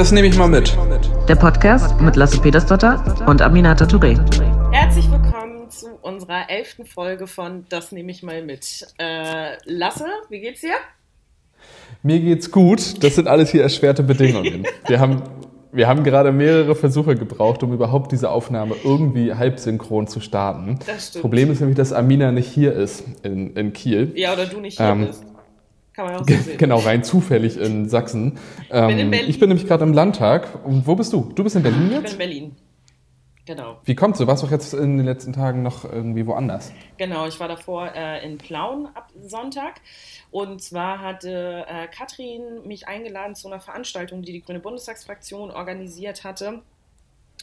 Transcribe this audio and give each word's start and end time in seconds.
Das 0.00 0.12
nehme 0.12 0.28
ich 0.28 0.38
mal 0.38 0.48
mit. 0.48 0.74
Der 1.28 1.34
Podcast 1.34 2.00
mit 2.00 2.16
Lasse 2.16 2.40
Petersdotter 2.40 3.26
und 3.26 3.42
Aminata 3.42 3.84
Touré. 3.84 4.18
Herzlich 4.72 5.04
willkommen 5.10 5.68
zu 5.68 5.88
unserer 6.00 6.48
elften 6.48 6.86
Folge 6.86 7.26
von 7.26 7.66
Das 7.68 7.92
nehme 7.92 8.10
ich 8.10 8.22
mal 8.22 8.42
mit. 8.42 8.86
Äh, 8.96 9.58
Lasse, 9.66 10.06
wie 10.30 10.40
geht's 10.40 10.62
dir? 10.62 10.72
Mir 12.02 12.18
geht's 12.18 12.50
gut. 12.50 13.04
Das 13.04 13.16
sind 13.16 13.28
alles 13.28 13.50
hier 13.50 13.62
erschwerte 13.62 14.02
Bedingungen. 14.02 14.66
Wir 14.86 15.00
haben, 15.00 15.22
wir 15.70 15.86
haben 15.86 16.02
gerade 16.02 16.32
mehrere 16.32 16.74
Versuche 16.74 17.14
gebraucht, 17.14 17.62
um 17.62 17.74
überhaupt 17.74 18.10
diese 18.10 18.30
Aufnahme 18.30 18.76
irgendwie 18.82 19.34
halbsynchron 19.34 20.06
zu 20.06 20.20
starten. 20.20 20.78
Das 20.86 21.08
stimmt. 21.08 21.20
Problem 21.20 21.50
ist 21.50 21.60
nämlich, 21.60 21.76
dass 21.76 21.92
Amina 21.92 22.32
nicht 22.32 22.48
hier 22.48 22.72
ist 22.72 23.04
in, 23.22 23.54
in 23.54 23.74
Kiel. 23.74 24.12
Ja, 24.14 24.32
oder 24.32 24.46
du 24.46 24.60
nicht 24.60 24.78
hier 24.78 24.86
Ähm, 24.86 25.08
bist. 25.08 25.26
Kann 25.92 26.06
man 26.06 26.16
auch 26.16 26.26
so 26.26 26.34
sehen. 26.34 26.58
Genau, 26.58 26.78
rein 26.78 27.02
zufällig 27.04 27.56
in 27.58 27.88
Sachsen. 27.88 28.38
Ähm, 28.70 28.88
bin 28.88 28.98
in 28.98 29.10
Berlin. 29.10 29.30
ich 29.30 29.38
bin 29.40 29.48
nämlich 29.48 29.66
gerade 29.66 29.84
im 29.84 29.92
Landtag. 29.92 30.64
Und 30.64 30.86
wo 30.86 30.94
bist 30.94 31.12
du? 31.12 31.32
Du 31.34 31.42
bist 31.44 31.56
in 31.56 31.62
Berlin 31.62 31.82
Ich 31.84 31.88
bin 31.90 32.02
jetzt? 32.02 32.12
in 32.12 32.18
Berlin. 32.18 32.56
Genau. 33.46 33.78
Wie 33.84 33.96
kommst 33.96 34.20
du? 34.20 34.26
Warst 34.28 34.44
doch 34.44 34.50
jetzt 34.52 34.74
in 34.74 34.98
den 34.98 35.06
letzten 35.06 35.32
Tagen 35.32 35.62
noch 35.62 35.84
irgendwie 35.84 36.24
woanders? 36.26 36.72
Genau, 36.98 37.26
ich 37.26 37.40
war 37.40 37.48
davor 37.48 37.90
äh, 37.96 38.24
in 38.24 38.38
Plauen 38.38 38.86
ab 38.94 39.10
Sonntag. 39.26 39.80
Und 40.30 40.62
zwar 40.62 41.00
hatte 41.00 41.64
äh, 41.68 41.88
Katrin 41.88 42.64
mich 42.64 42.86
eingeladen 42.86 43.34
zu 43.34 43.48
einer 43.48 43.58
Veranstaltung, 43.58 44.22
die 44.22 44.32
die 44.32 44.42
Grüne 44.42 44.60
Bundestagsfraktion 44.60 45.50
organisiert 45.50 46.22
hatte. 46.22 46.62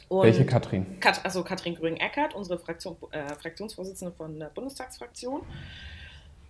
Und 0.07 0.23
Welche 0.23 0.45
Katrin? 0.45 0.99
Kat 1.01 1.25
also 1.25 1.43
Katrin 1.43 1.75
Grüing-Eckert, 1.75 2.33
unsere 2.35 2.57
Fraktion, 2.57 2.95
äh, 3.11 3.35
Fraktionsvorsitzende 3.35 4.13
von 4.13 4.39
der 4.39 4.47
Bundestagsfraktion. 4.47 5.41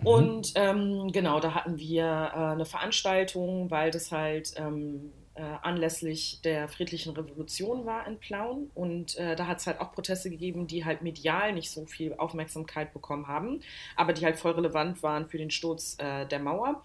Und 0.03 0.53
ähm, 0.55 1.11
genau, 1.11 1.39
da 1.39 1.53
hatten 1.53 1.77
wir 1.77 2.03
äh, 2.05 2.37
eine 2.37 2.65
Veranstaltung, 2.65 3.71
weil 3.71 3.91
das 3.91 4.11
halt 4.11 4.53
ähm, 4.57 5.11
äh, 5.33 5.41
anlässlich 5.61 6.41
der 6.41 6.67
friedlichen 6.67 7.13
Revolution 7.15 7.85
war 7.85 8.07
in 8.07 8.19
Plauen. 8.19 8.69
Und 8.75 9.17
äh, 9.17 9.35
da 9.35 9.47
hat 9.47 9.59
es 9.59 9.67
halt 9.67 9.79
auch 9.79 9.91
Proteste 9.91 10.29
gegeben, 10.29 10.67
die 10.67 10.85
halt 10.85 11.01
medial 11.01 11.53
nicht 11.53 11.71
so 11.71 11.85
viel 11.85 12.13
Aufmerksamkeit 12.15 12.93
bekommen 12.93 13.27
haben, 13.27 13.61
aber 13.95 14.13
die 14.13 14.25
halt 14.25 14.37
voll 14.37 14.53
relevant 14.53 15.01
waren 15.03 15.27
für 15.27 15.37
den 15.37 15.51
Sturz 15.51 15.97
äh, 15.99 16.25
der 16.25 16.39
Mauer. 16.39 16.83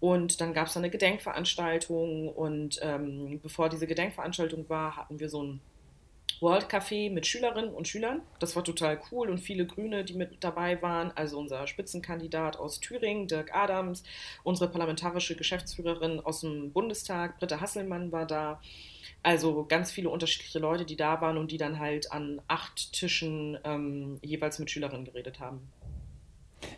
Und 0.00 0.40
dann 0.40 0.52
gab 0.52 0.66
es 0.66 0.76
eine 0.76 0.90
Gedenkveranstaltung 0.90 2.28
und 2.28 2.80
ähm, 2.82 3.38
bevor 3.40 3.68
diese 3.68 3.86
Gedenkveranstaltung 3.86 4.68
war, 4.68 4.96
hatten 4.96 5.20
wir 5.20 5.28
so 5.28 5.44
ein 5.44 5.60
World 6.42 6.68
Café 6.68 7.08
mit 7.10 7.26
Schülerinnen 7.26 7.72
und 7.72 7.86
Schülern. 7.86 8.20
Das 8.40 8.56
war 8.56 8.64
total 8.64 9.00
cool 9.10 9.30
und 9.30 9.38
viele 9.38 9.64
Grüne, 9.64 10.04
die 10.04 10.14
mit 10.14 10.42
dabei 10.42 10.82
waren. 10.82 11.12
Also 11.12 11.38
unser 11.38 11.66
Spitzenkandidat 11.68 12.56
aus 12.56 12.80
Thüringen, 12.80 13.28
Dirk 13.28 13.54
Adams, 13.54 14.02
unsere 14.42 14.68
parlamentarische 14.68 15.36
Geschäftsführerin 15.36 16.18
aus 16.20 16.40
dem 16.40 16.72
Bundestag, 16.72 17.38
Britta 17.38 17.60
Hasselmann 17.60 18.10
war 18.10 18.26
da. 18.26 18.60
Also 19.22 19.64
ganz 19.64 19.92
viele 19.92 20.10
unterschiedliche 20.10 20.58
Leute, 20.58 20.84
die 20.84 20.96
da 20.96 21.20
waren 21.20 21.38
und 21.38 21.52
die 21.52 21.58
dann 21.58 21.78
halt 21.78 22.10
an 22.10 22.42
acht 22.48 22.92
Tischen 22.92 23.56
ähm, 23.62 24.18
jeweils 24.20 24.58
mit 24.58 24.68
Schülerinnen 24.68 25.04
geredet 25.04 25.38
haben. 25.38 25.70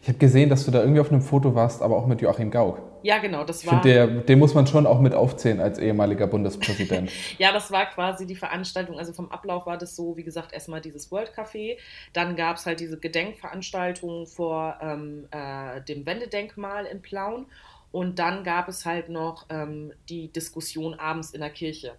Ich 0.03 0.09
habe 0.09 0.19
gesehen, 0.19 0.51
dass 0.51 0.65
du 0.65 0.71
da 0.71 0.81
irgendwie 0.81 1.01
auf 1.01 1.11
einem 1.11 1.23
Foto 1.23 1.55
warst, 1.55 1.83
aber 1.83 1.97
auch 1.97 2.07
mit 2.07 2.21
Joachim 2.21 2.51
Gauck. 2.51 2.81
Ja, 3.03 3.19
genau, 3.19 3.45
das 3.45 3.63
Ich 3.63 3.71
war. 3.71 3.83
finde, 3.83 3.95
der, 3.95 4.07
den 4.07 4.39
muss 4.39 4.55
man 4.55 4.67
schon 4.67 4.87
auch 4.87 5.01
mit 5.01 5.15
aufzählen 5.15 5.61
als 5.61 5.79
ehemaliger 5.79 6.27
Bundespräsident. 6.27 7.11
Ja, 7.39 7.53
das 7.53 7.71
war 7.71 7.87
quasi 7.87 8.27
die 8.27 8.37
Veranstaltung. 8.37 8.99
Also 8.99 9.13
vom 9.13 9.31
Ablauf 9.31 9.67
war 9.67 9.77
das 9.77 9.95
so, 9.97 10.17
wie 10.17 10.25
gesagt, 10.25 10.53
erstmal 10.53 10.81
dieses 10.81 11.11
World 11.11 11.33
Café. 11.37 11.77
Dann 12.13 12.37
gab 12.37 12.57
es 12.57 12.67
halt 12.67 12.81
diese 12.81 12.99
Gedenkveranstaltung 12.99 14.27
vor 14.27 14.79
ähm, 14.81 15.27
äh, 15.31 15.81
dem 15.83 16.07
Wendedenkmal 16.07 16.87
in 16.87 17.03
Plauen. 17.03 17.47
Und 17.93 18.19
dann 18.19 18.43
gab 18.43 18.69
es 18.69 18.85
halt 18.87 19.09
noch 19.09 19.47
ähm, 19.51 19.93
die 20.09 20.33
Diskussion 20.33 20.95
abends 20.95 21.31
in 21.31 21.41
der 21.41 21.51
Kirche. 21.51 21.93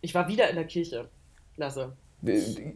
Ich 0.00 0.14
war 0.14 0.28
wieder 0.28 0.48
in 0.50 0.56
der 0.56 0.66
Kirche, 0.66 1.08
Lasse. 1.56 1.92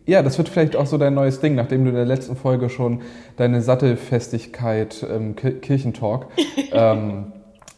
Ja, 0.07 0.23
das 0.23 0.39
wird 0.39 0.49
vielleicht 0.49 0.75
auch 0.77 0.87
so 0.87 0.99
dein 0.99 1.15
neues 1.15 1.41
Ding, 1.41 1.55
nachdem 1.55 1.85
du 1.85 1.91
in 1.91 1.97
der 1.97 2.05
letzten 2.05 2.37
Folge 2.37 2.69
schon 2.69 3.03
deine 3.37 3.63
Sattelfestigkeit 3.63 5.03
im 5.03 5.37
Ki- 5.37 5.61
Kirchentalk 5.61 6.27
ähm, 6.73 7.33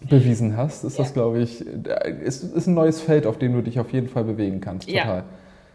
bewiesen 0.09 0.57
hast. 0.57 0.85
Ist 0.85 0.99
das, 0.99 1.09
Ja. 1.09 1.13
glaube 1.15 1.41
ich, 1.41 1.61
ist, 1.67 2.43
ist 2.45 2.67
ein 2.67 2.75
neues 2.75 3.01
Feld, 3.01 3.27
auf 3.27 3.39
dem 3.39 3.53
du 3.55 3.63
dich 3.63 3.81
auf 3.81 3.93
jeden 3.93 4.09
Fall 4.09 4.25
bewegen 4.25 4.61
kannst. 4.61 4.89
Ja. 4.89 5.03
Total. 5.03 5.25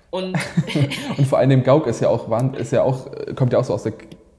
Und 0.09 0.37
Und 1.17 1.27
vor 1.27 1.39
allem 1.39 1.63
Gauck 1.63 1.87
ist 1.87 1.99
ja 2.01 2.09
auch, 2.09 2.29
ist 2.53 2.71
ja 2.71 2.83
auch, 2.83 3.07
kommt 3.35 3.53
ja 3.53 3.59
auch 3.59 3.63
so 3.63 3.73
aus 3.73 3.83
der, 3.83 3.93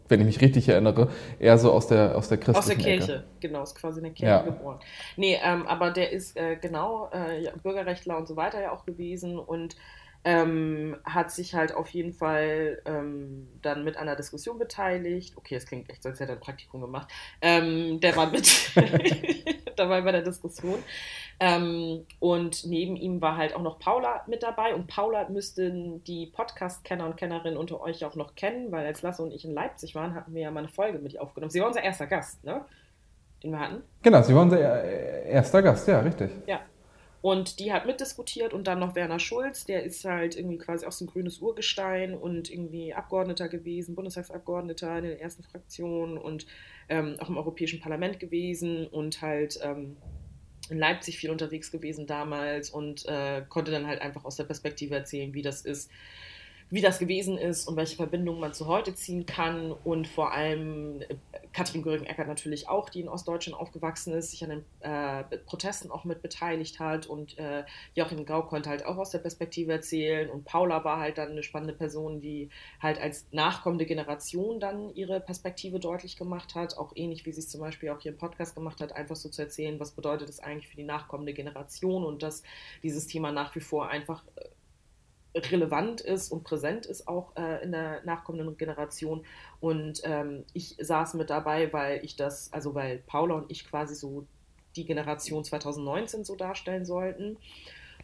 wenn 0.08 0.20
ich 0.20 0.26
mich 0.26 0.40
richtig 0.40 0.68
erinnere, 0.68 1.08
eher 1.40 1.58
so 1.58 1.72
aus 1.72 1.86
der, 1.88 2.16
aus 2.16 2.28
der 2.28 2.38
aus 2.56 2.66
der 2.66 2.76
Kirche, 2.76 3.12
Ecke. 3.14 3.24
genau, 3.40 3.62
ist 3.62 3.74
quasi 3.74 3.98
in 3.98 4.04
der 4.04 4.12
Kirche 4.12 4.30
Ja. 4.32 4.42
geboren. 4.42 4.78
Nee, 5.16 5.36
ähm, 5.44 5.66
aber 5.66 5.90
der 5.90 6.12
ist 6.12 6.36
äh, 6.36 6.56
genau 6.60 7.08
äh, 7.12 7.42
ja, 7.42 7.50
Bürgerrechtler 7.62 8.16
und 8.18 8.28
so 8.28 8.36
weiter 8.36 8.60
ja 8.62 8.72
auch 8.72 8.84
gewesen 8.86 9.38
und 9.38 9.76
ähm, 10.24 10.96
hat 11.04 11.30
sich 11.30 11.54
halt 11.54 11.74
auf 11.74 11.88
jeden 11.90 12.12
Fall 12.12 12.80
ähm, 12.86 13.48
dann 13.60 13.84
mit 13.84 13.96
einer 13.96 14.16
Diskussion 14.16 14.58
beteiligt. 14.58 15.36
Okay, 15.36 15.54
es 15.54 15.66
klingt 15.66 15.90
echt, 15.90 16.02
so, 16.02 16.08
als 16.08 16.18
hätte 16.18 16.32
er 16.32 16.38
ein 16.38 16.40
Praktikum 16.40 16.80
gemacht. 16.80 17.08
Ähm, 17.42 18.00
der 18.00 18.16
war 18.16 18.30
mit 18.30 18.72
dabei 19.76 20.00
bei 20.00 20.12
der 20.12 20.22
Diskussion. 20.22 20.82
Ähm, 21.40 22.06
und 22.20 22.64
neben 22.64 22.96
ihm 22.96 23.20
war 23.20 23.36
halt 23.36 23.54
auch 23.54 23.62
noch 23.62 23.78
Paula 23.78 24.24
mit 24.26 24.42
dabei. 24.42 24.74
Und 24.74 24.86
Paula 24.86 25.28
müssten 25.28 26.02
die 26.04 26.26
Podcast-Kenner 26.26 27.04
und 27.04 27.16
Kennerinnen 27.16 27.58
unter 27.58 27.80
euch 27.80 28.04
auch 28.04 28.14
noch 28.14 28.34
kennen, 28.34 28.72
weil 28.72 28.86
als 28.86 29.02
Lasse 29.02 29.22
und 29.22 29.32
ich 29.32 29.44
in 29.44 29.52
Leipzig 29.52 29.94
waren, 29.94 30.14
hatten 30.14 30.34
wir 30.34 30.42
ja 30.42 30.50
mal 30.50 30.60
eine 30.60 30.68
Folge 30.68 30.98
mit 30.98 31.12
ihr 31.12 31.22
aufgenommen. 31.22 31.50
Sie 31.50 31.60
war 31.60 31.68
unser 31.68 31.82
erster 31.82 32.06
Gast, 32.06 32.42
ne? 32.44 32.64
Den 33.42 33.50
wir 33.50 33.60
hatten. 33.60 33.82
Genau, 34.02 34.22
sie 34.22 34.34
waren 34.34 34.44
unser 34.44 34.84
erster 34.84 35.60
Gast, 35.60 35.86
ja, 35.86 36.00
richtig. 36.00 36.30
Ja. 36.46 36.60
Und 37.24 37.58
die 37.58 37.72
hat 37.72 37.86
mitdiskutiert 37.86 38.52
und 38.52 38.66
dann 38.66 38.80
noch 38.80 38.94
Werner 38.94 39.18
Schulz, 39.18 39.64
der 39.64 39.82
ist 39.82 40.04
halt 40.04 40.36
irgendwie 40.36 40.58
quasi 40.58 40.84
auch 40.84 40.92
so 40.92 41.06
ein 41.06 41.08
grünes 41.08 41.38
Urgestein 41.38 42.14
und 42.14 42.50
irgendwie 42.50 42.92
Abgeordneter 42.92 43.48
gewesen, 43.48 43.94
Bundestagsabgeordneter 43.94 44.98
in 44.98 45.04
der 45.04 45.22
ersten 45.22 45.42
Fraktion 45.42 46.18
und 46.18 46.44
ähm, 46.90 47.16
auch 47.20 47.30
im 47.30 47.38
Europäischen 47.38 47.80
Parlament 47.80 48.20
gewesen 48.20 48.86
und 48.86 49.22
halt 49.22 49.58
ähm, 49.62 49.96
in 50.68 50.78
Leipzig 50.78 51.16
viel 51.16 51.30
unterwegs 51.30 51.70
gewesen 51.70 52.06
damals 52.06 52.68
und 52.68 53.06
äh, 53.06 53.40
konnte 53.48 53.72
dann 53.72 53.86
halt 53.86 54.02
einfach 54.02 54.26
aus 54.26 54.36
der 54.36 54.44
Perspektive 54.44 54.94
erzählen, 54.94 55.32
wie 55.32 55.40
das 55.40 55.62
ist, 55.62 55.90
wie 56.70 56.80
das 56.80 56.98
gewesen 56.98 57.38
ist 57.38 57.68
und 57.68 57.76
welche 57.76 57.96
Verbindungen 57.96 58.40
man 58.40 58.52
zu 58.52 58.66
heute 58.66 58.94
ziehen 58.94 59.26
kann. 59.26 59.72
Und 59.72 60.08
vor 60.08 60.32
allem 60.32 61.02
äh, 61.02 61.16
Katrin 61.52 61.82
Göring-Eckert 61.82 62.26
natürlich 62.26 62.68
auch, 62.68 62.90
die 62.90 63.00
in 63.00 63.08
Ostdeutschland 63.08 63.58
aufgewachsen 63.58 64.14
ist, 64.14 64.32
sich 64.32 64.42
an 64.42 64.50
den 64.50 64.64
äh, 64.80 65.24
Protesten 65.46 65.90
auch 65.90 66.04
mit 66.04 66.22
beteiligt 66.22 66.80
hat 66.80 67.06
und 67.06 67.38
äh, 67.38 67.64
Joachim 67.94 68.24
Gauck 68.24 68.48
konnte 68.48 68.70
halt 68.70 68.84
auch 68.84 68.96
aus 68.96 69.10
der 69.10 69.20
Perspektive 69.20 69.72
erzählen. 69.72 70.28
Und 70.30 70.44
Paula 70.44 70.84
war 70.84 70.98
halt 70.98 71.18
dann 71.18 71.30
eine 71.30 71.42
spannende 71.42 71.74
Person, 71.74 72.20
die 72.20 72.50
halt 72.80 73.00
als 73.00 73.26
nachkommende 73.30 73.86
Generation 73.86 74.58
dann 74.58 74.94
ihre 74.94 75.20
Perspektive 75.20 75.78
deutlich 75.78 76.16
gemacht 76.16 76.54
hat, 76.54 76.76
auch 76.76 76.92
ähnlich 76.96 77.24
wie 77.26 77.32
sie 77.32 77.40
es 77.40 77.50
zum 77.50 77.60
Beispiel 77.60 77.90
auch 77.90 78.00
hier 78.00 78.12
im 78.12 78.18
Podcast 78.18 78.54
gemacht 78.54 78.80
hat, 78.80 78.92
einfach 78.92 79.16
so 79.16 79.28
zu 79.28 79.42
erzählen, 79.42 79.78
was 79.78 79.92
bedeutet 79.92 80.28
es 80.28 80.40
eigentlich 80.40 80.68
für 80.68 80.76
die 80.76 80.84
nachkommende 80.84 81.34
Generation 81.34 82.04
und 82.04 82.22
dass 82.22 82.42
dieses 82.82 83.06
Thema 83.06 83.30
nach 83.30 83.54
wie 83.54 83.60
vor 83.60 83.88
einfach 83.88 84.24
äh, 84.36 84.44
relevant 85.34 86.00
ist 86.00 86.30
und 86.30 86.44
präsent 86.44 86.86
ist 86.86 87.08
auch 87.08 87.36
äh, 87.36 87.62
in 87.62 87.72
der 87.72 88.02
nachkommenden 88.04 88.56
Generation. 88.56 89.24
Und 89.60 90.00
ähm, 90.04 90.44
ich 90.52 90.76
saß 90.80 91.14
mit 91.14 91.30
dabei, 91.30 91.72
weil 91.72 92.04
ich 92.04 92.16
das, 92.16 92.52
also 92.52 92.74
weil 92.74 92.98
Paula 92.98 93.34
und 93.34 93.50
ich 93.50 93.68
quasi 93.68 93.94
so 93.94 94.26
die 94.76 94.84
Generation 94.84 95.44
2019 95.44 96.24
so 96.24 96.36
darstellen 96.36 96.84
sollten. 96.84 97.36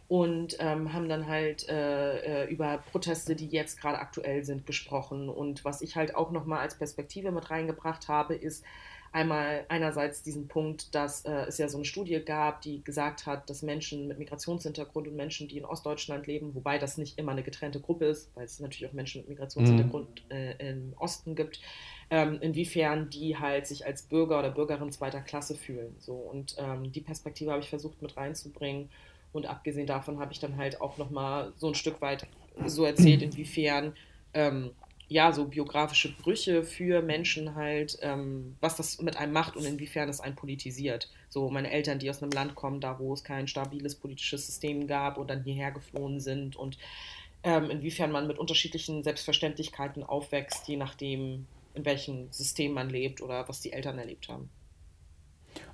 Und 0.07 0.57
ähm, 0.59 0.91
haben 0.91 1.07
dann 1.07 1.27
halt 1.27 1.69
äh, 1.69 2.43
äh, 2.43 2.49
über 2.49 2.79
Proteste, 2.91 3.33
die 3.33 3.47
jetzt 3.47 3.79
gerade 3.79 3.99
aktuell 3.99 4.43
sind, 4.43 4.65
gesprochen. 4.65 5.29
Und 5.29 5.63
was 5.63 5.81
ich 5.81 5.95
halt 5.95 6.15
auch 6.15 6.31
nochmal 6.31 6.59
als 6.59 6.77
Perspektive 6.77 7.31
mit 7.31 7.49
reingebracht 7.49 8.09
habe, 8.09 8.35
ist, 8.35 8.65
einmal 9.11 9.65
einerseits 9.67 10.23
diesen 10.23 10.47
Punkt, 10.47 10.95
dass 10.95 11.25
äh, 11.25 11.45
es 11.47 11.57
ja 11.57 11.67
so 11.67 11.77
eine 11.77 11.85
Studie 11.85 12.19
gab, 12.23 12.61
die 12.61 12.83
gesagt 12.83 13.25
hat, 13.25 13.49
dass 13.49 13.61
Menschen 13.61 14.07
mit 14.07 14.19
Migrationshintergrund 14.19 15.07
und 15.07 15.15
Menschen, 15.15 15.47
die 15.47 15.57
in 15.57 15.65
Ostdeutschland 15.65 16.27
leben, 16.27 16.55
wobei 16.55 16.77
das 16.77 16.97
nicht 16.97 17.17
immer 17.17 17.33
eine 17.33 17.43
getrennte 17.43 17.81
Gruppe 17.81 18.05
ist, 18.05 18.29
weil 18.35 18.45
es 18.45 18.59
natürlich 18.59 18.89
auch 18.89 18.93
Menschen 18.93 19.21
mit 19.21 19.29
Migrationshintergrund 19.29 20.23
äh, 20.29 20.69
im 20.69 20.93
Osten 20.97 21.35
gibt, 21.35 21.59
ähm, 22.09 22.37
inwiefern 22.41 23.09
die 23.09 23.37
halt 23.37 23.67
sich 23.67 23.85
als 23.85 24.03
Bürger 24.03 24.39
oder 24.39 24.51
Bürgerin 24.51 24.91
zweiter 24.91 25.21
Klasse 25.21 25.55
fühlen. 25.55 25.95
So 25.99 26.13
und 26.13 26.55
ähm, 26.57 26.91
die 26.91 27.01
Perspektive 27.01 27.51
habe 27.51 27.61
ich 27.61 27.69
versucht 27.69 28.01
mit 28.01 28.15
reinzubringen. 28.15 28.89
Und 29.33 29.45
abgesehen 29.45 29.87
davon 29.87 30.19
habe 30.19 30.33
ich 30.33 30.39
dann 30.39 30.57
halt 30.57 30.81
auch 30.81 30.97
nochmal 30.97 31.53
so 31.55 31.69
ein 31.69 31.75
Stück 31.75 32.01
weit 32.01 32.27
so 32.65 32.83
erzählt, 32.83 33.21
inwiefern 33.21 33.93
ähm, 34.33 34.71
ja, 35.11 35.33
so 35.33 35.43
biografische 35.43 36.15
Brüche 36.15 36.63
für 36.63 37.01
Menschen 37.01 37.55
halt, 37.55 37.99
ähm, 38.01 38.55
was 38.61 38.77
das 38.77 39.01
mit 39.01 39.17
einem 39.17 39.33
macht 39.33 39.57
und 39.57 39.65
inwiefern 39.65 40.07
es 40.07 40.21
einen 40.21 40.37
politisiert. 40.37 41.09
So 41.27 41.49
meine 41.49 41.69
Eltern, 41.69 41.99
die 41.99 42.09
aus 42.09 42.23
einem 42.23 42.31
Land 42.31 42.55
kommen, 42.55 42.79
da 42.79 42.97
wo 42.97 43.11
es 43.11 43.25
kein 43.25 43.49
stabiles 43.49 43.95
politisches 43.95 44.45
System 44.45 44.87
gab 44.87 45.17
und 45.17 45.29
dann 45.29 45.43
hierher 45.43 45.71
geflohen 45.71 46.21
sind 46.21 46.55
und 46.55 46.77
ähm, 47.43 47.69
inwiefern 47.69 48.13
man 48.13 48.25
mit 48.25 48.39
unterschiedlichen 48.39 49.03
Selbstverständlichkeiten 49.03 50.03
aufwächst, 50.03 50.69
je 50.69 50.77
nachdem, 50.77 51.45
in 51.73 51.83
welchem 51.83 52.31
System 52.31 52.71
man 52.71 52.89
lebt 52.89 53.21
oder 53.21 53.49
was 53.49 53.59
die 53.59 53.73
Eltern 53.73 53.99
erlebt 53.99 54.29
haben. 54.29 54.49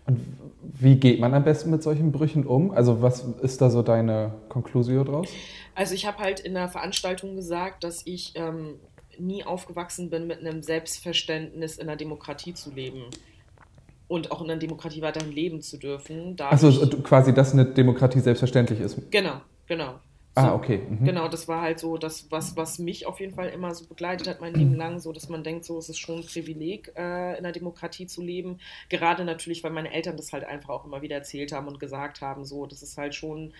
Und 0.08 0.20
wie 0.64 0.96
geht 0.96 1.20
man 1.20 1.36
am 1.36 1.44
besten 1.44 1.70
mit 1.70 1.84
solchen 1.84 2.12
Brüchen 2.12 2.48
um? 2.48 2.72
Also 2.72 3.04
was 3.04 3.24
ist 3.44 3.62
da 3.62 3.70
so 3.70 3.84
deine 3.84 4.34
Konklusion 4.50 5.06
draus? 5.06 5.30
Also 5.76 5.94
ich 5.94 6.08
habe 6.08 6.18
halt 6.18 6.40
in 6.40 6.56
der 6.56 6.70
Veranstaltung 6.70 7.36
gesagt, 7.36 7.84
dass 7.84 8.02
ich 8.06 8.34
ähm, 8.36 8.80
nie 9.20 9.44
aufgewachsen 9.44 10.10
bin 10.10 10.28
mit 10.28 10.40
einem 10.40 10.62
Selbstverständnis 10.62 11.78
in 11.78 11.88
der 11.88 11.96
Demokratie 11.96 12.54
zu 12.54 12.72
leben 12.72 13.04
und 14.08 14.32
auch 14.32 14.42
in 14.42 14.48
der 14.48 14.58
Demokratie 14.58 15.02
weiterhin 15.02 15.32
leben 15.32 15.62
zu 15.62 15.78
dürfen. 15.78 16.36
Also 16.40 16.88
quasi, 17.02 17.34
dass 17.34 17.54
eine 17.54 17.66
Demokratie 17.66 18.20
selbstverständlich 18.20 18.80
ist. 18.80 19.12
Genau, 19.12 19.42
genau. 19.68 20.00
Ah, 20.38 20.42
so, 20.42 20.48
ah, 20.50 20.54
okay. 20.54 20.82
Mhm. 20.88 21.04
Genau, 21.04 21.28
das 21.28 21.48
war 21.48 21.62
halt 21.62 21.80
so 21.80 21.98
das, 21.98 22.30
was, 22.30 22.56
was 22.56 22.78
mich 22.78 23.08
auf 23.08 23.20
jeden 23.20 23.34
Fall 23.34 23.50
immer 23.50 23.74
so 23.74 23.86
begleitet 23.88 24.28
hat, 24.28 24.40
mein 24.40 24.54
Leben 24.54 24.74
lang, 24.76 25.00
so 25.00 25.12
dass 25.12 25.30
man 25.30 25.44
denkt, 25.44 25.66
so 25.66 25.80
es 25.80 25.90
ist 25.90 25.98
schon 25.98 26.20
ein 26.20 26.26
Privileg, 26.26 26.94
äh, 26.96 27.38
in 27.38 27.44
der 27.44 27.52
Demokratie 27.52 28.06
zu 28.06 28.22
leben. 28.22 28.60
Gerade 28.90 29.26
natürlich, 29.26 29.64
weil 29.64 29.72
meine 29.72 29.92
Eltern 29.92 30.16
das 30.16 30.32
halt 30.34 30.44
einfach 30.44 30.70
auch 30.70 30.86
immer 30.86 31.02
wieder 31.02 31.16
erzählt 31.16 31.52
haben 31.52 31.68
und 31.68 31.80
gesagt 31.80 32.22
haben, 32.22 32.46
so, 32.46 32.68
das 32.68 32.84
ist 32.84 32.98
halt 32.98 33.16
schon 33.16 33.54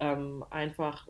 ähm, 0.00 0.44
einfach, 0.50 1.06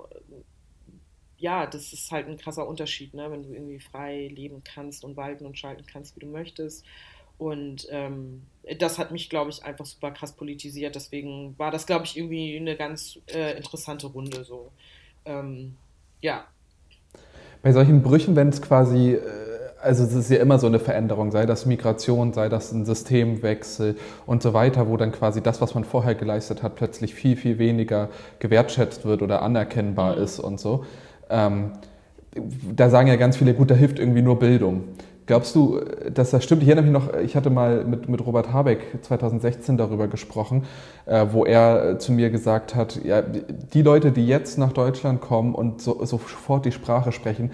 ja, 1.39 1.67
das 1.67 1.93
ist 1.93 2.11
halt 2.11 2.29
ein 2.29 2.37
krasser 2.37 2.67
Unterschied, 2.67 3.15
ne, 3.15 3.31
wenn 3.31 3.43
du 3.43 3.53
irgendwie 3.53 3.79
frei 3.79 4.29
leben 4.29 4.63
kannst 4.65 5.05
und 5.05 5.17
walten 5.17 5.47
und 5.47 5.59
schalten 5.59 5.85
kannst, 5.87 6.17
wie 6.17 6.21
du 6.21 6.27
möchtest. 6.27 6.85
Und 7.37 7.89
ähm, 7.91 8.43
das 8.79 8.99
hat 8.99 9.11
mich, 9.11 9.29
glaube 9.29 9.51
ich, 9.51 9.65
einfach 9.65 9.85
super 9.85 10.13
krass 10.13 10.33
politisiert. 10.33 10.95
Deswegen 10.95 11.59
war 11.59 11.73
das, 11.73 11.87
glaube 11.87 12.05
ich, 12.05 12.17
irgendwie 12.17 12.57
eine 12.57 12.77
ganz 12.77 13.19
äh, 13.27 13.57
interessante 13.57 14.07
Runde 14.07 14.45
so 14.45 14.71
ähm, 15.25 15.75
ja. 16.21 16.45
Bei 17.63 17.73
solchen 17.73 18.03
Brüchen, 18.03 18.37
wenn 18.37 18.51
es 18.51 18.61
quasi, 18.61 19.15
äh, 19.15 19.21
also 19.81 20.05
es 20.05 20.15
ist 20.15 20.31
ja 20.31 20.39
immer 20.39 20.59
so 20.59 20.67
eine 20.67 20.79
Veränderung, 20.79 21.31
sei 21.31 21.47
das 21.47 21.67
Migration, 21.67 22.33
sei 22.33 22.49
das 22.49 22.73
ein 22.73 22.85
Systemwechsel 22.85 23.97
und 24.27 24.43
so 24.43 24.53
weiter, 24.53 24.89
wo 24.89 24.97
dann 24.97 25.13
quasi 25.13 25.43
das, 25.43 25.61
was 25.61 25.75
man 25.75 25.85
vorher 25.85 26.15
geleistet 26.15 26.63
hat, 26.63 26.77
plötzlich 26.77 27.15
viel, 27.15 27.37
viel 27.37 27.59
weniger 27.59 28.11
gewertschätzt 28.39 29.05
wird 29.05 29.23
oder 29.23 29.43
anerkennbar 29.43 30.17
mhm. 30.17 30.23
ist 30.23 30.39
und 30.39 30.61
so. 30.61 30.85
Ähm, 31.31 31.73
da 32.75 32.91
sagen 32.91 33.09
ja 33.09 33.17
ganz 33.17 33.37
viele, 33.37 33.55
gut, 33.55 33.71
da 33.71 33.75
hilft 33.75 33.99
irgendwie 33.99 34.23
nur 34.23 34.39
Bildung. 34.39 34.85
Glaubst 35.27 35.55
du, 35.55 35.81
dass 36.13 36.33
das 36.33 36.45
stimmt? 36.45 36.63
Ich 36.63 36.69
erinnere 36.69 36.85
mich 36.85 36.93
noch, 36.93 37.15
ich 37.15 37.35
hatte 37.35 37.49
mal 37.49 37.85
mit, 37.85 38.11
mit 38.11 38.27
Robert 38.27 38.53
Habeck 38.53 38.81
2016 39.01 39.79
darüber 39.79 40.07
gesprochen, 40.07 40.65
äh, 41.07 41.27
wo 41.33 41.47
er 41.47 41.99
zu 41.99 42.13
mir 42.13 42.29
gesagt 42.29 42.75
hat, 42.75 43.03
ja, 43.03 43.23
die 43.23 43.83
Leute, 43.83 44.13
die 44.13 44.27
jetzt 44.27 44.59
nach 44.59 44.73
Deutschland 44.73 45.23
kommen 45.23 45.55
und 45.55 45.81
so, 45.81 46.05
sofort 46.05 46.67
die 46.67 46.73
Sprache 46.73 47.11
sprechen, 47.11 47.53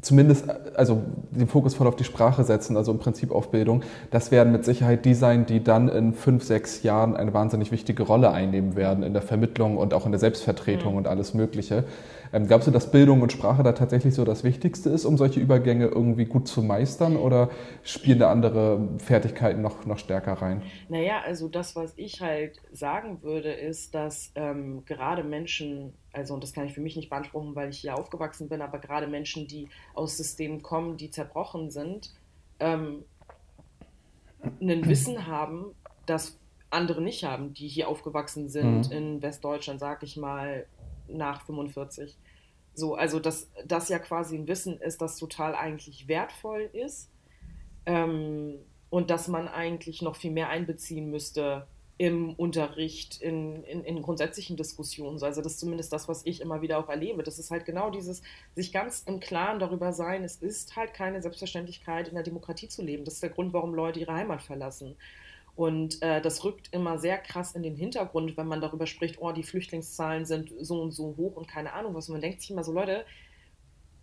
zumindest 0.00 0.44
also 0.76 1.02
den 1.30 1.48
Fokus 1.48 1.74
voll 1.74 1.88
auf 1.88 1.96
die 1.96 2.04
Sprache 2.04 2.44
setzen, 2.44 2.76
also 2.76 2.92
im 2.92 2.98
Prinzip 2.98 3.32
auf 3.32 3.50
Bildung, 3.50 3.82
das 4.12 4.30
werden 4.30 4.52
mit 4.52 4.64
Sicherheit 4.64 5.04
die 5.04 5.14
sein, 5.14 5.46
die 5.46 5.62
dann 5.62 5.88
in 5.88 6.14
fünf, 6.14 6.44
sechs 6.44 6.84
Jahren 6.84 7.16
eine 7.16 7.34
wahnsinnig 7.34 7.72
wichtige 7.72 8.04
Rolle 8.04 8.30
einnehmen 8.30 8.76
werden 8.76 9.02
in 9.02 9.12
der 9.12 9.22
Vermittlung 9.22 9.76
und 9.76 9.94
auch 9.94 10.06
in 10.06 10.12
der 10.12 10.20
Selbstvertretung 10.20 10.92
mhm. 10.92 10.98
und 10.98 11.08
alles 11.08 11.34
Mögliche. 11.34 11.84
Ähm, 12.32 12.46
glaubst 12.46 12.68
du, 12.68 12.70
dass 12.70 12.90
Bildung 12.90 13.22
und 13.22 13.32
Sprache 13.32 13.62
da 13.62 13.72
tatsächlich 13.72 14.14
so 14.14 14.24
das 14.24 14.44
Wichtigste 14.44 14.90
ist, 14.90 15.04
um 15.04 15.16
solche 15.16 15.40
Übergänge 15.40 15.86
irgendwie 15.86 16.26
gut 16.26 16.46
zu 16.46 16.62
meistern 16.62 17.16
oder 17.16 17.50
spielen 17.82 18.18
da 18.18 18.30
andere 18.30 18.88
Fertigkeiten 18.98 19.62
noch, 19.62 19.84
noch 19.86 19.98
stärker 19.98 20.34
rein? 20.34 20.62
Naja, 20.88 21.22
also 21.24 21.48
das, 21.48 21.74
was 21.76 21.92
ich 21.96 22.20
halt 22.20 22.60
sagen 22.72 23.22
würde, 23.22 23.52
ist, 23.52 23.94
dass 23.94 24.30
ähm, 24.34 24.84
gerade 24.86 25.24
Menschen, 25.24 25.92
also 26.12 26.34
und 26.34 26.42
das 26.42 26.52
kann 26.52 26.66
ich 26.66 26.74
für 26.74 26.80
mich 26.80 26.96
nicht 26.96 27.10
beanspruchen, 27.10 27.54
weil 27.54 27.70
ich 27.70 27.78
hier 27.78 27.96
aufgewachsen 27.96 28.48
bin, 28.48 28.62
aber 28.62 28.78
gerade 28.78 29.06
Menschen, 29.06 29.46
die 29.46 29.68
aus 29.94 30.16
Systemen 30.16 30.62
kommen, 30.62 30.96
die 30.96 31.10
zerbrochen 31.10 31.70
sind, 31.70 32.12
ähm, 32.60 33.04
ein 34.60 34.88
Wissen 34.88 35.26
haben, 35.26 35.74
das 36.06 36.38
andere 36.70 37.02
nicht 37.02 37.24
haben, 37.24 37.52
die 37.52 37.68
hier 37.68 37.88
aufgewachsen 37.88 38.48
sind 38.48 38.88
mhm. 38.88 38.92
in 38.92 39.22
Westdeutschland, 39.22 39.80
sag 39.80 40.02
ich 40.02 40.16
mal, 40.16 40.66
nach 41.16 41.44
45. 41.46 42.16
So, 42.74 42.94
also 42.94 43.20
dass 43.20 43.50
das 43.66 43.88
ja 43.88 43.98
quasi 43.98 44.36
ein 44.36 44.48
Wissen 44.48 44.80
ist, 44.80 45.00
das 45.00 45.16
total 45.16 45.54
eigentlich 45.54 46.08
wertvoll 46.08 46.70
ist 46.72 47.10
ähm, 47.86 48.58
und 48.90 49.10
dass 49.10 49.28
man 49.28 49.48
eigentlich 49.48 50.02
noch 50.02 50.16
viel 50.16 50.30
mehr 50.30 50.48
einbeziehen 50.48 51.10
müsste 51.10 51.66
im 52.00 52.32
Unterricht, 52.32 53.20
in, 53.20 53.62
in, 53.64 53.84
in, 53.84 54.00
grundsätzlichen 54.00 54.56
Diskussionen. 54.56 55.22
Also 55.22 55.42
das 55.42 55.52
ist 55.52 55.60
zumindest 55.60 55.92
das, 55.92 56.08
was 56.08 56.24
ich 56.24 56.40
immer 56.40 56.62
wieder 56.62 56.78
auch 56.78 56.88
erlebe. 56.88 57.22
Das 57.22 57.38
ist 57.38 57.50
halt 57.50 57.66
genau 57.66 57.90
dieses, 57.90 58.22
sich 58.54 58.72
ganz 58.72 59.02
im 59.02 59.20
Klaren 59.20 59.58
darüber 59.58 59.92
sein, 59.92 60.24
es 60.24 60.36
ist 60.36 60.76
halt 60.76 60.94
keine 60.94 61.20
Selbstverständlichkeit, 61.20 62.08
in 62.08 62.14
der 62.14 62.22
Demokratie 62.24 62.68
zu 62.68 62.80
leben. 62.82 63.04
Das 63.04 63.14
ist 63.14 63.22
der 63.22 63.28
Grund, 63.28 63.52
warum 63.52 63.74
Leute 63.74 64.00
ihre 64.00 64.14
Heimat 64.14 64.40
verlassen. 64.40 64.96
Und 65.60 66.00
äh, 66.00 66.22
das 66.22 66.42
rückt 66.42 66.72
immer 66.72 66.96
sehr 66.96 67.18
krass 67.18 67.52
in 67.52 67.62
den 67.62 67.76
Hintergrund, 67.76 68.38
wenn 68.38 68.46
man 68.46 68.62
darüber 68.62 68.86
spricht, 68.86 69.20
oh, 69.20 69.30
die 69.30 69.42
Flüchtlingszahlen 69.42 70.24
sind 70.24 70.50
so 70.58 70.80
und 70.80 70.92
so 70.92 71.14
hoch 71.18 71.36
und 71.36 71.48
keine 71.48 71.74
Ahnung 71.74 71.94
was. 71.94 72.08
Und 72.08 72.14
man 72.14 72.22
denkt 72.22 72.40
sich 72.40 72.50
immer 72.50 72.64
so, 72.64 72.72
Leute, 72.72 73.04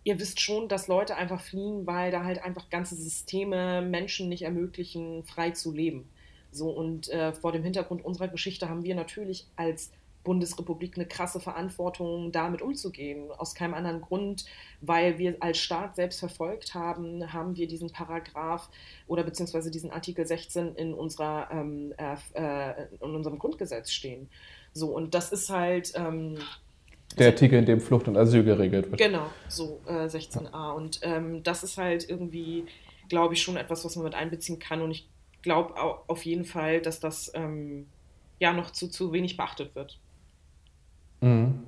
ihr 0.04 0.20
wisst 0.20 0.38
schon, 0.38 0.68
dass 0.68 0.86
Leute 0.86 1.16
einfach 1.16 1.40
fliehen, 1.40 1.84
weil 1.84 2.12
da 2.12 2.22
halt 2.22 2.44
einfach 2.44 2.70
ganze 2.70 2.94
Systeme 2.94 3.82
Menschen 3.82 4.28
nicht 4.28 4.42
ermöglichen, 4.42 5.24
frei 5.24 5.50
zu 5.50 5.72
leben. 5.72 6.08
So 6.52 6.70
und 6.70 7.08
äh, 7.08 7.32
vor 7.32 7.50
dem 7.50 7.64
Hintergrund 7.64 8.04
unserer 8.04 8.28
Geschichte 8.28 8.68
haben 8.68 8.84
wir 8.84 8.94
natürlich 8.94 9.48
als 9.56 9.90
Bundesrepublik 10.24 10.96
eine 10.96 11.06
krasse 11.06 11.40
Verantwortung, 11.40 12.32
damit 12.32 12.62
umzugehen. 12.62 13.30
Aus 13.30 13.54
keinem 13.54 13.74
anderen 13.74 14.00
Grund, 14.00 14.44
weil 14.80 15.18
wir 15.18 15.36
als 15.40 15.58
Staat 15.58 15.96
selbst 15.96 16.20
verfolgt 16.20 16.74
haben, 16.74 17.32
haben 17.32 17.56
wir 17.56 17.66
diesen 17.66 17.90
Paragraph 17.90 18.68
oder 19.06 19.22
beziehungsweise 19.22 19.70
diesen 19.70 19.90
Artikel 19.90 20.26
16 20.26 20.74
in, 20.74 20.94
unserer, 20.94 21.48
ähm, 21.50 21.94
äh, 21.98 22.84
in 23.00 23.14
unserem 23.14 23.38
Grundgesetz 23.38 23.90
stehen. 23.90 24.28
So, 24.72 24.94
und 24.94 25.14
das 25.14 25.32
ist 25.32 25.50
halt. 25.50 25.92
Ähm, 25.94 26.38
der 27.18 27.28
Artikel, 27.28 27.58
in 27.58 27.66
dem 27.66 27.80
Flucht 27.80 28.06
und 28.06 28.16
Asyl 28.16 28.44
geregelt 28.44 28.90
wird. 28.90 29.00
Genau, 29.00 29.26
so 29.48 29.80
äh, 29.86 30.04
16a. 30.04 30.74
Und 30.74 31.00
ähm, 31.02 31.42
das 31.42 31.64
ist 31.64 31.78
halt 31.78 32.08
irgendwie, 32.08 32.66
glaube 33.08 33.34
ich, 33.34 33.42
schon 33.42 33.56
etwas, 33.56 33.84
was 33.84 33.96
man 33.96 34.04
mit 34.04 34.14
einbeziehen 34.14 34.58
kann. 34.58 34.82
Und 34.82 34.90
ich 34.90 35.08
glaube 35.42 35.74
auf 35.78 36.24
jeden 36.26 36.44
Fall, 36.44 36.80
dass 36.80 37.00
das 37.00 37.30
ähm, 37.34 37.86
ja 38.38 38.52
noch 38.52 38.70
zu, 38.70 38.88
zu 38.88 39.12
wenig 39.12 39.36
beachtet 39.36 39.74
wird. 39.74 39.98
Mhm. 41.20 41.60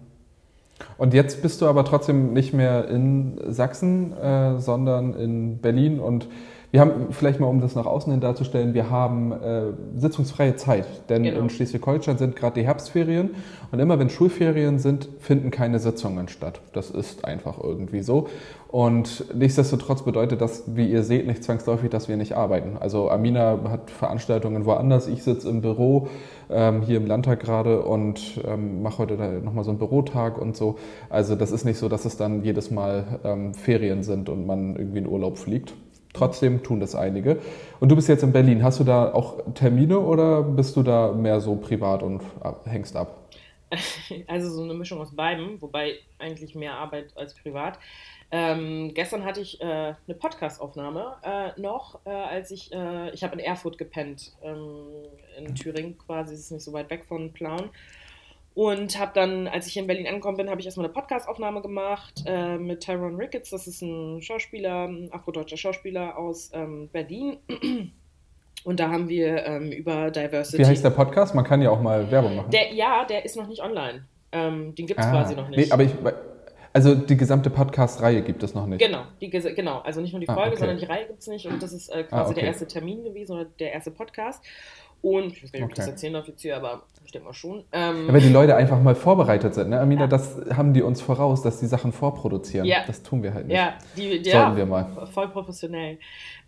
Und 0.96 1.14
jetzt 1.14 1.42
bist 1.42 1.60
du 1.60 1.66
aber 1.66 1.84
trotzdem 1.84 2.32
nicht 2.32 2.52
mehr 2.54 2.88
in 2.88 3.38
Sachsen, 3.48 4.12
äh, 4.16 4.58
sondern 4.58 5.14
in 5.14 5.58
Berlin 5.58 6.00
und 6.00 6.28
wir 6.70 6.80
haben, 6.80 7.08
vielleicht 7.10 7.40
mal 7.40 7.48
um 7.48 7.60
das 7.60 7.74
nach 7.74 7.86
außen 7.86 8.12
hin 8.12 8.20
darzustellen, 8.20 8.74
wir 8.74 8.90
haben 8.90 9.32
äh, 9.32 9.72
sitzungsfreie 9.96 10.54
Zeit, 10.54 10.86
denn 11.08 11.24
genau. 11.24 11.40
in 11.40 11.50
Schleswig-Holstein 11.50 12.16
sind 12.16 12.36
gerade 12.36 12.60
die 12.60 12.66
Herbstferien 12.66 13.30
und 13.72 13.80
immer 13.80 13.98
wenn 13.98 14.08
Schulferien 14.08 14.78
sind, 14.78 15.08
finden 15.18 15.50
keine 15.50 15.80
Sitzungen 15.80 16.28
statt. 16.28 16.60
Das 16.72 16.90
ist 16.90 17.24
einfach 17.24 17.58
irgendwie 17.60 18.02
so. 18.02 18.28
Und 18.68 19.24
nichtsdestotrotz 19.34 20.02
bedeutet 20.02 20.40
das, 20.40 20.62
wie 20.66 20.88
ihr 20.88 21.02
seht, 21.02 21.26
nicht 21.26 21.42
zwangsläufig, 21.42 21.90
dass 21.90 22.08
wir 22.08 22.16
nicht 22.16 22.36
arbeiten. 22.36 22.76
Also 22.78 23.10
Amina 23.10 23.58
hat 23.68 23.90
Veranstaltungen 23.90 24.64
woanders, 24.64 25.08
ich 25.08 25.24
sitze 25.24 25.48
im 25.48 25.62
Büro 25.62 26.06
ähm, 26.48 26.82
hier 26.82 26.98
im 26.98 27.06
Landtag 27.06 27.40
gerade 27.40 27.82
und 27.82 28.40
ähm, 28.46 28.80
mache 28.82 28.98
heute 28.98 29.14
nochmal 29.42 29.64
so 29.64 29.70
einen 29.70 29.80
Bürotag 29.80 30.40
und 30.40 30.56
so. 30.56 30.76
Also 31.08 31.34
das 31.34 31.50
ist 31.50 31.64
nicht 31.64 31.78
so, 31.78 31.88
dass 31.88 32.04
es 32.04 32.16
dann 32.16 32.44
jedes 32.44 32.70
Mal 32.70 33.20
ähm, 33.24 33.54
Ferien 33.54 34.04
sind 34.04 34.28
und 34.28 34.46
man 34.46 34.76
irgendwie 34.76 34.98
in 34.98 35.08
Urlaub 35.08 35.36
fliegt. 35.36 35.74
Trotzdem 36.12 36.62
tun 36.62 36.80
das 36.80 36.94
einige. 36.94 37.38
Und 37.78 37.90
du 37.90 37.96
bist 37.96 38.08
jetzt 38.08 38.22
in 38.22 38.32
Berlin. 38.32 38.62
Hast 38.62 38.80
du 38.80 38.84
da 38.84 39.12
auch 39.12 39.38
Termine 39.54 40.00
oder 40.00 40.42
bist 40.42 40.76
du 40.76 40.82
da 40.82 41.12
mehr 41.12 41.40
so 41.40 41.56
privat 41.56 42.02
und 42.02 42.22
hängst 42.64 42.96
ab? 42.96 43.16
Also 44.26 44.50
so 44.50 44.64
eine 44.64 44.74
Mischung 44.74 45.00
aus 45.00 45.14
beiden, 45.14 45.62
wobei 45.62 45.94
eigentlich 46.18 46.56
mehr 46.56 46.74
Arbeit 46.74 47.16
als 47.16 47.34
privat. 47.34 47.78
Ähm, 48.32 48.92
gestern 48.94 49.24
hatte 49.24 49.40
ich 49.40 49.60
äh, 49.60 49.64
eine 49.64 50.16
Podcast-Aufnahme 50.18 51.16
äh, 51.22 51.60
noch, 51.60 51.98
äh, 52.04 52.10
als 52.10 52.50
ich, 52.52 52.72
äh, 52.72 53.10
ich 53.10 53.24
habe 53.24 53.34
in 53.34 53.40
Erfurt 53.40 53.76
gepennt, 53.76 54.32
ähm, 54.42 54.86
in 55.36 55.54
Thüringen 55.54 55.98
quasi, 55.98 56.34
es 56.34 56.40
ist 56.40 56.52
nicht 56.52 56.64
so 56.64 56.72
weit 56.72 56.90
weg 56.90 57.04
von 57.04 57.32
Plauen. 57.32 57.70
Und 58.54 58.98
habe 58.98 59.12
dann, 59.14 59.46
als 59.46 59.66
ich 59.68 59.76
in 59.76 59.86
Berlin 59.86 60.06
angekommen 60.06 60.36
bin, 60.36 60.50
habe 60.50 60.60
ich 60.60 60.66
erstmal 60.66 60.86
eine 60.86 60.92
Podcast-Aufnahme 60.92 61.62
gemacht 61.62 62.24
äh, 62.26 62.58
mit 62.58 62.80
Tyrone 62.80 63.16
Ricketts. 63.16 63.50
Das 63.50 63.66
ist 63.66 63.80
ein 63.80 64.20
Schauspieler, 64.20 64.88
ein 64.88 65.08
afrodeutscher 65.12 65.56
Schauspieler 65.56 66.18
aus 66.18 66.50
ähm, 66.52 66.88
Berlin. 66.92 67.38
Und 68.64 68.78
da 68.78 68.90
haben 68.90 69.08
wir 69.08 69.46
ähm, 69.46 69.72
über 69.72 70.10
Diversity. 70.10 70.58
Wie 70.58 70.66
heißt 70.66 70.84
der 70.84 70.90
Podcast? 70.90 71.34
Man 71.34 71.44
kann 71.44 71.62
ja 71.62 71.70
auch 71.70 71.80
mal 71.80 72.10
Werbung 72.10 72.36
machen. 72.36 72.50
Der, 72.50 72.74
ja, 72.74 73.04
der 73.04 73.24
ist 73.24 73.36
noch 73.36 73.46
nicht 73.46 73.62
online. 73.62 74.04
Ähm, 74.32 74.74
den 74.74 74.86
gibt 74.86 75.00
es 75.00 75.06
ah, 75.06 75.10
quasi 75.10 75.34
noch 75.34 75.48
nicht. 75.48 75.58
Nee, 75.58 75.72
aber 75.72 75.84
ich, 75.84 75.92
also 76.72 76.94
die 76.94 77.16
gesamte 77.16 77.50
Podcast-Reihe 77.50 78.22
gibt 78.22 78.42
es 78.42 78.54
noch 78.54 78.66
nicht. 78.66 78.80
Genau, 78.80 79.02
die, 79.20 79.30
genau. 79.30 79.78
Also 79.80 80.00
nicht 80.00 80.12
nur 80.12 80.20
die 80.20 80.28
ah, 80.28 80.34
Folge, 80.34 80.50
ah, 80.50 80.52
okay. 80.52 80.58
sondern 80.58 80.78
die 80.78 80.84
Reihe 80.84 81.06
gibt 81.06 81.20
es 81.20 81.26
nicht. 81.26 81.46
Und 81.46 81.62
das 81.62 81.72
ist 81.72 81.88
äh, 81.88 82.04
quasi 82.04 82.14
ah, 82.14 82.26
okay. 82.26 82.34
der 82.34 82.44
erste 82.44 82.66
Termin 82.66 83.02
gewesen 83.02 83.32
oder 83.32 83.46
der 83.46 83.72
erste 83.72 83.90
Podcast. 83.90 84.44
Und 85.02 85.32
ich 85.32 85.42
weiß 85.42 85.52
gar 85.52 85.58
nicht, 85.60 85.64
ob 85.64 85.70
ich 85.70 85.76
das 85.76 85.88
erzählen 85.88 86.12
darf 86.12 86.28
jetzt 86.28 86.42
hier, 86.42 86.56
aber 86.56 86.82
ich 87.04 87.12
denke 87.12 87.26
mal 87.26 87.34
schon. 87.34 87.64
Ähm, 87.72 88.06
ja, 88.06 88.12
wenn 88.12 88.22
die 88.22 88.28
Leute 88.28 88.54
einfach 88.54 88.80
mal 88.80 88.94
vorbereitet 88.94 89.54
sind, 89.54 89.70
ne? 89.70 89.80
Amina, 89.80 90.02
ja. 90.02 90.06
das 90.06 90.36
haben 90.54 90.74
die 90.74 90.82
uns 90.82 91.00
voraus, 91.00 91.42
dass 91.42 91.58
die 91.58 91.66
Sachen 91.66 91.92
vorproduzieren. 91.92 92.66
Ja. 92.66 92.84
Das 92.86 93.02
tun 93.02 93.22
wir 93.22 93.32
halt 93.32 93.46
nicht. 93.46 93.56
Ja, 93.56 93.78
die, 93.96 94.20
die 94.20 94.30
Sollten 94.30 94.56
wir 94.56 94.66
mal. 94.66 95.08
Voll 95.12 95.28
professionell. 95.28 95.98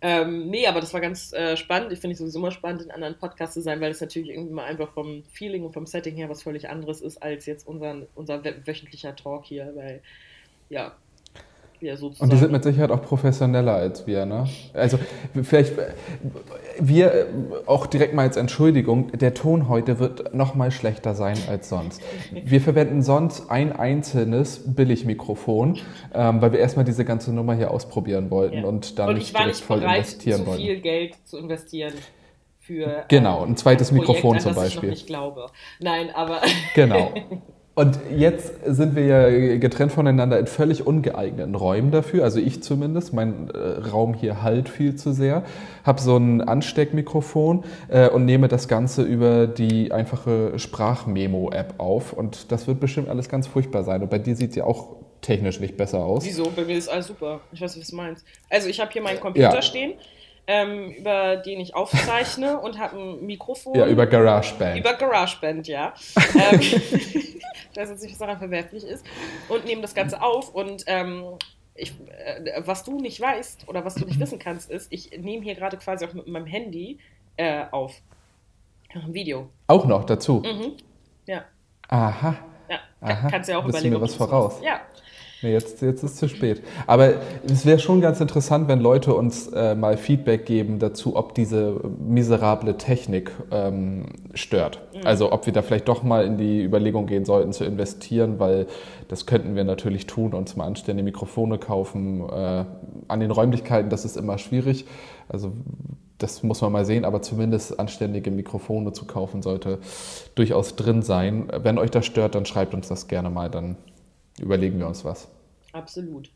Ähm, 0.01 0.49
nee, 0.49 0.67
aber 0.67 0.81
das 0.81 0.93
war 0.93 1.01
ganz 1.01 1.33
äh, 1.33 1.57
spannend. 1.57 1.91
Ich 1.91 1.99
finde 1.99 2.13
es 2.13 2.19
sowieso 2.19 2.39
immer 2.39 2.51
spannend, 2.51 2.83
in 2.83 2.91
anderen 2.91 3.17
Podcasts 3.17 3.55
zu 3.55 3.61
sein, 3.61 3.81
weil 3.81 3.91
es 3.91 4.01
natürlich 4.01 4.29
irgendwie 4.29 4.53
mal 4.53 4.65
einfach 4.65 4.89
vom 4.89 5.23
Feeling 5.31 5.63
und 5.63 5.73
vom 5.73 5.85
Setting 5.85 6.15
her 6.15 6.29
was 6.29 6.43
völlig 6.43 6.69
anderes 6.69 7.01
ist 7.01 7.21
als 7.23 7.45
jetzt 7.45 7.67
unser, 7.67 7.95
unser 8.13 8.43
wöchentlicher 8.65 9.15
Talk 9.15 9.45
hier, 9.45 9.71
weil 9.75 10.01
ja, 10.69 10.93
ja, 11.83 11.95
Und 12.19 12.31
die 12.31 12.37
sind 12.37 12.51
mit 12.51 12.63
Sicherheit 12.63 12.91
auch 12.91 13.01
professioneller 13.01 13.73
als 13.73 14.07
wir, 14.07 14.25
ne? 14.25 14.45
Also 14.73 14.97
vielleicht 15.43 15.73
wir 16.79 17.27
auch 17.65 17.85
direkt 17.85 18.13
mal 18.13 18.23
als 18.23 18.37
Entschuldigung, 18.37 19.11
der 19.11 19.33
Ton 19.33 19.67
heute 19.67 19.99
wird 19.99 20.33
noch 20.33 20.55
mal 20.55 20.71
schlechter 20.71 21.13
sein 21.13 21.37
als 21.49 21.67
sonst. 21.69 22.01
Wir 22.31 22.61
verwenden 22.61 23.01
sonst 23.01 23.49
ein 23.51 23.73
einzelnes 23.73 24.63
Billigmikrofon, 24.65 25.79
ähm, 26.13 26.41
weil 26.41 26.53
wir 26.53 26.59
erstmal 26.59 26.85
diese 26.85 27.03
ganze 27.03 27.33
Nummer 27.33 27.53
hier 27.53 27.71
ausprobieren 27.71 28.31
wollten 28.31 28.59
ja. 28.59 28.65
und 28.65 28.97
dann 28.97 29.09
und 29.09 29.15
nicht 29.15 29.33
direkt 29.33 29.47
nicht 29.49 29.63
voll 29.63 29.79
bereit, 29.79 29.97
investieren 29.97 30.39
so 30.39 30.45
wollten. 30.47 30.61
viel 30.61 30.79
Geld 30.79 31.15
zu 31.25 31.37
investieren 31.37 31.93
für 32.59 33.03
genau 33.09 33.43
ein 33.43 33.57
zweites 33.57 33.91
ein 33.91 33.97
Projekt, 33.97 34.23
Mikrofon 34.23 34.39
zum 34.39 34.55
Beispiel. 34.55 34.77
Ich 34.77 34.83
noch 34.83 34.89
nicht 34.91 35.07
glaube. 35.07 35.45
Nein, 35.81 36.09
aber 36.15 36.41
genau. 36.75 37.11
Und 37.75 37.99
jetzt 38.15 38.53
sind 38.65 38.95
wir 38.95 39.05
ja 39.05 39.57
getrennt 39.57 39.91
voneinander 39.91 40.37
in 40.37 40.45
völlig 40.45 40.85
ungeeigneten 40.85 41.55
Räumen 41.55 41.89
dafür. 41.89 42.23
Also 42.23 42.39
ich 42.39 42.61
zumindest. 42.61 43.13
Mein 43.13 43.49
äh, 43.49 43.57
Raum 43.89 44.13
hier 44.13 44.43
halt 44.43 44.69
viel 44.69 44.95
zu 44.95 45.11
sehr. 45.11 45.43
Habe 45.83 45.99
so 45.99 46.15
ein 46.15 46.41
Ansteckmikrofon 46.41 47.63
äh, 47.87 48.09
und 48.09 48.25
nehme 48.25 48.47
das 48.47 48.67
Ganze 48.67 49.01
über 49.01 49.47
die 49.47 49.91
einfache 49.91 50.59
Sprachmemo-App 50.59 51.75
auf. 51.79 52.13
Und 52.13 52.51
das 52.51 52.67
wird 52.67 52.79
bestimmt 52.79 53.09
alles 53.09 53.27
ganz 53.27 53.47
furchtbar 53.47 53.83
sein. 53.83 54.03
Und 54.03 54.11
bei 54.11 54.19
dir 54.19 54.35
sieht 54.35 54.51
es 54.51 54.55
ja 54.55 54.65
auch 54.65 54.97
technisch 55.21 55.59
nicht 55.59 55.75
besser 55.75 56.05
aus. 56.05 56.25
Wieso? 56.25 56.51
Bei 56.55 56.65
mir 56.65 56.77
ist 56.77 56.89
alles 56.89 57.07
super. 57.07 57.39
Ich 57.51 57.61
weiß, 57.61 57.79
was 57.79 57.87
du 57.87 57.95
meinst. 57.95 58.23
Also 58.51 58.69
ich 58.69 58.79
habe 58.79 58.91
hier 58.91 59.01
meinen 59.01 59.19
Computer 59.19 59.55
ja. 59.55 59.61
stehen 59.63 59.93
ähm, 60.47 60.91
über 60.91 61.37
den 61.37 61.59
ich 61.59 61.75
aufzeichne 61.75 62.59
und 62.61 62.79
habe 62.79 62.97
ein 62.97 63.25
Mikrofon. 63.25 63.75
Ja, 63.75 63.87
über 63.87 64.05
GarageBand. 64.05 64.79
Über 64.79 64.93
GarageBand, 64.93 65.67
ja. 65.67 65.93
ähm, 66.51 66.59
ich 66.59 67.39
weiß 67.75 67.89
jetzt 67.89 68.03
nicht, 68.03 68.11
was 68.11 68.19
daran 68.19 68.39
verwerflich 68.39 68.83
ist. 68.83 69.05
Und 69.49 69.65
nehme 69.65 69.81
das 69.81 69.95
Ganze 69.95 70.21
auf 70.21 70.49
und 70.49 70.83
ähm, 70.87 71.37
ich, 71.75 71.93
äh, 72.07 72.61
was 72.65 72.83
du 72.83 72.99
nicht 72.99 73.19
weißt 73.19 73.67
oder 73.67 73.85
was 73.85 73.95
du 73.95 74.05
nicht 74.05 74.19
wissen 74.19 74.39
kannst, 74.39 74.69
ist, 74.69 74.91
ich 74.91 75.11
nehme 75.17 75.43
hier 75.43 75.55
gerade 75.55 75.77
quasi 75.77 76.05
auch 76.05 76.13
mit 76.13 76.27
meinem 76.27 76.45
Handy 76.45 76.99
äh, 77.37 77.65
auf. 77.71 78.01
Ein 78.93 79.13
Video. 79.13 79.49
Auch 79.65 79.85
noch 79.85 80.03
dazu? 80.03 80.43
Mhm. 80.45 80.73
Ja. 81.25 81.45
Aha. 81.87 82.35
Ja, 82.69 82.79
Aha. 83.01 83.27
kannst 83.27 83.49
ja 83.49 83.57
auch 83.57 83.63
Wissen 83.65 83.77
überlegen. 83.77 83.95
mir 83.95 84.01
was 84.01 84.13
voraus. 84.13 84.59
Ja. 84.63 84.81
Nee, 85.43 85.51
jetzt, 85.51 85.81
jetzt 85.81 86.03
ist 86.03 86.11
es 86.11 86.15
zu 86.15 86.29
spät. 86.29 86.63
Aber 86.87 87.15
es 87.45 87.65
wäre 87.65 87.77
schon 87.77 87.99
ganz 87.99 88.21
interessant, 88.21 88.69
wenn 88.69 88.79
Leute 88.79 89.13
uns 89.13 89.47
äh, 89.47 89.75
mal 89.75 89.97
Feedback 89.97 90.45
geben 90.45 90.79
dazu, 90.79 91.17
ob 91.17 91.35
diese 91.35 91.81
miserable 91.99 92.77
Technik 92.77 93.31
ähm, 93.51 94.05
stört. 94.33 94.81
Mhm. 94.93 95.01
Also 95.05 95.33
ob 95.33 95.45
wir 95.45 95.51
da 95.51 95.61
vielleicht 95.61 95.89
doch 95.89 96.01
mal 96.01 96.25
in 96.25 96.37
die 96.37 96.63
Überlegung 96.63 97.07
gehen 97.07 97.25
sollten 97.25 97.51
zu 97.51 97.65
investieren, 97.65 98.39
weil 98.39 98.67
das 99.09 99.25
könnten 99.25 99.55
wir 99.55 99.65
natürlich 99.65 100.07
tun, 100.07 100.33
uns 100.33 100.55
mal 100.55 100.65
anständige 100.65 101.03
Mikrofone 101.03 101.57
kaufen. 101.57 102.21
Äh, 102.21 102.65
an 103.09 103.19
den 103.19 103.31
Räumlichkeiten, 103.31 103.89
das 103.89 104.05
ist 104.05 104.15
immer 104.15 104.37
schwierig. 104.37 104.85
Also 105.27 105.51
das 106.19 106.41
muss 106.41 106.61
man 106.61 106.71
mal 106.71 106.85
sehen, 106.85 107.03
aber 107.03 107.21
zumindest 107.21 107.79
anständige 107.81 108.31
Mikrofone 108.31 108.93
zu 108.93 109.03
kaufen 109.03 109.41
sollte 109.41 109.79
durchaus 110.35 110.77
drin 110.77 111.01
sein. 111.01 111.49
Wenn 111.63 111.77
euch 111.77 111.91
das 111.91 112.05
stört, 112.05 112.35
dann 112.35 112.45
schreibt 112.45 112.73
uns 112.73 112.87
das 112.87 113.09
gerne 113.09 113.29
mal, 113.29 113.49
dann 113.49 113.75
überlegen 114.39 114.79
wir 114.79 114.87
uns 114.87 115.03
was. 115.03 115.27
Absolut. 115.73 116.29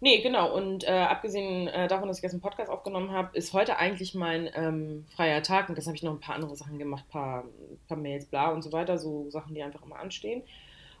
Nee, 0.00 0.22
genau. 0.22 0.56
Und 0.56 0.84
äh, 0.84 0.92
abgesehen 0.92 1.68
äh, 1.68 1.86
davon, 1.86 2.08
dass 2.08 2.16
ich 2.16 2.22
jetzt 2.22 2.32
einen 2.32 2.40
Podcast 2.40 2.70
aufgenommen 2.70 3.12
habe, 3.12 3.36
ist 3.36 3.52
heute 3.52 3.76
eigentlich 3.76 4.14
mein 4.14 4.48
ähm, 4.54 5.04
freier 5.14 5.42
Tag. 5.42 5.68
Und 5.68 5.76
das 5.76 5.86
habe 5.86 5.96
ich 5.96 6.02
noch 6.02 6.12
ein 6.12 6.20
paar 6.20 6.34
andere 6.34 6.56
Sachen 6.56 6.78
gemacht, 6.78 7.04
paar, 7.10 7.44
paar 7.86 7.98
Mails, 7.98 8.26
bla 8.26 8.50
und 8.50 8.62
so 8.62 8.72
weiter, 8.72 8.98
so 8.98 9.28
Sachen, 9.30 9.54
die 9.54 9.62
einfach 9.62 9.82
immer 9.82 9.98
anstehen. 9.98 10.42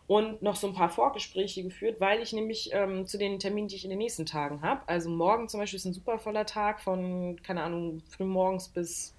Und 0.06 0.42
noch 0.42 0.56
so 0.56 0.66
ein 0.66 0.74
paar 0.74 0.90
Vorgespräche 0.90 1.62
geführt, 1.62 2.00
weil 2.00 2.20
ich 2.20 2.32
nämlich 2.32 2.70
ähm, 2.72 3.06
zu 3.06 3.16
den 3.16 3.38
Terminen, 3.38 3.68
die 3.68 3.76
ich 3.76 3.84
in 3.84 3.90
den 3.90 4.00
nächsten 4.00 4.26
Tagen 4.26 4.60
habe, 4.60 4.86
also 4.88 5.08
morgen 5.08 5.48
zum 5.48 5.60
Beispiel 5.60 5.76
ist 5.76 5.84
ein 5.84 5.92
super 5.92 6.18
voller 6.18 6.46
Tag 6.46 6.80
von, 6.80 7.40
keine 7.42 7.62
Ahnung, 7.62 8.02
frühmorgens 8.08 8.68
bis 8.68 9.14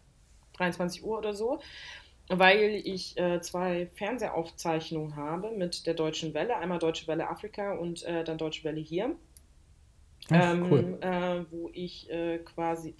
23 0.57 1.03
Uhr 1.05 1.17
oder 1.17 1.33
so 1.33 1.59
weil 2.31 2.81
ich 2.85 3.17
äh, 3.17 3.41
zwei 3.41 3.87
Fernsehaufzeichnungen 3.95 5.15
habe 5.15 5.51
mit 5.51 5.85
der 5.85 5.93
Deutschen 5.93 6.33
Welle, 6.33 6.57
einmal 6.57 6.79
Deutsche 6.79 7.07
Welle 7.07 7.29
Afrika 7.29 7.73
und 7.73 8.03
äh, 8.03 8.23
dann 8.23 8.37
Deutsche 8.37 8.63
Welle 8.63 8.79
hier. 8.79 9.15
Ach, 10.29 10.53
ähm, 10.53 10.67
cool. 10.71 10.97
äh, 11.01 11.43
wo 11.51 11.69
ich 11.73 12.09
äh, 12.09 12.39
quasi, 12.39 12.95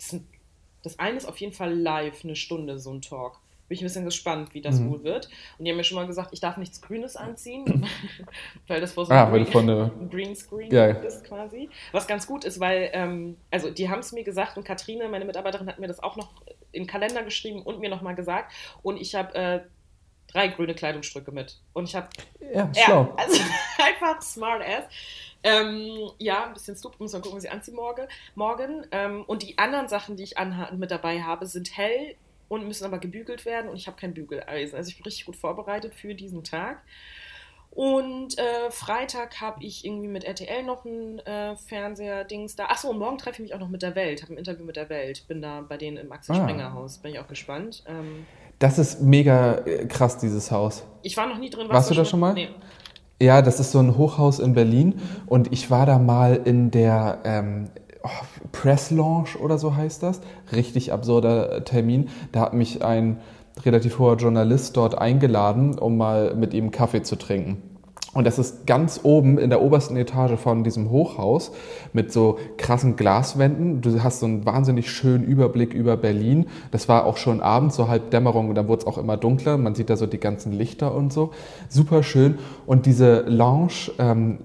das 0.84 1.00
eine 1.00 1.18
ist 1.18 1.26
auf 1.26 1.38
jeden 1.38 1.54
Fall 1.54 1.74
live, 1.74 2.24
eine 2.24 2.36
Stunde, 2.36 2.80
so 2.80 2.92
ein 2.92 3.02
Talk. 3.02 3.40
Bin 3.68 3.76
ich 3.76 3.84
ein 3.84 3.86
bisschen 3.86 4.04
gespannt, 4.04 4.54
wie 4.54 4.62
das 4.62 4.82
mhm. 4.82 4.90
wohl 4.90 5.04
wird. 5.04 5.30
Und 5.58 5.64
die 5.64 5.72
haben 5.72 5.78
mir 5.78 5.86
schon 5.86 5.96
mal 5.96 6.08
gesagt, 6.08 6.34
ich 6.34 6.42
darf 6.42 6.58
nichts 6.58 6.82
Grünes 6.82 7.16
anziehen, 7.16 7.88
weil 8.68 8.82
das 8.82 8.92
vor 8.92 9.06
so 9.06 9.14
ah, 9.14 9.32
einem 9.32 9.46
Green, 9.46 10.10
Greenscreen 10.10 10.72
ja, 10.72 10.88
ist 10.88 11.24
quasi. 11.24 11.70
Was 11.94 12.06
ganz 12.06 12.28
gut 12.28 12.44
ist, 12.44 12.60
weil, 12.60 12.90
ähm, 12.92 13.38
also 13.50 13.70
die 13.70 13.90
haben 13.90 14.00
es 14.00 14.12
mir 14.12 14.26
gesagt 14.26 14.58
und 14.58 14.66
Katrine, 14.66 15.08
meine 15.08 15.24
Mitarbeiterin, 15.24 15.68
hat 15.68 15.80
mir 15.80 15.88
das 15.88 16.04
auch 16.04 16.18
noch 16.18 16.34
in 16.72 16.84
den 16.84 16.88
Kalender 16.88 17.24
geschrieben 17.24 17.62
und 17.62 17.80
mir 17.80 17.90
nochmal 17.90 18.16
gesagt. 18.16 18.54
Und 18.84 18.98
ich 18.98 19.16
habe 19.16 19.34
äh, 19.36 19.62
drei 20.28 20.48
grüne 20.48 20.74
Kleidungsstücke 20.74 21.32
mit. 21.32 21.60
Und 21.74 21.86
ich 21.86 21.96
habe. 21.96 22.10
Ja, 22.54 22.72
schlau. 22.74 23.04
Ja, 23.04 23.16
also 23.18 23.42
einfach 23.78 24.22
smart 24.22 24.63
ass. 24.63 24.86
Ähm, 25.44 26.12
ja, 26.20 26.46
ein 26.46 26.54
bisschen 26.54 26.75
stupid, 26.75 27.00
muss 27.00 27.13
man 27.13 27.22
gucken, 27.22 27.38
wie 27.38 27.42
sie 27.42 27.50
anziehen 27.50 27.75
morgen. 27.75 28.08
morgen. 28.36 28.86
Ähm, 28.92 29.24
und 29.25 29.44
die 29.44 29.58
anderen 29.58 29.88
Sachen, 29.88 30.16
die 30.16 30.24
ich 30.24 30.36
mit 30.74 30.92
dabei 30.92 31.22
habe, 31.24 31.48
sind 31.48 31.75
hell 31.75 32.16
und 32.48 32.68
müssen 32.68 32.86
aber 32.86 33.00
gebügelt 33.00 33.46
werden 33.46 33.70
und 33.70 33.78
ich 33.78 33.88
habe 33.88 33.98
kein 33.98 34.13
Bügeleisen. 34.13 34.78
Also 34.78 34.90
ich 34.90 34.98
bin 34.98 35.06
richtig 35.06 35.25
gut 35.25 35.36
vorbereitet 35.36 35.96
für 35.96 36.13
diesen 36.13 36.44
Tag. 36.44 36.84
Und 37.72 38.38
äh, 38.38 38.70
Freitag 38.70 39.40
habe 39.40 39.63
ich 39.63 39.86
irgendwie 39.86 40.10
mit 40.10 40.25
RTL 40.25 40.62
noch 40.63 40.84
ein 40.84 41.20
äh, 41.20 41.56
Fernseher-Dings 41.56 42.58
da. 42.58 42.66
Achso, 42.66 42.92
morgen 42.92 43.18
treffe 43.18 43.42
ich 43.42 43.50
mich 43.50 43.56
auch 43.56 43.60
noch 43.60 43.70
mit 43.70 43.82
der 43.82 43.96
Welt. 43.96 44.22
Habe 44.22 44.34
ein 44.34 44.38
Interview 44.38 44.66
mit 44.66 44.75
der 44.75 44.90
Welt. 44.90 45.25
Bin 45.30 45.42
da 45.42 45.62
bei 45.62 45.78
denen 45.78 45.96
im 45.96 46.12
Axel 46.12 46.36
ah. 46.36 46.44
Springer 46.44 46.74
Haus. 46.74 46.98
Bin 46.98 47.13
ich 47.13 47.20
auch 47.20 47.28
gespannt. 47.28 47.84
Ähm, 47.88 48.25
das 48.60 48.78
ist 48.78 49.01
mega 49.01 49.60
äh, 49.66 49.86
krass, 49.86 50.18
dieses 50.18 50.51
Haus. 50.51 50.84
Ich 51.01 51.16
war 51.16 51.28
noch 51.28 51.38
nie 51.38 51.50
drin. 51.50 51.70
Warst, 51.70 51.74
Warst 51.74 51.92
du 51.92 51.96
da 51.96 52.06
schon 52.06 52.20
mal? 52.20 52.34
Nee. 52.34 52.50
Ja, 53.22 53.42
das 53.42 53.60
ist 53.60 53.72
so 53.72 53.80
ein 53.80 53.98
Hochhaus 53.98 54.40
in 54.40 54.54
Berlin 54.54 55.00
und 55.28 55.54
ich 55.54 55.70
war 55.70 55.86
da 55.86 56.00
mal 56.00 56.42
in 56.44 56.72
der 56.72 57.20
ähm, 57.24 57.70
oh, 58.04 58.10
Press 58.51 58.92
Launch 58.92 59.40
oder 59.40 59.58
so 59.58 59.75
heißt 59.75 60.04
das. 60.04 60.22
Richtig 60.51 60.92
absurder 60.92 61.63
Termin. 61.63 62.10
Da 62.32 62.42
hat 62.42 62.54
mich 62.54 62.84
ein 62.84 63.22
relativ 63.65 64.00
hoher 64.00 64.18
Journalist 64.18 64.77
dort 64.77 64.98
eingeladen, 64.98 65.77
um 65.77 65.98
mal 65.98 66.36
mit 66.36 66.53
ihm 66.53 66.72
Kaffee 66.72 67.03
zu 67.03 67.15
trinken. 67.15 67.62
Und 68.13 68.27
das 68.27 68.39
ist 68.39 68.68
ganz 68.68 69.00
oben 69.03 69.38
in 69.38 69.50
der 69.50 69.62
obersten 69.62 69.96
Etage 69.96 70.38
von 70.38 70.65
diesem 70.65 70.89
Hochhaus 70.89 71.53
mit 71.94 72.12
so 72.12 72.39
krassen 72.58 72.98
Glaswänden. 72.98 73.80
Du 73.80 74.03
hast 74.03 74.20
so 74.20 74.25
einen 74.25 74.46
wahnsinnig 74.46 74.91
schönen 74.91 75.24
Überblick 75.24 75.74
über 75.74 75.96
Berlin. 75.96 76.48
Das 76.72 76.89
war 76.89 77.06
auch 77.06 77.15
schon 77.15 77.39
abends, 77.39 77.77
so 77.77 77.88
halb 77.88 78.12
Dämmerung, 78.12 78.50
und 78.50 78.56
dann 78.56 78.68
wurde 78.68 78.82
es 78.82 78.88
auch 78.88 78.98
immer 78.98 79.15
dunkler. 79.15 79.58
Man 79.58 79.75
sieht 79.75 79.89
da 79.89 79.96
so 79.96 80.08
die 80.08 80.20
ganzen 80.20 80.51
Lichter 80.51 80.94
und 80.94 81.13
so. 81.13 81.32
Super 81.70 82.03
schön. 82.03 82.38
Und 82.65 82.86
diese 82.86 83.22
Lounge 83.22 83.91
ähm, 83.98 84.39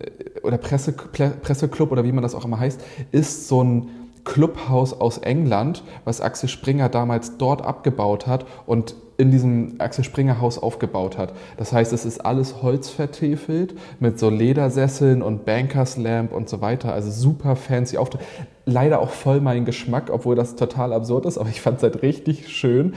oder 0.44 0.58
Presse, 0.58 0.92
Presseclub 0.92 1.90
oder 1.90 2.04
wie 2.04 2.12
man 2.12 2.22
das 2.22 2.36
auch 2.36 2.44
immer 2.44 2.60
heißt, 2.60 2.80
ist 3.10 3.48
so 3.48 3.64
ein 3.64 3.88
Clubhaus 4.26 4.92
aus 4.92 5.18
England, 5.18 5.82
was 6.04 6.20
Axel 6.20 6.50
Springer 6.50 6.90
damals 6.90 7.38
dort 7.38 7.64
abgebaut 7.64 8.26
hat 8.26 8.44
und 8.66 8.94
in 9.16 9.30
diesem 9.30 9.76
Axel 9.78 10.04
Springer 10.04 10.40
Haus 10.42 10.58
aufgebaut 10.58 11.16
hat. 11.16 11.32
Das 11.56 11.72
heißt, 11.72 11.94
es 11.94 12.04
ist 12.04 12.20
alles 12.26 12.60
holzvertäfelt 12.60 13.74
mit 13.98 14.18
so 14.18 14.28
Ledersesseln 14.28 15.22
und 15.22 15.46
Bankers 15.46 15.96
Lamp 15.96 16.32
und 16.32 16.50
so 16.50 16.60
weiter. 16.60 16.92
Also 16.92 17.10
super 17.10 17.56
fancy 17.56 17.96
Auftritt. 17.96 18.20
Leider 18.66 19.00
auch 19.00 19.10
voll 19.10 19.40
mein 19.40 19.64
Geschmack, 19.64 20.10
obwohl 20.10 20.34
das 20.34 20.56
total 20.56 20.92
absurd 20.92 21.24
ist, 21.24 21.38
aber 21.38 21.48
ich 21.48 21.62
fand 21.62 21.78
es 21.78 21.84
halt 21.84 22.02
richtig 22.02 22.48
schön. 22.48 22.94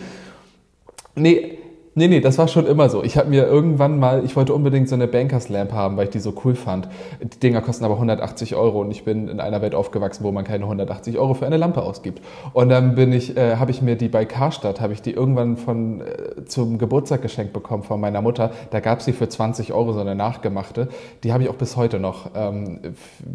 Nee, 1.15 1.59
Nee, 1.95 2.07
nee, 2.07 2.21
das 2.21 2.37
war 2.37 2.47
schon 2.47 2.67
immer 2.67 2.87
so. 2.87 3.03
Ich 3.03 3.17
habe 3.17 3.29
mir 3.29 3.47
irgendwann 3.47 3.99
mal, 3.99 4.23
ich 4.23 4.35
wollte 4.35 4.53
unbedingt 4.53 4.87
so 4.87 4.95
eine 4.95 5.07
Bankers 5.07 5.49
Lamp 5.49 5.73
haben, 5.73 5.97
weil 5.97 6.05
ich 6.05 6.11
die 6.11 6.19
so 6.19 6.33
cool 6.45 6.53
fand. 6.53 6.87
Die 7.19 7.39
Dinger 7.39 7.61
kosten 7.61 7.83
aber 7.83 7.95
180 7.95 8.55
Euro 8.55 8.81
und 8.81 8.91
ich 8.91 9.03
bin 9.03 9.27
in 9.27 9.39
einer 9.39 9.61
Welt 9.63 9.73
aufgewachsen, 9.73 10.23
wo 10.23 10.31
man 10.31 10.43
keine 10.43 10.65
180 10.65 11.17
Euro 11.17 11.33
für 11.33 11.47
eine 11.47 11.57
Lampe 11.57 11.81
ausgibt. 11.81 12.21
Und 12.53 12.69
dann 12.69 12.93
bin 12.93 13.11
ich, 13.11 13.35
äh, 13.35 13.55
habe 13.55 13.71
ich 13.71 13.81
mir 13.81 13.95
die 13.95 14.07
bei 14.07 14.25
Karstadt, 14.25 14.81
habe 14.81 14.93
ich 14.93 15.01
die 15.01 15.11
irgendwann 15.11 15.57
von 15.57 16.01
äh, 16.01 16.45
zum 16.45 16.77
Geburtstag 16.77 17.23
geschenkt 17.23 17.53
bekommen 17.53 17.81
von 17.81 17.99
meiner 17.99 18.21
Mutter. 18.21 18.51
Da 18.69 18.81
gab 18.81 19.01
sie 19.01 19.11
für 19.11 19.27
20 19.27 19.73
Euro 19.73 19.91
so 19.93 19.99
eine 19.99 20.13
nachgemachte. 20.13 20.89
Die 21.23 21.33
habe 21.33 21.43
ich 21.43 21.49
auch 21.49 21.55
bis 21.55 21.75
heute 21.75 21.99
noch. 21.99 22.29
Ähm, 22.35 22.79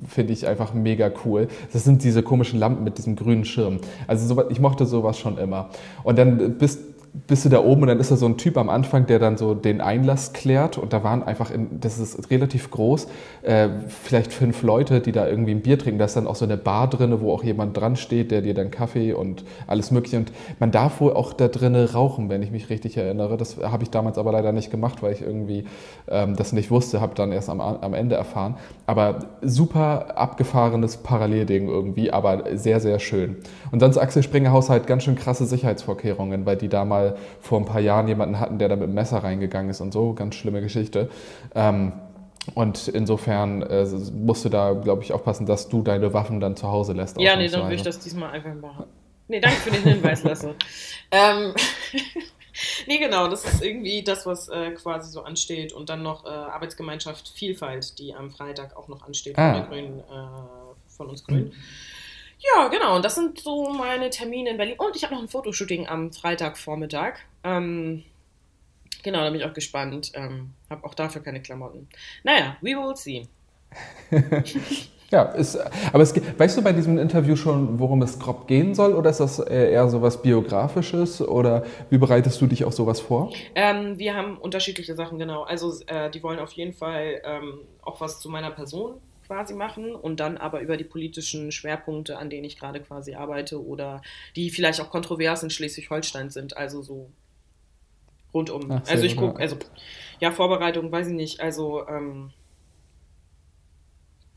Finde 0.09 0.33
ich 0.33 0.47
einfach 0.47 0.75
mega 0.75 1.11
cool. 1.25 1.49
Das 1.73 1.83
sind 1.83 2.05
diese 2.05 2.23
komischen 2.23 2.61
Lampen 2.61 2.85
mit 2.85 2.99
diesem 2.99 3.17
grünen 3.17 3.45
Schirm. 3.45 3.81
Also 4.07 4.33
so, 4.33 4.49
ich 4.49 4.61
mochte 4.61 4.87
sowas 4.87 5.19
schon 5.19 5.39
immer. 5.39 5.71
Und 6.05 6.19
dann 6.19 6.57
bist 6.57 6.94
bist 7.29 7.45
du 7.45 7.49
da 7.49 7.63
oben 7.63 7.83
und 7.83 7.89
dann 7.89 8.01
ist 8.01 8.11
da 8.11 8.17
so 8.17 8.27
ein 8.27 8.37
Typ 8.39 8.59
am 8.59 8.69
Anfang, 8.69 9.07
der 9.07 9.21
dann 9.21 9.37
so 9.37 9.55
den 9.55 9.81
Einlass 9.81 10.33
klärt 10.33 10.79
und 10.79 10.93
da 10.93 11.05
waren 11.05 11.23
einfach, 11.23 11.53
in, 11.53 11.81
das 11.81 12.01
ist 12.01 12.29
relativ 12.31 12.73
groß, 12.73 13.07
äh, 13.43 13.69
vielleicht 13.89 14.33
fünf 14.33 14.63
Leute, 14.63 15.01
die 15.01 15.13
da 15.13 15.29
irgendwie 15.29 15.53
ein 15.53 15.63
Bier 15.63 15.79
trinken. 15.79 16.01
Da 16.01 16.07
ist 16.07 16.17
dann 16.17 16.27
auch 16.27 16.35
so 16.35 16.45
eine 16.45 16.57
Bar 16.57 16.91
drin, 16.91 17.21
wo 17.21 17.33
auch 17.33 17.45
jemand 17.45 17.77
dran 17.77 17.95
steht, 17.95 18.33
der 18.33 18.43
dir 18.43 18.53
dann 18.53 18.73
Kaffee 18.73 19.13
und 19.13 19.45
alles 19.69 19.93
mögliche 19.93 20.17
und 20.17 20.33
man 20.59 20.73
darf 20.73 21.01
wohl 21.01 21.13
auch 21.13 21.33
da 21.33 21.47
drinnen 21.47 21.87
rauchen, 21.87 22.29
wenn 22.29 22.43
ich 22.43 22.51
mich 22.51 22.69
richtig 22.69 22.97
erinnere. 22.97 23.37
Das 23.37 23.59
habe 23.59 23.85
ich 23.85 23.91
damals 23.91 24.19
aber 24.19 24.33
leider 24.33 24.51
nicht 24.51 24.73
gemacht, 24.73 25.01
weil 25.03 25.13
ich 25.13 25.23
irgendwie 25.23 25.67
ähm, 26.09 26.35
das 26.35 26.53
nicht 26.53 26.73
wusste, 26.73 27.01
habe 27.01 27.15
dann 27.15 27.31
erst 27.31 27.49
am, 27.49 27.61
am 27.61 27.95
Ende 27.95 28.17
erfahren. 28.17 28.57
Aber 28.87 29.21
super 29.41 30.19
abgefahrenes 30.19 30.97
Parallelding 30.97 31.69
irgendwie, 31.69 32.11
aber 32.11 32.57
sehr, 32.57 32.81
sehr 32.81 32.99
schön. 32.99 33.37
Und 33.71 33.81
sonst 33.81 33.99
Axel 33.99 34.25
Springer 34.25 34.51
Haushalt 34.51 34.89
ganz 34.89 35.05
schön 35.05 35.15
krasse 35.15 35.47
Sicherheitsvorkehrungen, 35.47 36.45
weil 36.45 36.57
die 36.57 36.69
da 36.69 36.85
mal 37.13 37.17
vor 37.41 37.59
ein 37.59 37.65
paar 37.65 37.81
Jahren 37.81 38.09
jemanden 38.09 38.41
hatten, 38.41 38.59
der 38.59 38.69
da 38.69 38.77
mit 38.77 38.89
dem 38.89 38.95
Messer 38.95 39.19
reingegangen 39.19 39.71
ist 39.71 39.81
und 39.81 39.93
so. 39.93 40.15
Ganz 40.15 40.35
schlimme 40.35 40.61
Geschichte. 40.61 41.11
Ähm, 41.55 41.93
und 42.55 42.89
insofern 42.89 43.63
äh, 43.63 43.87
musst 44.13 44.45
du 44.45 44.49
da, 44.51 44.73
glaube 44.73 45.03
ich, 45.03 45.13
aufpassen, 45.13 45.47
dass 45.47 45.69
du 45.69 45.83
deine 45.83 46.13
Waffen 46.13 46.41
dann 46.41 46.57
zu 46.57 46.69
Hause 46.69 46.93
lässt. 46.93 47.19
Ja, 47.19 47.37
nee, 47.37 47.49
dann 47.49 47.63
würde 47.63 47.77
ich 47.77 47.83
das 47.83 47.99
diesmal 48.01 48.31
einfach 48.31 48.55
machen. 48.55 48.85
Nee, 49.29 49.41
danke 49.41 49.57
für 49.57 49.71
den 49.71 49.83
Hinweis, 49.83 50.23
Lasse. 50.23 50.55
ähm, 51.11 51.55
nee, 52.87 52.99
genau, 52.99 53.29
das 53.29 53.47
ist 53.47 53.65
irgendwie 53.65 54.03
das, 54.03 54.27
was 54.27 54.51
äh, 54.51 54.73
quasi 54.73 55.11
so 55.11 55.23
ansteht. 55.23 55.73
Und 55.73 55.89
dann 55.89 56.03
noch 56.03 56.27
äh, 56.27 56.29
Arbeitsgemeinschaft 56.29 57.29
Vielfalt, 57.29 57.99
die 57.99 58.15
am 58.15 58.31
Freitag 58.31 58.77
auch 58.77 58.89
noch 58.89 59.07
ansteht 59.07 59.39
ah. 59.39 59.55
von, 59.55 59.69
Grünen, 59.71 60.01
äh, 60.01 60.93
von 60.95 61.09
uns 61.09 61.25
Grünen. 61.25 61.47
Mhm. 61.47 61.53
Ja, 62.45 62.69
genau. 62.69 62.97
Und 62.97 63.05
das 63.05 63.15
sind 63.15 63.39
so 63.39 63.71
meine 63.71 64.11
Termine 64.11 64.51
in 64.51 64.57
Berlin. 64.57 64.77
Und 64.79 64.97
ich 64.97 65.05
habe 65.05 65.15
noch 65.15 65.23
ein 65.23 65.29
Fotoshooting 65.29 65.87
am 65.87 66.13
Freitagvormittag. 66.13 67.15
Ähm, 67.43 68.05
genau, 69.03 69.21
da 69.21 69.31
bin 69.31 69.41
ich 69.41 69.47
auch 69.47 69.55
gespannt. 69.55 70.13
Ähm, 70.15 70.51
habe 70.69 70.85
auch 70.85 70.95
dafür 70.95 71.23
keine 71.23 71.41
Klamotten. 71.41 71.89
Naja, 72.23 72.57
we 72.61 72.71
will 72.71 72.97
see. 72.97 73.27
ja, 75.11 75.23
ist, 75.23 75.59
aber 75.93 76.03
es, 76.03 76.15
weißt 76.15 76.59
du 76.59 76.63
bei 76.63 76.73
diesem 76.73 76.99
Interview 76.99 77.35
schon, 77.35 77.81
worum 77.81 78.03
es 78.03 78.19
grob 78.19 78.47
gehen 78.47 78.75
soll? 78.75 78.95
Oder 78.95 79.11
ist 79.11 79.21
das 79.21 79.39
eher 79.39 79.89
so 79.89 80.03
was 80.03 80.21
Biografisches? 80.21 81.23
Oder 81.23 81.65
wie 81.89 81.99
bereitest 81.99 82.41
du 82.41 82.47
dich 82.47 82.65
auf 82.65 82.75
sowas 82.75 83.01
vor? 83.01 83.33
Ähm, 83.55 83.99
wir 83.99 84.15
haben 84.15 84.37
unterschiedliche 84.37 84.95
Sachen, 84.95 85.19
genau. 85.19 85.45
Also, 85.45 85.73
äh, 85.87 86.11
die 86.11 86.23
wollen 86.23 86.39
auf 86.39 86.53
jeden 86.53 86.75
Fall 86.75 87.23
ähm, 87.25 87.61
auch 87.83 88.01
was 88.01 88.21
zu 88.21 88.29
meiner 88.29 88.51
Person 88.51 89.01
quasi 89.27 89.55
machen 89.55 89.95
und 89.95 90.21
dann 90.21 90.37
aber 90.37 90.61
über 90.61 90.77
die 90.77 90.85
politischen 90.85 91.53
Schwerpunkte, 91.53 92.19
an 92.19 92.31
denen 92.31 92.45
ich 92.45 92.59
gerade 92.59 92.81
quasi 92.81 93.15
arbeite 93.15 93.65
oder 93.65 94.03
die 94.37 94.51
vielleicht 94.51 94.81
auch 94.81 94.91
kontrovers 94.91 95.43
in 95.43 95.51
Schleswig-Holstein 95.51 96.31
sind, 96.31 96.57
also 96.57 96.83
so 96.83 97.11
rundum. 98.33 98.71
Ach, 98.71 98.83
also 98.89 99.05
ich 99.05 99.17
gucke, 99.17 99.41
also 99.41 99.57
ja, 100.21 100.31
Vorbereitung, 100.31 100.91
weiß 100.91 101.09
ich 101.09 101.15
nicht, 101.15 101.41
also 101.41 101.87
ähm, 101.89 102.33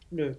nö. 0.09 0.35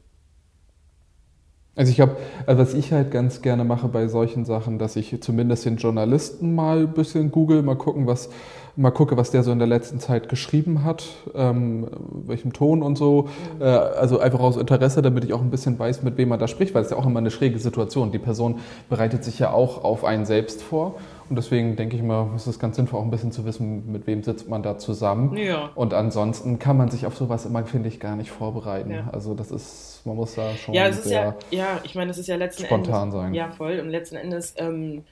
Also 1.78 1.90
ich 1.90 1.96
glaube, 1.96 2.16
also 2.44 2.60
was 2.60 2.74
ich 2.74 2.92
halt 2.92 3.12
ganz 3.12 3.40
gerne 3.40 3.62
mache 3.62 3.86
bei 3.86 4.08
solchen 4.08 4.44
Sachen, 4.44 4.80
dass 4.80 4.96
ich 4.96 5.22
zumindest 5.22 5.64
den 5.64 5.76
Journalisten 5.76 6.52
mal 6.56 6.80
ein 6.80 6.92
bisschen 6.92 7.30
google, 7.30 7.62
mal 7.62 7.76
gucken, 7.76 8.08
was, 8.08 8.30
mal 8.74 8.90
gucke, 8.90 9.16
was 9.16 9.30
der 9.30 9.44
so 9.44 9.52
in 9.52 9.60
der 9.60 9.68
letzten 9.68 10.00
Zeit 10.00 10.28
geschrieben 10.28 10.82
hat, 10.82 11.04
ähm, 11.36 11.86
welchem 12.26 12.52
Ton 12.52 12.82
und 12.82 12.98
so. 12.98 13.28
Äh, 13.60 13.66
also 13.66 14.18
einfach 14.18 14.40
aus 14.40 14.56
Interesse, 14.56 15.02
damit 15.02 15.22
ich 15.22 15.32
auch 15.32 15.40
ein 15.40 15.50
bisschen 15.50 15.78
weiß, 15.78 16.02
mit 16.02 16.18
wem 16.18 16.30
man 16.30 16.40
da 16.40 16.48
spricht, 16.48 16.74
weil 16.74 16.82
es 16.82 16.90
ja 16.90 16.96
auch 16.96 17.06
immer 17.06 17.20
eine 17.20 17.30
schräge 17.30 17.60
Situation. 17.60 18.10
Die 18.10 18.18
Person 18.18 18.56
bereitet 18.88 19.22
sich 19.22 19.38
ja 19.38 19.52
auch 19.52 19.84
auf 19.84 20.04
einen 20.04 20.26
selbst 20.26 20.60
vor. 20.60 20.96
Und 21.28 21.36
deswegen 21.36 21.76
denke 21.76 21.96
ich 21.96 22.02
mal, 22.02 22.30
ist 22.34 22.46
es 22.46 22.58
ganz 22.58 22.76
sinnvoll, 22.76 23.00
auch 23.00 23.04
ein 23.04 23.10
bisschen 23.10 23.32
zu 23.32 23.44
wissen, 23.44 23.90
mit 23.92 24.06
wem 24.06 24.22
sitzt 24.22 24.48
man 24.48 24.62
da 24.62 24.78
zusammen. 24.78 25.36
Ja. 25.36 25.70
Und 25.74 25.92
ansonsten 25.92 26.58
kann 26.58 26.76
man 26.76 26.90
sich 26.90 27.06
auf 27.06 27.16
sowas 27.16 27.44
immer, 27.44 27.64
finde 27.64 27.88
ich, 27.88 28.00
gar 28.00 28.16
nicht 28.16 28.30
vorbereiten. 28.30 28.90
Ja. 28.90 29.10
Also 29.12 29.34
das 29.34 29.50
ist, 29.50 30.02
man 30.04 30.16
muss 30.16 30.34
da 30.34 30.54
schon 30.54 30.74
ja, 30.74 30.86
es 30.86 31.04
ist 31.04 31.10
ja, 31.10 31.36
ja, 31.50 31.80
ich 31.84 31.94
meine, 31.94 32.10
es 32.10 32.18
ist 32.18 32.28
ja 32.28 32.36
letzten 32.36 32.64
spontan 32.64 33.08
Endes, 33.08 33.20
sein. 33.20 33.34
Ja, 33.34 33.50
voll. 33.50 33.80
Und 33.80 33.90
letzten 33.90 34.16
Endes, 34.16 34.54
ähm, 34.56 35.04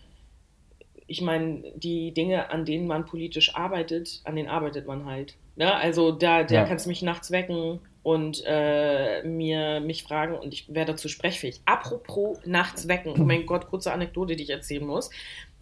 ich 1.07 1.21
meine, 1.21 1.63
die 1.77 2.13
Dinge, 2.13 2.51
an 2.51 2.65
denen 2.65 2.87
man 2.87 3.05
politisch 3.05 3.55
arbeitet, 3.55 4.23
an 4.25 4.37
denen 4.37 4.49
arbeitet 4.49 4.87
man 4.87 5.05
halt. 5.05 5.37
Ne? 5.57 5.75
Also 5.75 6.13
da, 6.13 6.45
da 6.45 6.55
ja. 6.55 6.65
kannst 6.65 6.87
du 6.87 6.91
mich 6.91 7.03
nachts 7.03 7.31
wecken 7.31 7.81
und 8.07 8.45
äh, 8.47 9.25
mir 9.25 9.81
mich 9.81 10.05
fragen 10.05 10.37
und 10.37 10.55
ich 10.55 10.73
wäre 10.73 10.87
dazu 10.87 11.09
sprechfähig. 11.09 11.61
Apropos 11.65 12.39
nachts 12.45 12.87
wecken, 12.87 13.13
oh 13.19 13.25
mein 13.25 13.47
Gott, 13.47 13.67
kurze 13.67 13.93
Anekdote, 13.93 14.37
die 14.37 14.45
ich 14.45 14.51
erzählen 14.51 14.87
muss. 14.87 15.11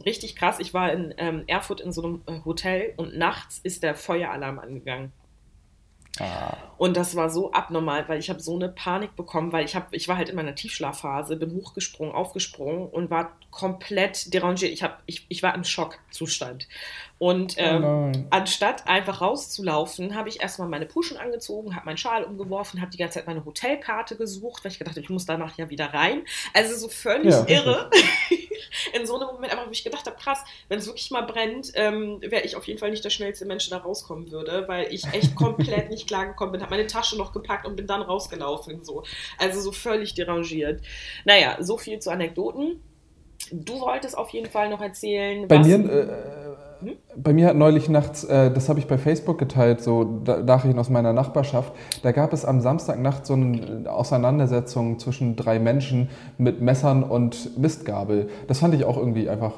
Richtig 0.05 0.37
krass, 0.37 0.59
ich 0.59 0.75
war 0.75 0.93
in 0.93 1.15
ähm, 1.17 1.45
Erfurt 1.47 1.81
in 1.81 1.91
so 1.91 2.03
einem 2.03 2.23
äh, 2.27 2.45
Hotel 2.45 2.93
und 2.99 3.17
nachts 3.17 3.61
ist 3.63 3.83
der 3.83 3.95
Feueralarm 3.95 4.59
angegangen. 4.59 5.11
Ah. 6.21 6.59
Und 6.77 6.99
das 6.99 7.17
war 7.17 7.31
so 7.31 7.53
abnormal, 7.53 8.09
weil 8.11 8.21
ich 8.21 8.29
habe 8.29 8.41
so 8.41 8.55
eine 8.55 8.69
Panik 8.69 9.17
bekommen, 9.17 9.51
weil 9.53 9.65
ich, 9.65 9.75
hab, 9.75 9.95
ich 9.95 10.07
war 10.07 10.19
halt 10.19 10.29
in 10.29 10.37
meiner 10.37 10.55
Tiefschlafphase, 10.55 11.37
bin 11.37 11.55
hochgesprungen, 11.55 12.15
aufgesprungen 12.15 12.89
und 12.89 13.11
war 13.11 13.39
komplett 13.51 14.35
derangiert. 14.35 14.71
Ich, 14.71 14.83
hab, 14.83 15.03
ich, 15.07 15.25
ich 15.31 15.43
war 15.43 15.55
im 15.55 15.65
Schockzustand. 15.65 16.69
Und 17.25 17.57
oh 17.57 17.63
ähm, 17.63 17.85
oh 17.85 18.13
anstatt 18.29 18.87
einfach 18.87 19.23
rauszulaufen, 19.23 20.15
habe 20.15 20.29
ich 20.29 20.43
erstmal 20.43 20.69
meine 20.69 20.85
Puschen 20.85 21.17
angezogen, 21.17 21.75
habe 21.75 21.87
meinen 21.87 21.97
Schal 21.97 22.23
umgeworfen, 22.23 22.83
habe 22.83 22.91
die 22.91 22.99
ganze 22.99 23.15
Zeit 23.15 23.27
meine 23.27 23.47
Hotelkarte 23.47 24.17
gesucht, 24.17 24.63
weil 24.63 24.73
ich 24.73 24.79
gedacht 24.79 24.97
habe, 24.97 25.01
ich 25.01 25.09
muss 25.09 25.25
danach 25.25 25.57
ja 25.57 25.71
wieder 25.71 25.87
rein. 25.87 26.27
Also 26.53 26.77
so 26.77 26.89
völlig 26.89 27.33
ja, 27.33 27.47
irre. 27.49 27.89
in 28.93 29.07
so 29.07 29.17
einem 29.17 29.29
Moment 29.29 29.55
einfach, 29.55 29.67
wo 29.67 29.71
ich 29.71 29.83
gedacht 29.83 30.05
habe, 30.05 30.19
krass, 30.19 30.45
wenn 30.69 30.81
es 30.81 30.87
wirklich 30.87 31.11
mal 31.13 31.23
brennt, 31.23 31.73
ähm, 31.77 32.21
wäre 32.21 32.43
ich 32.43 32.57
auf 32.57 32.67
jeden 32.67 32.79
Fall 32.79 32.91
nicht 32.91 33.03
der 33.03 33.09
schnellste 33.09 33.47
Mensch, 33.47 33.71
der 33.71 33.79
da 33.79 33.85
rauskommen 33.85 34.31
würde, 34.31 34.65
weil 34.67 34.93
ich 34.93 35.07
echt 35.15 35.35
komplett 35.35 35.89
nicht 35.89 36.07
klargekommen 36.07 36.53
bin, 36.53 36.61
habe 36.61 36.77
meine 36.77 36.87
Tasche 36.87 37.17
noch 37.17 37.33
gepackt 37.33 37.67
und 37.67 37.75
bin 37.75 37.87
dann 37.87 38.03
rausgelaufen. 38.03 38.85
So. 38.85 39.03
Also 39.39 39.63
so 39.63 39.73
völlig 39.73 40.13
derangiert. 40.13 40.83
Naja, 41.25 41.57
so 41.61 41.79
viel 41.79 42.01
zu 42.01 42.11
Anekdoten. 42.11 42.83
Du 43.51 43.81
wolltest 43.81 44.19
auf 44.19 44.29
jeden 44.29 44.51
Fall 44.51 44.69
noch 44.69 44.83
erzählen. 44.83 45.49
Bei 45.49 45.59
mir, 45.59 45.77
äh, 45.77 46.74
hm? 46.85 47.23
bei 47.23 47.33
mir 47.33 47.47
hat 47.47 47.57
neulich 47.57 47.89
nachts, 47.89 48.25
äh, 48.25 48.51
das 48.51 48.69
habe 48.69 48.79
ich 48.79 48.87
bei 48.87 48.99
Facebook 48.99 49.39
geteilt, 49.39 49.81
so 49.83 50.23
Nachrichten 50.45 50.79
aus 50.79 50.91
meiner 50.91 51.13
Nachbarschaft. 51.13 51.73
Da 52.03 52.13
gab 52.13 52.33
es 52.33 52.45
am 52.45 52.61
Samstagnacht 52.61 53.27
so 53.27 53.35
eine 53.35 53.91
Auseinandersetzung 53.91 54.99
zwischen 54.99 55.37
drei 55.37 55.59
Menschen 55.59 56.09
mit 56.39 56.61
Messern 56.61 57.03
und 57.03 57.59
Mistgabel. 57.59 58.29
Das 58.49 58.59
fand 58.59 58.75
ich 58.75 58.85
auch 58.85 58.97
irgendwie 58.97 59.29
einfach. 59.29 59.53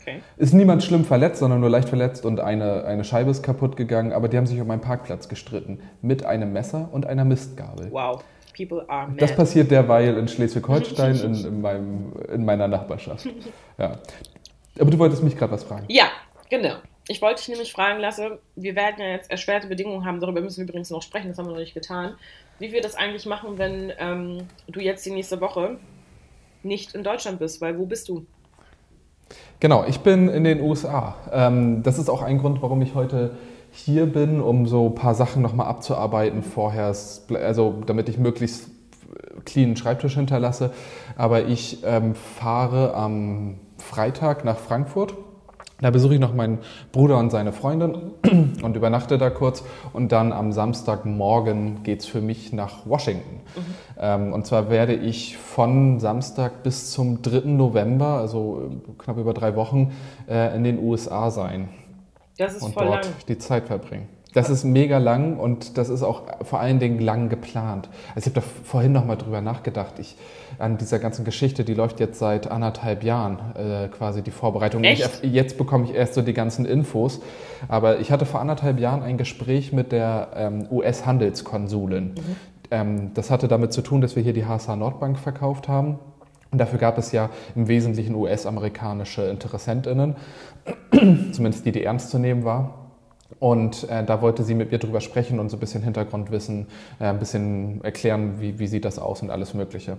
Okay. 0.00 0.22
Ist 0.38 0.54
niemand 0.54 0.82
schlimm 0.82 1.04
verletzt, 1.04 1.40
sondern 1.40 1.60
nur 1.60 1.68
leicht 1.68 1.88
verletzt 1.88 2.24
und 2.24 2.40
eine, 2.40 2.84
eine 2.84 3.04
Scheibe 3.04 3.30
ist 3.30 3.42
kaputt 3.42 3.76
gegangen, 3.76 4.12
aber 4.12 4.28
die 4.28 4.38
haben 4.38 4.46
sich 4.46 4.60
um 4.60 4.70
einen 4.70 4.80
Parkplatz 4.80 5.28
gestritten. 5.28 5.80
Mit 6.00 6.24
einem 6.24 6.52
Messer 6.52 6.88
und 6.92 7.06
einer 7.06 7.24
Mistgabel. 7.24 7.88
Wow. 7.90 8.24
People 8.56 8.84
are 8.88 9.08
mad. 9.08 9.18
Das 9.18 9.34
passiert 9.34 9.70
derweil 9.70 10.16
in 10.16 10.26
Schleswig-Holstein 10.26 11.16
in, 11.24 11.34
in, 11.64 12.12
in 12.32 12.44
meiner 12.44 12.68
Nachbarschaft. 12.68 13.28
Ja. 13.78 13.98
Aber 14.78 14.90
du 14.90 14.98
wolltest 14.98 15.22
mich 15.22 15.36
gerade 15.36 15.52
was 15.52 15.64
fragen. 15.64 15.84
Ja, 15.88 16.04
genau. 16.50 16.76
Ich 17.08 17.22
wollte 17.22 17.40
dich 17.40 17.48
nämlich 17.48 17.72
fragen 17.72 17.98
lassen, 17.98 18.38
wir 18.54 18.76
werden 18.76 18.96
ja 18.98 19.08
jetzt 19.08 19.30
erschwerte 19.30 19.66
Bedingungen 19.66 20.04
haben, 20.04 20.20
darüber 20.20 20.40
müssen 20.40 20.58
wir 20.58 20.64
übrigens 20.64 20.90
noch 20.90 21.02
sprechen, 21.02 21.28
das 21.28 21.38
haben 21.38 21.46
wir 21.46 21.52
noch 21.52 21.58
nicht 21.58 21.74
getan, 21.74 22.14
wie 22.58 22.72
wir 22.72 22.82
das 22.82 22.94
eigentlich 22.94 23.26
machen, 23.26 23.58
wenn 23.58 23.92
ähm, 23.98 24.46
du 24.68 24.80
jetzt 24.80 25.04
die 25.06 25.10
nächste 25.10 25.40
Woche 25.40 25.78
nicht 26.62 26.94
in 26.94 27.02
Deutschland 27.02 27.38
bist, 27.38 27.60
weil 27.60 27.78
wo 27.78 27.86
bist 27.86 28.08
du? 28.08 28.26
Genau, 29.60 29.84
ich 29.86 30.00
bin 30.00 30.28
in 30.28 30.44
den 30.44 30.60
USA. 30.60 31.16
Ähm, 31.32 31.82
das 31.82 31.98
ist 31.98 32.08
auch 32.08 32.22
ein 32.22 32.38
Grund, 32.38 32.62
warum 32.62 32.82
ich 32.82 32.94
heute 32.94 33.36
hier 33.72 34.06
bin, 34.06 34.40
um 34.40 34.66
so 34.66 34.86
ein 34.86 34.94
paar 34.94 35.14
Sachen 35.14 35.42
nochmal 35.42 35.66
abzuarbeiten 35.66 36.42
vorher, 36.42 36.94
also 37.34 37.82
damit 37.86 38.08
ich 38.08 38.18
möglichst 38.18 38.70
clean 39.44 39.76
Schreibtisch 39.76 40.14
hinterlasse. 40.14 40.72
Aber 41.16 41.46
ich 41.46 41.78
ähm, 41.84 42.14
fahre 42.14 42.94
am 42.94 43.58
Freitag 43.78 44.44
nach 44.44 44.58
Frankfurt. 44.58 45.14
Da 45.80 45.90
besuche 45.90 46.14
ich 46.14 46.20
noch 46.20 46.34
meinen 46.34 46.58
Bruder 46.92 47.18
und 47.18 47.30
seine 47.30 47.52
Freundin 47.52 48.12
und 48.62 48.76
übernachte 48.76 49.18
da 49.18 49.30
kurz. 49.30 49.64
Und 49.92 50.12
dann 50.12 50.32
am 50.32 50.52
Samstagmorgen 50.52 51.82
geht 51.82 52.00
es 52.00 52.06
für 52.06 52.20
mich 52.20 52.52
nach 52.52 52.86
Washington. 52.86 53.36
Mhm. 53.56 53.60
Ähm, 53.98 54.32
und 54.32 54.46
zwar 54.46 54.70
werde 54.70 54.94
ich 54.94 55.36
von 55.36 56.00
Samstag 56.00 56.62
bis 56.62 56.90
zum 56.90 57.22
3. 57.22 57.40
November, 57.46 58.18
also 58.18 58.70
knapp 58.98 59.16
über 59.16 59.34
drei 59.34 59.56
Wochen, 59.56 59.92
äh, 60.28 60.54
in 60.54 60.64
den 60.64 60.78
USA 60.78 61.30
sein. 61.30 61.68
Das 62.38 62.54
ist 62.54 62.62
und 62.62 62.74
voll 62.74 62.86
dort 62.86 63.04
lang. 63.04 63.14
die 63.28 63.38
Zeit 63.38 63.66
verbringen. 63.66 64.08
Das 64.32 64.48
ist 64.48 64.62
mega 64.62 64.98
lang 64.98 65.38
und 65.38 65.76
das 65.76 65.88
ist 65.88 66.02
auch 66.02 66.22
vor 66.42 66.60
allen 66.60 66.78
Dingen 66.78 67.00
lang 67.00 67.28
geplant. 67.28 67.88
Also 68.14 68.30
ich 68.30 68.36
habe 68.36 68.46
da 68.46 68.62
vorhin 68.64 68.92
noch 68.92 69.04
mal 69.04 69.16
drüber 69.16 69.40
nachgedacht. 69.40 69.98
Ich, 69.98 70.16
an 70.60 70.76
dieser 70.76 70.98
ganzen 70.98 71.24
Geschichte, 71.24 71.64
die 71.64 71.74
läuft 71.74 72.00
jetzt 72.00 72.18
seit 72.18 72.50
anderthalb 72.50 73.02
Jahren 73.02 73.38
äh, 73.56 73.88
quasi 73.88 74.22
die 74.22 74.30
Vorbereitung. 74.30 74.84
Echt? 74.84 75.20
Ich, 75.22 75.32
jetzt 75.32 75.58
bekomme 75.58 75.84
ich 75.84 75.94
erst 75.94 76.14
so 76.14 76.22
die 76.22 76.34
ganzen 76.34 76.64
Infos. 76.66 77.20
Aber 77.68 78.00
ich 78.00 78.12
hatte 78.12 78.26
vor 78.26 78.40
anderthalb 78.40 78.78
Jahren 78.78 79.02
ein 79.02 79.18
Gespräch 79.18 79.72
mit 79.72 79.92
der 79.92 80.28
ähm, 80.34 80.66
US-Handelskonsulin. 80.70 82.04
Mhm. 82.04 82.36
Ähm, 82.70 83.10
das 83.14 83.30
hatte 83.30 83.48
damit 83.48 83.72
zu 83.72 83.82
tun, 83.82 84.00
dass 84.00 84.16
wir 84.16 84.22
hier 84.22 84.32
die 84.32 84.46
HSH 84.46 84.76
Nordbank 84.76 85.18
verkauft 85.18 85.68
haben 85.68 85.98
Und 86.52 86.58
dafür 86.58 86.78
gab 86.78 86.98
es 86.98 87.12
ja 87.12 87.30
im 87.54 87.68
Wesentlichen 87.68 88.14
US-amerikanische 88.14 89.22
InteressentInnen, 89.22 90.16
zumindest 91.32 91.64
die, 91.66 91.72
die 91.72 91.84
ernst 91.84 92.10
zu 92.10 92.18
nehmen 92.18 92.44
war. 92.44 92.79
Und 93.40 93.88
äh, 93.88 94.04
da 94.04 94.20
wollte 94.20 94.44
sie 94.44 94.54
mit 94.54 94.70
mir 94.70 94.78
drüber 94.78 95.00
sprechen 95.00 95.40
und 95.40 95.48
so 95.48 95.56
ein 95.56 95.60
bisschen 95.60 95.82
Hintergrundwissen, 95.82 96.66
äh, 97.00 97.06
ein 97.06 97.18
bisschen 97.18 97.82
erklären, 97.82 98.34
wie, 98.38 98.58
wie 98.58 98.66
sieht 98.66 98.84
das 98.84 98.98
aus 98.98 99.22
und 99.22 99.30
alles 99.30 99.54
Mögliche. 99.54 99.96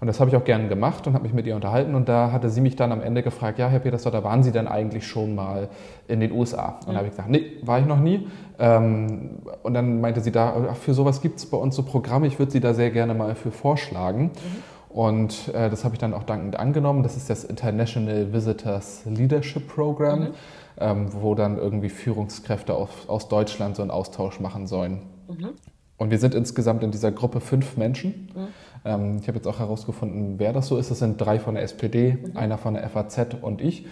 Und 0.00 0.06
das 0.06 0.20
habe 0.20 0.28
ich 0.28 0.36
auch 0.36 0.44
gerne 0.44 0.68
gemacht 0.68 1.06
und 1.06 1.14
habe 1.14 1.22
mich 1.22 1.32
mit 1.32 1.46
ihr 1.46 1.54
unterhalten. 1.54 1.94
Und 1.94 2.10
da 2.10 2.30
hatte 2.30 2.50
sie 2.50 2.60
mich 2.60 2.76
dann 2.76 2.92
am 2.92 3.00
Ende 3.00 3.22
gefragt, 3.22 3.58
ja, 3.58 3.68
Herr 3.68 3.78
Petersdotter, 3.78 4.22
waren 4.22 4.42
Sie 4.42 4.52
denn 4.52 4.68
eigentlich 4.68 5.06
schon 5.06 5.34
mal 5.34 5.68
in 6.08 6.20
den 6.20 6.30
USA? 6.30 6.78
Und 6.86 6.92
da 6.92 6.98
habe 6.98 7.06
ich 7.06 7.12
gesagt, 7.12 7.30
nee, 7.30 7.52
war 7.62 7.78
ich 7.78 7.86
noch 7.86 7.98
nie. 7.98 8.28
Ähm, 8.58 9.38
und 9.62 9.72
dann 9.72 10.02
meinte 10.02 10.20
sie 10.20 10.30
da, 10.30 10.74
für 10.74 10.92
sowas 10.92 11.22
gibt 11.22 11.38
es 11.38 11.46
bei 11.46 11.56
uns 11.56 11.74
so 11.76 11.84
Programme, 11.84 12.26
ich 12.26 12.38
würde 12.38 12.52
Sie 12.52 12.60
da 12.60 12.74
sehr 12.74 12.90
gerne 12.90 13.14
mal 13.14 13.34
für 13.34 13.50
vorschlagen. 13.50 14.24
Mhm. 14.24 14.94
Und 14.94 15.48
äh, 15.54 15.70
das 15.70 15.84
habe 15.84 15.94
ich 15.94 16.00
dann 16.00 16.12
auch 16.12 16.24
dankend 16.24 16.56
angenommen. 16.56 17.02
Das 17.02 17.16
ist 17.16 17.30
das 17.30 17.42
International 17.44 18.30
Visitors 18.34 19.04
Leadership 19.06 19.68
Program. 19.68 20.20
Mhm 20.20 20.34
ähm, 20.78 21.08
wo 21.12 21.34
dann 21.34 21.58
irgendwie 21.58 21.88
Führungskräfte 21.88 22.74
aus, 22.74 22.90
aus 23.08 23.28
Deutschland 23.28 23.76
so 23.76 23.82
einen 23.82 23.90
Austausch 23.90 24.40
machen 24.40 24.66
sollen. 24.66 25.02
Mhm. 25.28 25.50
Und 25.96 26.10
wir 26.10 26.18
sind 26.18 26.34
insgesamt 26.34 26.82
in 26.82 26.90
dieser 26.90 27.12
Gruppe 27.12 27.40
fünf 27.40 27.76
Menschen. 27.76 28.30
Mhm. 28.34 28.46
Ähm, 28.84 29.16
ich 29.20 29.28
habe 29.28 29.38
jetzt 29.38 29.46
auch 29.46 29.58
herausgefunden, 29.58 30.38
wer 30.38 30.52
das 30.52 30.66
so 30.66 30.76
ist. 30.76 30.90
Das 30.90 30.98
sind 30.98 31.20
drei 31.20 31.38
von 31.38 31.54
der 31.54 31.64
SPD, 31.64 32.18
mhm. 32.20 32.36
einer 32.36 32.58
von 32.58 32.74
der 32.74 32.88
FAZ 32.88 33.36
und 33.40 33.60
ich. 33.60 33.86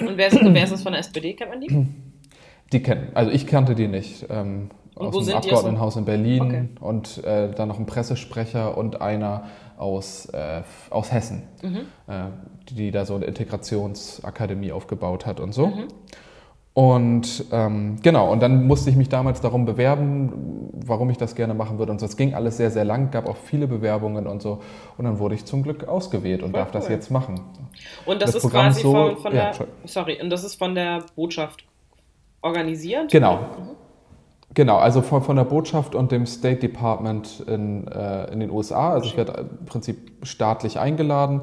Und 0.00 0.16
wer 0.16 0.28
ist, 0.28 0.38
wer 0.42 0.64
ist 0.64 0.72
das 0.72 0.82
von 0.82 0.92
der 0.92 1.00
SPD? 1.00 1.34
Kennt 1.34 1.50
man 1.50 1.60
die? 1.60 1.86
Die 2.72 2.82
kennen, 2.82 3.10
also 3.14 3.30
ich 3.30 3.46
kannte 3.46 3.76
die 3.76 3.86
nicht. 3.86 4.26
Ähm, 4.28 4.70
aus 4.96 5.26
dem 5.26 5.36
Abgeordnetenhaus 5.36 5.94
so? 5.94 6.00
in 6.00 6.04
Berlin 6.04 6.42
okay. 6.42 6.68
und 6.80 7.22
äh, 7.24 7.52
dann 7.52 7.68
noch 7.68 7.78
ein 7.78 7.86
Pressesprecher 7.86 8.76
und 8.76 9.00
einer 9.00 9.44
aus, 9.76 10.26
äh, 10.26 10.62
aus 10.90 11.12
Hessen, 11.12 11.42
mhm. 11.62 11.80
äh, 12.06 12.24
die 12.70 12.90
da 12.90 13.04
so 13.04 13.14
eine 13.14 13.26
Integrationsakademie 13.26 14.72
aufgebaut 14.72 15.26
hat 15.26 15.40
und 15.40 15.52
so. 15.52 15.68
Mhm. 15.68 15.88
Und 16.76 17.46
ähm, 17.52 17.96
genau, 18.02 18.30
und 18.30 18.42
dann 18.42 18.66
musste 18.66 18.90
ich 18.90 18.96
mich 18.96 19.08
damals 19.08 19.40
darum 19.40 19.64
bewerben, 19.64 20.68
warum 20.74 21.08
ich 21.08 21.16
das 21.16 21.34
gerne 21.34 21.54
machen 21.54 21.78
würde. 21.78 21.90
Und 21.90 22.00
so. 22.00 22.04
Es 22.04 22.18
ging 22.18 22.34
alles 22.34 22.58
sehr, 22.58 22.70
sehr 22.70 22.84
lang, 22.84 23.10
gab 23.10 23.26
auch 23.26 23.38
viele 23.38 23.66
Bewerbungen 23.66 24.26
und 24.26 24.42
so. 24.42 24.60
Und 24.98 25.06
dann 25.06 25.18
wurde 25.18 25.36
ich 25.36 25.46
zum 25.46 25.62
Glück 25.62 25.88
ausgewählt 25.88 26.42
und 26.42 26.50
Voll 26.50 26.60
darf 26.60 26.74
cool. 26.74 26.80
das 26.80 26.88
jetzt 26.90 27.10
machen. 27.10 27.40
Und 28.04 28.20
das, 28.20 28.32
das 28.32 28.36
ist 28.36 28.42
Programm 28.42 28.66
quasi 28.66 28.82
so, 28.82 28.92
von, 28.92 29.16
von 29.16 29.34
ja, 29.34 29.52
der, 29.52 29.66
sorry, 29.86 30.20
und 30.20 30.28
das 30.28 30.44
ist 30.44 30.56
von 30.56 30.74
der 30.74 31.02
Botschaft 31.14 31.64
organisiert? 32.42 33.10
Genau. 33.10 33.40
Genau, 34.56 34.78
also 34.78 35.02
von, 35.02 35.22
von 35.22 35.36
der 35.36 35.44
Botschaft 35.44 35.94
und 35.94 36.10
dem 36.12 36.24
State 36.24 36.60
Department 36.60 37.40
in, 37.46 37.86
äh, 37.88 38.32
in 38.32 38.40
den 38.40 38.50
USA. 38.50 38.94
Also 38.94 39.06
ich 39.06 39.14
werde 39.14 39.46
im 39.50 39.66
Prinzip 39.66 40.12
staatlich 40.22 40.78
eingeladen 40.78 41.42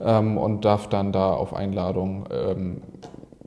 ähm, 0.00 0.38
und 0.38 0.64
darf 0.64 0.88
dann 0.88 1.12
da 1.12 1.34
auf 1.34 1.52
Einladung 1.52 2.26
ähm, 2.30 2.80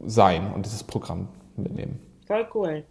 sein 0.05 0.53
und 0.53 0.67
dieses 0.67 0.83
Programm 0.83 1.29
mitnehmen. 1.55 1.99
Voll 2.27 2.47
cool. 2.53 2.83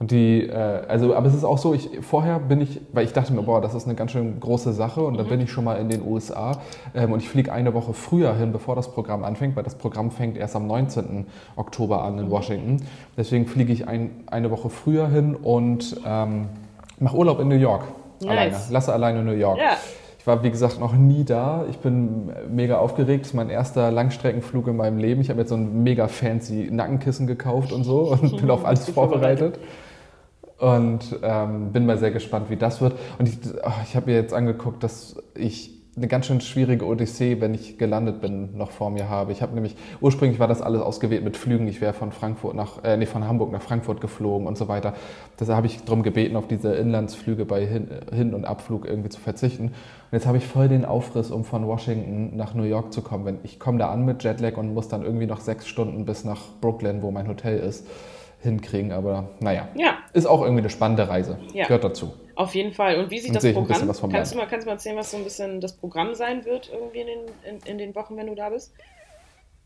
Und 0.00 0.12
die, 0.12 0.46
äh, 0.46 0.54
also, 0.88 1.14
aber 1.14 1.26
es 1.26 1.34
ist 1.34 1.44
auch 1.44 1.58
so, 1.58 1.74
ich, 1.74 1.90
vorher 2.00 2.38
bin 2.38 2.62
ich, 2.62 2.80
weil 2.94 3.04
ich 3.04 3.12
dachte 3.12 3.34
mir, 3.34 3.42
boah, 3.42 3.60
das 3.60 3.74
ist 3.74 3.84
eine 3.84 3.94
ganz 3.94 4.12
schön 4.12 4.40
große 4.40 4.72
Sache 4.72 5.02
und 5.02 5.12
mhm. 5.12 5.18
dann 5.18 5.28
bin 5.28 5.40
ich 5.42 5.52
schon 5.52 5.62
mal 5.62 5.74
in 5.74 5.90
den 5.90 6.02
USA 6.02 6.52
ähm, 6.94 7.12
und 7.12 7.22
ich 7.22 7.28
fliege 7.28 7.52
eine 7.52 7.74
Woche 7.74 7.92
früher 7.92 8.34
hin, 8.34 8.50
bevor 8.50 8.74
das 8.74 8.90
Programm 8.90 9.24
anfängt, 9.24 9.56
weil 9.56 9.62
das 9.62 9.74
Programm 9.74 10.10
fängt 10.10 10.38
erst 10.38 10.56
am 10.56 10.66
19. 10.66 11.26
Oktober 11.54 12.02
an 12.02 12.18
in 12.18 12.26
mhm. 12.26 12.30
Washington. 12.30 12.86
Deswegen 13.18 13.46
fliege 13.46 13.74
ich 13.74 13.88
ein, 13.88 14.24
eine 14.26 14.50
Woche 14.50 14.70
früher 14.70 15.06
hin 15.06 15.36
und 15.36 16.00
ähm, 16.06 16.48
mache 16.98 17.18
Urlaub 17.18 17.38
in 17.38 17.48
New 17.48 17.56
York. 17.56 17.84
Nice. 18.20 18.30
Alleine. 18.30 18.56
Lasse 18.70 18.92
alleine 18.94 19.22
New 19.22 19.32
York. 19.32 19.58
Ja. 19.58 19.76
Ich 20.18 20.26
war, 20.26 20.42
wie 20.42 20.50
gesagt, 20.50 20.80
noch 20.80 20.94
nie 20.94 21.24
da. 21.24 21.64
Ich 21.68 21.78
bin 21.78 22.30
mega 22.50 22.78
aufgeregt. 22.78 23.24
Das 23.24 23.30
ist 23.30 23.34
mein 23.34 23.50
erster 23.50 23.90
Langstreckenflug 23.90 24.66
in 24.68 24.76
meinem 24.76 24.96
Leben. 24.96 25.20
Ich 25.20 25.28
habe 25.28 25.40
jetzt 25.40 25.50
so 25.50 25.56
ein 25.56 25.82
mega 25.82 26.08
fancy 26.08 26.70
Nackenkissen 26.70 27.26
gekauft 27.26 27.70
und 27.70 27.84
so 27.84 28.12
und 28.12 28.36
bin 28.40 28.50
auf 28.50 28.64
alles 28.64 28.88
vorbereitet 28.88 29.58
und 30.60 31.18
ähm, 31.22 31.72
bin 31.72 31.86
mal 31.86 31.98
sehr 31.98 32.10
gespannt, 32.10 32.50
wie 32.50 32.56
das 32.56 32.80
wird. 32.80 32.94
Und 33.18 33.28
ich, 33.28 33.38
oh, 33.62 33.70
ich 33.82 33.96
habe 33.96 34.10
mir 34.10 34.16
jetzt 34.16 34.34
angeguckt, 34.34 34.84
dass 34.84 35.16
ich 35.34 35.80
eine 35.96 36.06
ganz 36.06 36.26
schön 36.26 36.40
schwierige 36.40 36.86
Odyssee, 36.86 37.40
wenn 37.40 37.52
ich 37.52 37.76
gelandet 37.76 38.20
bin, 38.20 38.56
noch 38.56 38.70
vor 38.70 38.90
mir 38.90 39.08
habe. 39.08 39.32
Ich 39.32 39.42
habe 39.42 39.54
nämlich, 39.54 39.74
ursprünglich 40.00 40.38
war 40.38 40.46
das 40.48 40.62
alles 40.62 40.82
ausgewählt 40.82 41.24
mit 41.24 41.36
Flügen. 41.36 41.66
Ich 41.66 41.80
wäre 41.80 41.94
von 41.94 42.12
Frankfurt 42.12 42.54
nach, 42.54 42.84
äh, 42.84 42.96
nee, 42.96 43.06
von 43.06 43.26
Hamburg 43.26 43.50
nach 43.52 43.62
Frankfurt 43.62 44.00
geflogen 44.00 44.46
und 44.46 44.56
so 44.56 44.68
weiter. 44.68 44.94
Deshalb 45.38 45.56
habe 45.56 45.66
ich 45.66 45.82
darum 45.82 46.02
gebeten, 46.02 46.36
auf 46.36 46.46
diese 46.46 46.74
Inlandsflüge 46.74 47.44
bei 47.44 47.66
Hin-, 47.66 47.88
Hin 48.12 48.34
und 48.34 48.44
Abflug 48.44 48.86
irgendwie 48.86 49.08
zu 49.08 49.20
verzichten. 49.20 49.66
Und 49.66 49.72
jetzt 50.12 50.26
habe 50.26 50.38
ich 50.38 50.46
voll 50.46 50.68
den 50.68 50.84
Aufriss, 50.84 51.30
um 51.30 51.44
von 51.44 51.66
Washington 51.66 52.36
nach 52.36 52.54
New 52.54 52.64
York 52.64 52.92
zu 52.92 53.02
kommen. 53.02 53.24
Wenn 53.24 53.38
ich 53.42 53.58
komme 53.58 53.78
da 53.78 53.90
an 53.90 54.04
mit 54.04 54.22
Jetlag 54.22 54.56
und 54.58 54.74
muss 54.74 54.88
dann 54.88 55.02
irgendwie 55.02 55.26
noch 55.26 55.40
sechs 55.40 55.66
Stunden 55.66 56.04
bis 56.04 56.24
nach 56.24 56.40
Brooklyn, 56.60 57.02
wo 57.02 57.10
mein 57.10 57.28
Hotel 57.28 57.58
ist 57.58 57.86
hinkriegen. 58.40 58.92
Aber 58.92 59.30
naja, 59.40 59.68
ja. 59.74 59.98
ist 60.12 60.26
auch 60.26 60.42
irgendwie 60.42 60.60
eine 60.60 60.70
spannende 60.70 61.08
Reise. 61.08 61.38
Ja. 61.52 61.66
Gehört 61.66 61.84
dazu. 61.84 62.14
Auf 62.34 62.54
jeden 62.54 62.72
Fall. 62.72 62.98
Und 62.98 63.10
wie 63.10 63.18
sieht 63.18 63.34
das 63.34 63.42
Programm? 63.52 63.66
Kannst 64.10 64.32
du, 64.32 64.38
mal, 64.38 64.46
kannst 64.46 64.64
du 64.64 64.68
mal 64.68 64.72
erzählen, 64.72 64.96
was 64.96 65.10
so 65.10 65.16
ein 65.16 65.24
bisschen 65.24 65.60
das 65.60 65.74
Programm 65.74 66.14
sein 66.14 66.44
wird 66.44 66.70
irgendwie 66.72 67.00
in 67.00 67.06
den, 67.06 67.18
in, 67.44 67.70
in 67.72 67.78
den 67.78 67.94
Wochen, 67.94 68.16
wenn 68.16 68.26
du 68.26 68.34
da 68.34 68.48
bist? 68.48 68.72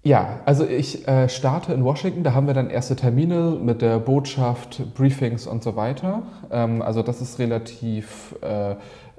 Ja, 0.02 0.40
also 0.44 0.66
ich 0.66 1.08
äh, 1.08 1.30
starte 1.30 1.72
in 1.72 1.82
Washington, 1.82 2.24
da 2.24 2.34
haben 2.34 2.46
wir 2.46 2.52
dann 2.52 2.68
erste 2.68 2.94
Termine 2.94 3.56
mit 3.58 3.80
der 3.80 3.98
Botschaft, 3.98 4.94
Briefings 4.94 5.46
und 5.46 5.62
so 5.62 5.76
weiter. 5.76 6.24
Ähm, 6.50 6.82
also 6.82 7.02
das 7.02 7.22
ist 7.22 7.38
relativ 7.38 8.34
äh, 8.42 8.74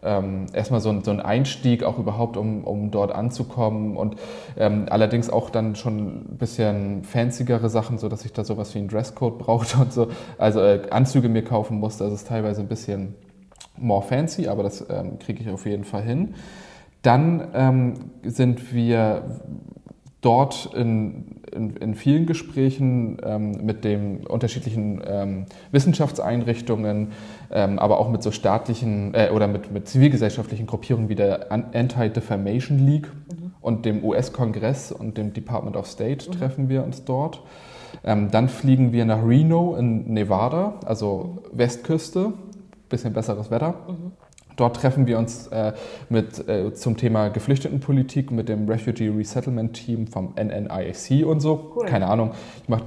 ähm, 0.06 0.46
erstmal 0.54 0.80
so 0.80 0.90
ein, 0.90 1.04
so 1.04 1.12
ein, 1.12 1.20
Einstieg 1.20 1.84
auch 1.84 1.98
überhaupt, 1.98 2.38
um, 2.38 2.64
um 2.64 2.92
dort 2.92 3.12
anzukommen 3.12 3.98
und 3.98 4.16
ähm, 4.58 4.86
allerdings 4.90 5.30
auch 5.30 5.50
dann 5.50 5.76
schon 5.76 6.34
ein 6.34 6.38
bisschen 6.38 7.04
fanzigere 7.04 7.70
Sachen, 7.70 7.98
so 7.98 8.08
dass 8.08 8.24
ich 8.24 8.32
da 8.32 8.44
sowas 8.44 8.74
wie 8.76 8.80
einen 8.80 8.88
Dresscode 8.88 9.38
brauchte 9.38 9.78
und 9.78 9.92
so, 9.92 10.08
also 10.38 10.62
äh, 10.62 10.88
Anzüge 10.92 11.28
mir 11.28 11.44
kaufen 11.44 11.80
musste. 11.80 12.04
Das 12.04 12.14
ist 12.14 12.28
teilweise 12.28 12.62
ein 12.62 12.68
bisschen 12.68 13.16
more 13.78 14.04
fancy, 14.04 14.48
aber 14.48 14.64
das 14.64 14.86
ähm, 14.90 15.20
kriege 15.20 15.42
ich 15.42 15.50
auf 15.50 15.66
jeden 15.66 15.84
Fall 15.84 16.04
hin. 16.04 16.36
Dann 17.02 17.50
ähm, 17.54 17.94
sind 18.24 18.74
wir 18.74 19.42
dort 20.26 20.72
in, 20.74 21.42
in, 21.52 21.78
in 21.78 21.96
vielen 21.96 22.26
Gesprächen 22.26 23.18
ähm, 23.24 23.64
mit 23.64 23.84
den 23.84 24.26
unterschiedlichen 24.26 25.02
ähm, 25.06 25.46
Wissenschaftseinrichtungen, 25.72 27.12
ähm, 27.52 27.78
aber 27.78 28.00
auch 28.00 28.10
mit 28.10 28.24
so 28.24 28.32
staatlichen 28.32 29.14
äh, 29.14 29.30
oder 29.32 29.48
mit, 29.48 29.72
mit 29.72 29.88
zivilgesellschaftlichen 29.88 30.66
Gruppierungen 30.66 31.10
wie 31.10 31.16
der 31.16 31.52
Anti-Defamation 31.52 32.80
League 32.80 33.08
mhm. 33.08 33.52
und 33.62 33.86
dem 33.86 34.04
US-Kongress 34.04 34.92
und 34.92 35.18
dem 35.18 35.34
Department 35.34 35.78
of 35.78 35.86
State 35.86 36.28
mhm. 36.28 36.34
treffen 36.34 36.70
wir 36.70 36.84
uns 36.84 37.06
dort. 37.06 37.44
Ähm, 38.04 38.32
dann 38.32 38.50
fliegen 38.50 38.92
wir 38.92 39.06
nach 39.06 39.24
Reno 39.24 39.76
in 39.76 40.12
Nevada, 40.12 40.80
also 40.86 41.44
Westküste, 41.52 42.34
bisschen 42.90 43.14
besseres 43.14 43.52
Wetter. 43.52 43.76
Mhm. 43.88 44.12
Dort 44.56 44.78
treffen 44.78 45.06
wir 45.08 45.18
uns 45.18 45.48
äh, 45.48 45.74
mit, 46.10 46.48
äh, 46.48 46.74
zum 46.74 46.98
Thema 46.98 47.30
Geflüchtetenpolitik 47.30 48.32
mit 48.32 48.48
dem 48.48 48.70
Refugee 48.70 49.10
Resettlement 49.10 49.74
Team 49.74 50.08
vom 50.08 50.34
NNIAC 50.36 51.26
und 51.26 51.42
so. 51.42 51.74
Cool. 51.76 51.86
Keine 51.86 52.08
Ahnung. 52.08 52.32
Ich 52.64 52.70
mach, 52.70 52.82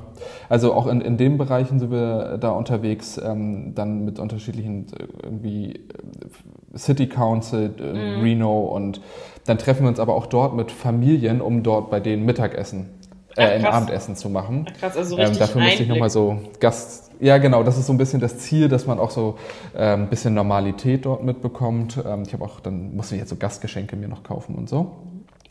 also 0.49 0.73
auch 0.73 0.87
in, 0.87 1.01
in 1.01 1.17
den 1.17 1.37
Bereichen 1.37 1.79
sind 1.79 1.91
wir 1.91 2.39
da 2.39 2.51
unterwegs, 2.51 3.21
ähm, 3.23 3.75
dann 3.75 4.05
mit 4.05 4.19
unterschiedlichen 4.19 4.87
äh, 4.99 5.05
irgendwie 5.23 5.73
äh, 5.73 6.79
City 6.79 7.09
Council, 7.09 7.75
äh, 7.79 7.83
mm. 7.83 8.21
Reno 8.23 8.61
und 8.61 9.01
dann 9.47 9.59
treffen 9.59 9.83
wir 9.83 9.89
uns 9.89 10.01
aber 10.01 10.15
auch 10.15 10.27
dort 10.27 10.55
mit 10.55 10.71
Familien, 10.71 11.41
um 11.41 11.63
dort 11.63 11.91
bei 11.91 12.01
denen 12.01 12.25
Mittagessen 12.25 12.91
äh, 13.37 13.45
ein 13.45 13.65
Abendessen 13.65 14.17
zu 14.17 14.29
machen. 14.29 14.67
Ach, 14.69 14.79
krass, 14.79 14.97
also 14.97 15.19
ähm, 15.19 15.39
dafür 15.39 15.63
musste 15.63 15.83
ich 15.83 15.89
nochmal 15.89 16.11
so 16.11 16.39
Gast. 16.61 17.08
Ja, 17.21 17.39
genau, 17.39 17.63
das 17.63 17.79
ist 17.79 17.87
so 17.87 17.93
ein 17.93 17.99
bisschen 17.99 18.21
das 18.21 18.39
Ziel, 18.39 18.69
dass 18.69 18.87
man 18.87 18.99
auch 18.99 19.11
so 19.11 19.39
äh, 19.75 19.95
ein 19.95 20.09
bisschen 20.09 20.35
Normalität 20.35 21.05
dort 21.05 21.25
mitbekommt. 21.25 21.99
Ähm, 22.07 22.23
ich 22.25 22.33
habe 22.33 22.45
auch, 22.45 22.61
dann 22.61 22.95
musste 22.95 23.17
ich 23.17 23.21
jetzt 23.21 23.31
so 23.31 23.37
Gastgeschenke 23.37 23.97
mir 23.97 24.09
noch 24.09 24.23
kaufen 24.23 24.55
und 24.55 24.69
so. 24.69 24.99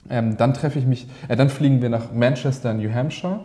Ähm, 0.10 0.38
dann 0.38 0.54
treffe 0.54 0.80
ich 0.80 0.86
mich, 0.86 1.08
äh, 1.28 1.36
dann 1.36 1.50
fliegen 1.50 1.82
wir 1.82 1.90
nach 1.90 2.12
Manchester, 2.14 2.74
New 2.74 2.94
Hampshire. 2.94 3.42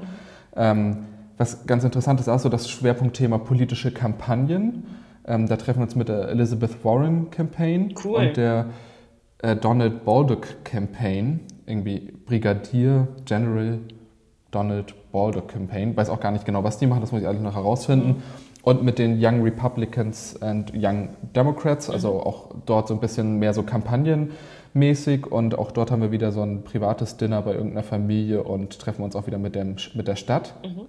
Ähm, 0.55 0.99
was 1.37 1.67
ganz 1.67 1.83
interessant 1.83 2.21
ist, 2.21 2.29
auch 2.29 2.39
so 2.39 2.49
das 2.49 2.71
Schwerpunktthema 2.71 3.39
politische 3.39 3.91
Kampagnen. 3.91 4.85
Ähm, 5.27 5.49
da 5.49 5.57
treffen 5.57 5.81
wir 5.81 5.85
uns 5.85 5.97
mit 5.97 6.09
der 6.09 6.29
Elizabeth 6.29 6.85
Warren 6.85 7.31
Campaign 7.31 7.95
cool. 8.05 8.17
und 8.17 8.37
der 8.37 8.67
äh, 9.39 9.57
Donald 9.57 10.05
Baldock 10.05 10.65
Campaign, 10.65 11.41
irgendwie 11.67 12.13
Brigadier 12.27 13.09
General 13.25 13.79
Donald 14.53 14.95
Baldock 15.12 15.48
Campaign. 15.48 15.96
Weiß 15.96 16.09
auch 16.09 16.20
gar 16.20 16.33
nicht 16.33 16.44
genau, 16.44 16.64
was 16.64 16.79
die 16.79 16.87
machen, 16.87 17.01
das 17.01 17.12
muss 17.12 17.20
ich 17.20 17.29
alles 17.29 17.40
noch 17.42 17.55
herausfinden. 17.55 18.22
Und 18.62 18.83
mit 18.85 18.98
den 18.98 19.18
Young 19.20 19.42
Republicans 19.42 20.40
and 20.40 20.72
Young 20.75 21.11
Democrats, 21.35 21.90
also 21.90 22.14
mhm. 22.14 22.20
auch 22.20 22.55
dort 22.64 22.88
so 22.88 22.94
ein 22.94 23.01
bisschen 23.01 23.38
mehr 23.38 23.55
so 23.55 23.62
kampagnenmäßig. 23.62 25.27
Und 25.27 25.59
auch 25.59 25.72
dort 25.72 25.90
haben 25.90 26.03
wir 26.03 26.12
wieder 26.12 26.33
so 26.33 26.42
ein 26.42 26.62
privates 26.64 27.16
Dinner 27.16 27.42
bei 27.42 27.53
irgendeiner 27.53 27.83
Familie 27.83 28.42
und 28.42 28.79
treffen 28.79 29.03
uns 29.03 29.16
auch 29.16 29.27
wieder 29.27 29.38
mit, 29.38 29.55
dem, 29.55 29.77
mit 29.94 30.09
der 30.09 30.16
Stadt. 30.16 30.55
Mhm. 30.64 30.83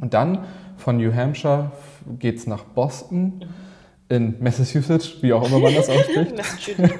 Und 0.00 0.14
dann 0.14 0.44
von 0.76 0.96
New 0.96 1.14
Hampshire 1.14 1.70
geht 2.18 2.38
es 2.38 2.46
nach 2.46 2.64
Boston. 2.64 3.24
Mhm 3.38 3.72
in 4.12 4.34
Massachusetts, 4.40 5.22
wie 5.22 5.32
auch 5.32 5.46
immer 5.48 5.58
man 5.58 5.74
das 5.74 5.88
ausspricht. 5.88 6.36
Massachusetts. 6.36 6.92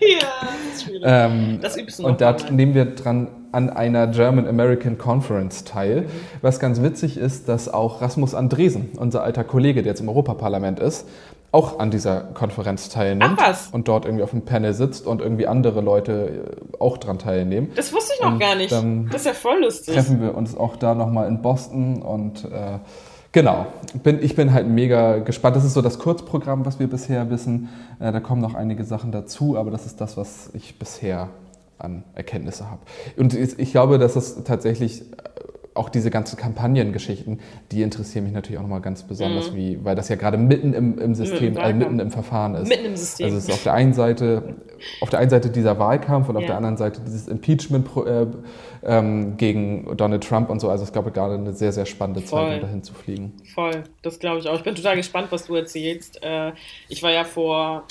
ja, 0.00 0.18
das 0.20 0.74
ist 0.74 0.84
schwierig. 0.84 1.02
Ähm, 1.04 1.58
das 1.62 1.76
übst 1.78 1.98
du 1.98 2.02
noch 2.02 2.10
und 2.10 2.20
da 2.20 2.36
nehmen 2.50 2.74
wir 2.74 2.84
dran 2.84 3.28
an 3.52 3.70
einer 3.70 4.06
German 4.08 4.46
American 4.46 4.98
Conference 4.98 5.64
teil. 5.64 6.06
Was 6.42 6.60
ganz 6.60 6.82
witzig 6.82 7.16
ist, 7.16 7.48
dass 7.48 7.68
auch 7.68 8.00
Rasmus 8.00 8.34
Andresen, 8.34 8.90
unser 8.96 9.22
alter 9.22 9.44
Kollege, 9.44 9.82
der 9.82 9.92
jetzt 9.92 10.00
im 10.00 10.08
Europaparlament 10.08 10.80
ist, 10.80 11.06
auch 11.52 11.80
an 11.80 11.90
dieser 11.90 12.20
Konferenz 12.20 12.88
teilnimmt 12.90 13.38
Ach 13.38 13.48
was. 13.48 13.68
und 13.72 13.88
dort 13.88 14.04
irgendwie 14.04 14.22
auf 14.22 14.30
dem 14.30 14.42
Panel 14.42 14.72
sitzt 14.72 15.06
und 15.06 15.20
irgendwie 15.20 15.46
andere 15.46 15.80
Leute 15.80 16.56
äh, 16.72 16.76
auch 16.78 16.96
dran 16.96 17.18
teilnehmen. 17.18 17.72
Das 17.74 17.92
wusste 17.92 18.12
ich 18.16 18.24
noch 18.24 18.32
Und 18.32 18.38
gar 18.38 18.54
nicht. 18.54 18.70
Das 18.70 18.84
ist 19.16 19.26
ja 19.26 19.32
voll 19.32 19.60
lustig. 19.60 19.94
Treffen 19.94 20.20
wir 20.20 20.36
uns 20.36 20.56
auch 20.56 20.76
da 20.76 20.94
nochmal 20.94 21.26
in 21.26 21.42
Boston 21.42 22.02
und 22.02 22.44
äh, 22.44 22.78
genau, 23.32 23.66
bin, 24.02 24.22
ich 24.22 24.36
bin 24.36 24.52
halt 24.52 24.68
mega 24.68 25.18
gespannt. 25.18 25.56
Das 25.56 25.64
ist 25.64 25.74
so 25.74 25.82
das 25.82 25.98
Kurzprogramm, 25.98 26.64
was 26.64 26.78
wir 26.78 26.86
bisher 26.86 27.30
wissen. 27.30 27.68
Äh, 27.98 28.12
da 28.12 28.20
kommen 28.20 28.40
noch 28.40 28.54
einige 28.54 28.84
Sachen 28.84 29.10
dazu, 29.10 29.58
aber 29.58 29.72
das 29.72 29.86
ist 29.86 30.00
das, 30.00 30.16
was 30.16 30.50
ich 30.52 30.78
bisher 30.78 31.30
an 31.80 32.04
Erkenntnisse 32.14 32.70
habe. 32.70 32.82
Und 33.16 33.34
ich 33.34 33.70
glaube, 33.72 33.98
dass 33.98 34.14
das 34.14 34.42
tatsächlich 34.44 35.02
äh, 35.02 35.04
auch 35.72 35.88
diese 35.88 36.10
ganzen 36.10 36.36
Kampagnengeschichten, 36.36 37.40
die 37.70 37.82
interessieren 37.82 38.24
mich 38.24 38.32
natürlich 38.32 38.58
auch 38.58 38.62
nochmal 38.64 38.80
ganz 38.80 39.04
besonders, 39.04 39.54
wie, 39.54 39.78
weil 39.84 39.94
das 39.94 40.08
ja 40.08 40.16
gerade 40.16 40.36
mitten 40.36 40.74
im, 40.74 40.98
im 40.98 41.14
System, 41.14 41.54
Mhm. 41.54 41.54
Mitten 41.54 41.56
im 41.56 41.62
also 41.62 41.78
mitten 41.78 42.00
im 42.00 42.10
Verfahren 42.10 42.54
ist. 42.56 42.68
Mitten 42.68 42.86
im 42.86 42.96
System. 42.96 43.26
Also 43.26 43.38
es 43.38 43.44
ist 43.44 43.52
auf 43.52 43.62
der 43.62 43.74
einen 43.74 43.92
Seite, 43.94 44.56
auf 45.00 45.10
der 45.10 45.20
einen 45.20 45.30
Seite 45.30 45.48
dieser 45.48 45.78
Wahlkampf 45.78 46.28
und 46.28 46.36
auf 46.36 46.42
Ja. 46.42 46.48
der 46.48 46.56
anderen 46.56 46.76
Seite 46.76 47.00
dieses 47.06 47.28
Impeachment 47.28 47.88
äh, 48.04 48.26
ähm, 48.82 49.36
gegen 49.36 49.96
Donald 49.96 50.24
Trump 50.24 50.50
und 50.50 50.58
so. 50.60 50.68
Also 50.70 50.82
es 50.84 50.92
gab 50.92 51.12
gerade 51.14 51.34
eine 51.34 51.52
sehr, 51.52 51.72
sehr 51.72 51.86
spannende 51.86 52.20
Zeit, 52.24 52.30
Voll. 52.30 52.54
um 52.56 52.60
dahin 52.60 52.82
zu 52.82 52.92
fliegen. 52.92 53.32
Voll, 53.54 53.84
das 54.02 54.18
glaube 54.18 54.40
ich 54.40 54.48
auch. 54.48 54.56
Ich 54.56 54.64
bin 54.64 54.74
total 54.74 54.96
gespannt, 54.96 55.28
was 55.30 55.46
du 55.46 55.54
erzählst. 55.54 56.20
Äh, 56.22 56.50
ich 56.88 57.02
war 57.04 57.12
ja 57.12 57.22
vor 57.24 57.84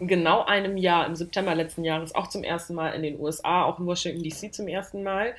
genau 0.00 0.44
einem 0.44 0.76
Jahr, 0.76 1.06
im 1.06 1.16
September 1.16 1.54
letzten 1.54 1.84
Jahres, 1.84 2.14
auch 2.14 2.28
zum 2.28 2.44
ersten 2.44 2.74
Mal 2.74 2.90
in 2.90 3.02
den 3.02 3.20
USA, 3.20 3.64
auch 3.64 3.78
in 3.78 3.86
Washington 3.86 4.22
DC 4.22 4.54
zum 4.54 4.68
ersten 4.68 5.02
Mal. 5.02 5.34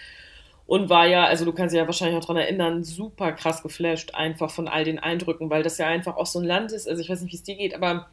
Und 0.67 0.89
war 0.89 1.07
ja, 1.07 1.25
also 1.25 1.45
du 1.45 1.53
kannst 1.53 1.73
dich 1.73 1.79
ja 1.79 1.87
wahrscheinlich 1.87 2.17
auch 2.17 2.25
daran 2.25 2.37
erinnern, 2.37 2.83
super 2.83 3.31
krass 3.31 3.63
geflasht 3.63 4.13
einfach 4.13 4.51
von 4.51 4.67
all 4.67 4.83
den 4.83 4.99
Eindrücken, 4.99 5.49
weil 5.49 5.63
das 5.63 5.79
ja 5.79 5.87
einfach 5.87 6.15
auch 6.15 6.27
so 6.27 6.39
ein 6.39 6.45
Land 6.45 6.71
ist. 6.71 6.87
Also 6.87 7.01
ich 7.01 7.09
weiß 7.09 7.21
nicht, 7.21 7.31
wie 7.31 7.37
es 7.37 7.43
dir 7.43 7.55
geht, 7.55 7.73
aber 7.73 8.07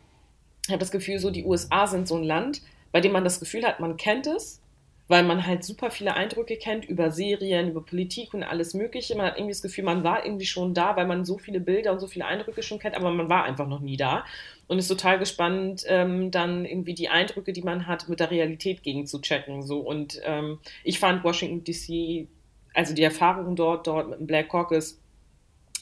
ich 0.67 0.71
habe 0.71 0.81
das 0.81 0.91
Gefühl, 0.91 1.19
so 1.19 1.31
die 1.31 1.45
USA 1.45 1.87
sind 1.87 2.09
so 2.09 2.17
ein 2.17 2.25
Land, 2.25 2.63
bei 2.93 3.01
dem 3.01 3.13
man 3.13 3.25
das 3.25 3.41
Gefühl 3.41 3.65
hat, 3.65 3.79
man 3.79 3.97
kennt 3.97 4.27
es, 4.27 4.63
weil 5.09 5.23
man 5.23 5.47
halt 5.47 5.63
super 5.63 5.91
viele 5.91 6.15
Eindrücke 6.15 6.57
kennt 6.57 6.85
über 6.85 7.11
Serien, 7.11 7.69
über 7.69 7.81
Politik 7.81 8.35
und 8.35 8.43
alles 8.43 8.75
Mögliche. 8.75 9.15
Man 9.17 9.27
hat 9.27 9.37
irgendwie 9.37 9.53
das 9.53 9.63
Gefühl, 9.63 9.85
man 9.85 10.03
war 10.03 10.25
irgendwie 10.25 10.47
schon 10.47 10.75
da, 10.75 10.97
weil 10.97 11.07
man 11.07 11.25
so 11.25 11.39
viele 11.39 11.61
Bilder 11.61 11.93
und 11.93 12.01
so 12.01 12.09
viele 12.09 12.25
Eindrücke 12.25 12.63
schon 12.63 12.81
kennt, 12.81 12.97
aber 12.97 13.11
man 13.13 13.29
war 13.29 13.45
einfach 13.45 13.69
noch 13.69 13.81
nie 13.81 13.97
da. 13.97 14.25
Und 14.67 14.79
ist 14.79 14.89
total 14.89 15.21
gespannt, 15.21 15.85
ähm, 15.87 16.33
dann 16.33 16.65
irgendwie 16.65 16.95
die 16.95 17.09
Eindrücke, 17.09 17.53
die 17.53 17.63
man 17.63 17.87
hat, 17.87 18.09
mit 18.09 18.19
der 18.19 18.33
Realität 18.33 18.83
gegen 18.83 19.07
zu 19.07 19.21
checken. 19.21 19.63
So. 19.63 19.79
Und 19.79 20.21
ähm, 20.25 20.59
ich 20.83 20.99
fand 20.99 21.23
Washington 21.23 21.63
DC, 21.63 22.27
also 22.75 22.93
die 22.93 23.05
Erfahrungen 23.05 23.55
dort, 23.55 23.87
dort 23.87 24.09
mit 24.11 24.19
dem 24.19 24.27
Black 24.27 24.49
Caucus, 24.49 25.01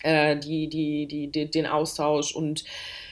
äh, 0.02 0.36
die, 0.36 0.68
die, 0.68 1.06
die, 1.06 1.28
die, 1.28 1.50
den 1.50 1.66
Austausch 1.66 2.34
und 2.34 2.64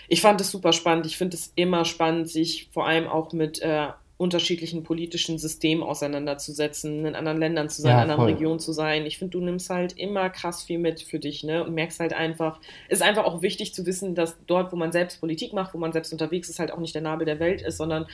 ich 0.08 0.20
fand 0.20 0.42
es 0.42 0.50
super 0.50 0.74
spannend. 0.74 1.06
Ich 1.06 1.16
finde 1.16 1.38
es 1.38 1.52
immer 1.54 1.86
spannend, 1.86 2.28
sich 2.28 2.68
vor 2.70 2.86
allem 2.86 3.08
auch 3.08 3.32
mit 3.32 3.62
äh, 3.62 3.88
unterschiedlichen 4.22 4.84
politischen 4.84 5.36
Systemen 5.36 5.82
auseinanderzusetzen, 5.82 7.04
in 7.04 7.16
anderen 7.16 7.38
Ländern 7.38 7.68
zu 7.68 7.82
sein, 7.82 7.90
Ja, 7.90 7.96
in 7.96 8.02
anderen 8.02 8.20
voll. 8.20 8.32
Regionen 8.32 8.60
zu 8.60 8.72
sein. 8.72 9.04
Ich 9.04 9.18
finde, 9.18 9.32
du 9.32 9.44
nimmst 9.44 9.68
halt 9.68 9.98
immer 9.98 10.30
krass 10.30 10.62
viel 10.62 10.78
mit 10.78 11.02
für 11.02 11.18
dich, 11.18 11.42
ne? 11.42 11.64
Und 11.64 11.74
merkst 11.74 11.98
halt 11.98 12.12
einfach, 12.12 12.60
ist 12.88 13.02
einfach 13.02 13.24
auch 13.24 13.42
wichtig 13.42 13.74
zu 13.74 13.84
wissen, 13.84 14.14
dass 14.14 14.36
dort, 14.46 14.72
wo 14.72 14.76
man 14.76 14.92
selbst 14.92 15.18
Politik 15.20 15.52
macht, 15.52 15.74
wo 15.74 15.78
man 15.78 15.92
selbst 15.92 16.12
unterwegs 16.12 16.48
ist, 16.48 16.60
halt 16.60 16.72
auch 16.72 16.78
nicht 16.78 16.94
der 16.94 17.02
Nabel 17.02 17.26
der 17.26 17.40
Welt 17.40 17.62
ist, 17.62 17.78
sondern 17.78 18.06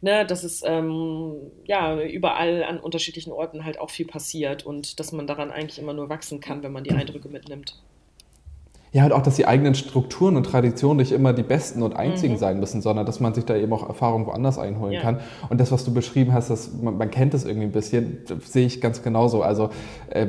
ne, 0.00 0.24
dass 0.24 0.42
es 0.42 0.62
ähm, 0.64 1.36
ja 1.66 2.00
überall 2.00 2.64
an 2.64 2.80
unterschiedlichen 2.80 3.32
Orten 3.32 3.64
halt 3.64 3.78
auch 3.78 3.90
viel 3.90 4.06
passiert 4.06 4.64
und 4.64 4.98
dass 5.00 5.12
man 5.12 5.26
daran 5.26 5.50
eigentlich 5.50 5.78
immer 5.78 5.92
nur 5.92 6.08
wachsen 6.08 6.40
kann, 6.40 6.62
wenn 6.62 6.72
man 6.72 6.84
die 6.84 6.92
Eindrücke 6.92 7.28
mitnimmt. 7.28 7.76
Ja, 8.92 9.04
und 9.04 9.12
auch, 9.12 9.22
dass 9.22 9.36
die 9.36 9.46
eigenen 9.46 9.76
Strukturen 9.76 10.36
und 10.36 10.44
Traditionen 10.44 10.96
nicht 10.96 11.12
immer 11.12 11.32
die 11.32 11.44
besten 11.44 11.82
und 11.84 11.94
einzigen 11.94 12.34
Mhm. 12.34 12.38
sein 12.38 12.58
müssen, 12.60 12.82
sondern 12.82 13.06
dass 13.06 13.20
man 13.20 13.34
sich 13.34 13.44
da 13.44 13.54
eben 13.54 13.72
auch 13.72 13.88
Erfahrungen 13.88 14.26
woanders 14.26 14.58
einholen 14.58 14.94
Ja. 14.94 15.00
kann. 15.00 15.20
Und 15.48 15.60
das, 15.60 15.70
was 15.70 15.84
du 15.84 15.94
beschrieben 15.94 16.32
hast, 16.32 16.50
das, 16.50 16.70
man, 16.82 16.98
man 16.98 17.08
kennt 17.10 17.32
es 17.34 17.44
irgendwie 17.44 17.66
ein 17.66 17.72
bisschen, 17.72 18.18
sehe 18.44 18.66
ich 18.66 18.80
ganz 18.80 19.02
genauso. 19.02 19.42
Also 19.42 19.70
äh, 20.08 20.26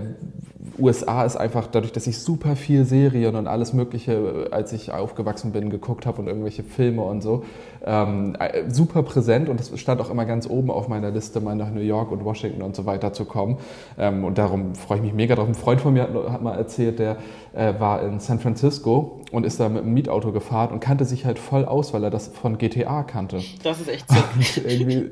USA 0.78 1.24
ist 1.26 1.38
einfach 1.38 1.68
dadurch, 1.68 1.92
dass 1.92 2.08
ich 2.08 2.20
super 2.20 2.56
viel 2.56 2.86
Serien 2.86 3.36
und 3.36 3.48
alles 3.48 3.74
Mögliche, 3.74 4.14
äh, 4.14 4.52
als 4.52 4.74
ich 4.74 4.92
aufgewachsen 4.92 5.52
bin, 5.52 5.70
geguckt 5.70 6.06
habe 6.06 6.22
und 6.22 6.28
irgendwelche 6.28 6.64
Filme 6.64 7.02
und 7.02 7.22
so, 7.22 7.44
ähm, 7.86 8.36
äh, 8.40 8.70
super 8.70 9.04
präsent 9.04 9.50
und 9.50 9.60
das 9.60 9.78
stand 9.80 10.02
auch 10.02 10.10
immer 10.10 10.26
ganz 10.26 10.48
oben 10.48 10.70
auf 10.70 10.88
meiner 10.88 11.12
Liste, 11.12 11.42
mal 11.42 11.56
nach 11.56 11.72
New 11.72 11.82
York 11.82 12.12
und 12.12 12.24
Washington 12.26 12.62
und 12.62 12.76
so 12.76 12.86
weiter 12.86 13.14
zu 13.14 13.26
kommen. 13.26 13.58
Ähm, 13.98 14.24
und 14.24 14.38
darum 14.38 14.76
freue 14.76 14.98
ich 14.98 15.04
mich 15.04 15.14
mega 15.14 15.36
drauf. 15.36 15.48
Ein 15.48 15.56
Freund 15.56 15.82
von 15.82 15.94
mir 15.94 16.04
hat, 16.04 16.14
hat 16.32 16.42
mal 16.42 16.56
erzählt, 16.56 17.00
der 17.00 17.18
äh, 17.54 17.74
war 17.80 18.04
in 18.04 18.20
San 18.20 18.40
Francisco 18.40 19.21
und 19.32 19.46
ist 19.46 19.60
da 19.60 19.70
mit 19.70 19.84
einem 19.84 19.94
Mietauto 19.94 20.32
gefahren 20.32 20.72
und 20.72 20.80
kannte 20.80 21.06
sich 21.06 21.26
halt 21.26 21.40
voll 21.40 21.66
aus, 21.66 21.94
weil 21.94 22.04
er 22.04 22.10
das 22.10 22.28
von 22.28 22.58
GTA 22.58 23.04
kannte. 23.04 23.42
Das 23.64 23.80
ist 23.80 23.90
echt 23.90 24.06
sick. 24.10 25.12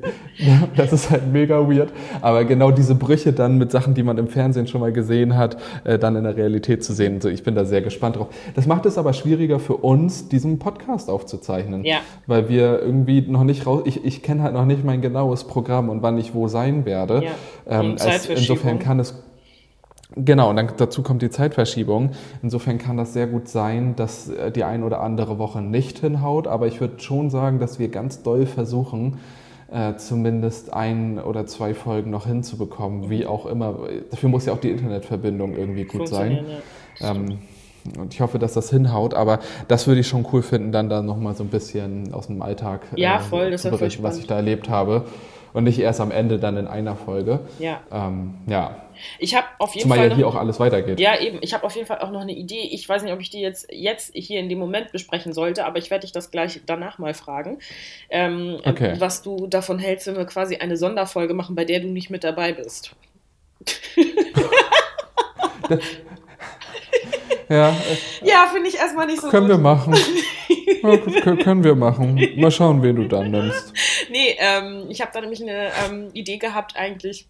Das 0.76 0.92
ist 0.92 1.10
halt 1.10 1.32
mega 1.32 1.68
weird. 1.68 1.92
Aber 2.20 2.44
genau 2.44 2.70
diese 2.70 2.94
Brüche 2.94 3.32
dann 3.32 3.58
mit 3.58 3.70
Sachen, 3.70 3.94
die 3.94 4.02
man 4.02 4.18
im 4.18 4.28
Fernsehen 4.28 4.66
schon 4.66 4.80
mal 4.80 4.92
gesehen 4.92 5.36
hat, 5.36 5.56
äh, 5.84 5.98
dann 5.98 6.16
in 6.16 6.24
der 6.24 6.36
Realität 6.36 6.84
zu 6.84 6.92
sehen. 6.92 7.20
So, 7.20 7.28
ich 7.28 7.42
bin 7.42 7.54
da 7.54 7.64
sehr 7.64 7.82
gespannt 7.82 8.16
drauf. 8.16 8.28
Das 8.54 8.66
macht 8.66 8.86
es 8.86 8.98
aber 8.98 9.12
schwieriger 9.12 9.58
für 9.58 9.76
uns, 9.76 10.28
diesen 10.28 10.58
Podcast 10.58 11.10
aufzuzeichnen. 11.10 11.84
Ja. 11.84 11.98
Weil 12.26 12.48
wir 12.48 12.80
irgendwie 12.80 13.22
noch 13.22 13.44
nicht 13.44 13.66
raus, 13.66 13.82
ich, 13.84 14.04
ich 14.04 14.22
kenne 14.22 14.42
halt 14.42 14.54
noch 14.54 14.66
nicht 14.66 14.84
mein 14.84 15.00
genaues 15.00 15.44
Programm 15.44 15.88
und 15.88 16.02
wann 16.02 16.18
ich 16.18 16.34
wo 16.34 16.48
sein 16.48 16.84
werde. 16.84 17.24
Ja. 17.24 17.80
Ähm, 17.80 17.96
als, 17.98 18.26
insofern 18.26 18.78
kann 18.78 19.00
es 19.00 19.14
Genau, 20.16 20.50
und 20.50 20.56
dann 20.56 20.72
dazu 20.76 21.02
kommt 21.02 21.22
die 21.22 21.30
Zeitverschiebung. 21.30 22.10
Insofern 22.42 22.78
kann 22.78 22.96
das 22.96 23.12
sehr 23.12 23.26
gut 23.26 23.48
sein, 23.48 23.94
dass 23.96 24.28
äh, 24.28 24.50
die 24.50 24.64
ein 24.64 24.82
oder 24.82 25.00
andere 25.00 25.38
Woche 25.38 25.62
nicht 25.62 25.98
hinhaut, 25.98 26.46
aber 26.46 26.66
ich 26.66 26.80
würde 26.80 27.00
schon 27.00 27.30
sagen, 27.30 27.60
dass 27.60 27.78
wir 27.78 27.88
ganz 27.88 28.22
doll 28.22 28.46
versuchen, 28.46 29.18
äh, 29.70 29.94
zumindest 29.96 30.72
ein 30.72 31.20
oder 31.20 31.46
zwei 31.46 31.74
Folgen 31.74 32.10
noch 32.10 32.26
hinzubekommen, 32.26 33.08
wie 33.08 33.24
auch 33.24 33.46
immer. 33.46 33.78
Dafür 34.10 34.28
muss 34.28 34.46
ja 34.46 34.52
auch 34.52 34.60
die 34.60 34.70
Internetverbindung 34.70 35.54
irgendwie 35.54 35.84
gut 35.84 36.08
sein. 36.08 36.44
Ja. 36.98 37.12
Ähm, 37.12 37.38
und 37.98 38.12
ich 38.12 38.20
hoffe, 38.20 38.38
dass 38.38 38.52
das 38.52 38.68
hinhaut, 38.70 39.14
aber 39.14 39.38
das 39.68 39.86
würde 39.86 40.00
ich 40.00 40.08
schon 40.08 40.26
cool 40.32 40.42
finden, 40.42 40.72
dann 40.72 40.88
da 40.88 41.02
nochmal 41.02 41.34
so 41.34 41.44
ein 41.44 41.48
bisschen 41.48 42.12
aus 42.12 42.26
dem 42.26 42.42
Alltag 42.42 42.82
äh, 42.94 43.00
Ja, 43.00 43.20
voll, 43.20 43.56
zu 43.56 43.70
berichten, 43.70 44.02
was 44.02 44.18
ich 44.18 44.26
da 44.26 44.36
erlebt 44.36 44.68
habe. 44.68 45.04
Und 45.52 45.64
nicht 45.64 45.78
erst 45.78 46.00
am 46.00 46.10
Ende 46.10 46.38
dann 46.38 46.56
in 46.56 46.66
einer 46.66 46.94
Folge. 46.96 47.40
Ja. 47.58 47.80
Ähm, 47.92 48.34
ja, 48.46 48.76
Ich 49.18 49.34
habe 49.34 49.46
auf 49.58 49.70
jeden 49.74 49.82
zumal 49.82 49.98
Fall. 49.98 50.08
ja 50.10 50.14
hier 50.16 50.28
auch 50.28 50.34
alles 50.36 50.60
weitergeht. 50.60 51.00
ja, 51.00 51.18
eben. 51.18 51.38
Ich 51.40 51.52
habe 51.54 51.64
auf 51.64 51.74
jeden 51.74 51.86
Fall 51.86 51.98
auch 52.00 52.10
noch 52.10 52.20
eine 52.20 52.32
Idee. 52.32 52.62
Ich 52.70 52.88
weiß 52.88 53.02
nicht, 53.02 53.12
ob 53.12 53.20
ich 53.20 53.30
die 53.30 53.40
jetzt, 53.40 53.66
jetzt 53.72 54.12
hier 54.14 54.38
in 54.40 54.48
dem 54.48 54.58
Moment 54.58 54.92
besprechen 54.92 55.32
sollte, 55.32 55.66
aber 55.66 55.78
ich 55.78 55.90
werde 55.90 56.02
dich 56.02 56.12
das 56.12 56.30
gleich 56.30 56.60
danach 56.66 56.98
mal 56.98 57.14
fragen. 57.14 57.58
Ähm, 58.10 58.58
Okay. 58.64 58.94
Was 58.98 59.22
du 59.22 59.46
davon 59.46 59.78
hältst, 59.78 60.06
wenn 60.06 60.16
wir 60.16 60.26
quasi 60.26 60.56
eine 60.56 60.76
Sonderfolge 60.76 61.34
machen, 61.34 61.54
bei 61.56 61.64
der 61.64 61.80
du 61.80 61.88
nicht 61.88 62.10
mit 62.10 62.22
dabei 62.24 62.52
bist. 62.52 62.94
Ja, 67.50 67.76
Ja, 68.22 68.46
finde 68.52 68.68
ich 68.68 68.76
erstmal 68.76 69.06
nicht 69.06 69.20
so 69.20 69.28
können 69.28 69.48
gut. 69.48 69.56
wir 69.56 69.62
machen. 69.62 69.94
Ja, 70.82 70.96
können 71.36 71.62
wir 71.62 71.74
machen. 71.74 72.18
Mal 72.36 72.50
schauen, 72.50 72.82
wen 72.82 72.96
du 72.96 73.06
dann 73.06 73.30
nimmst. 73.30 73.74
Nee, 74.08 74.34
ähm, 74.38 74.86
ich 74.88 75.02
habe 75.02 75.10
da 75.12 75.20
nämlich 75.20 75.42
eine 75.42 75.70
ähm, 75.86 76.08
Idee 76.14 76.38
gehabt 76.38 76.74
eigentlich, 76.74 77.26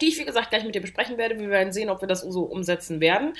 die 0.00 0.08
ich 0.08 0.18
wie 0.18 0.24
gesagt 0.24 0.50
gleich 0.50 0.64
mit 0.64 0.74
dir 0.74 0.80
besprechen 0.80 1.16
werde. 1.16 1.38
Wir 1.38 1.48
werden 1.48 1.72
sehen, 1.72 1.90
ob 1.90 2.00
wir 2.00 2.08
das 2.08 2.22
so 2.22 2.42
umsetzen 2.42 3.00
werden. 3.00 3.34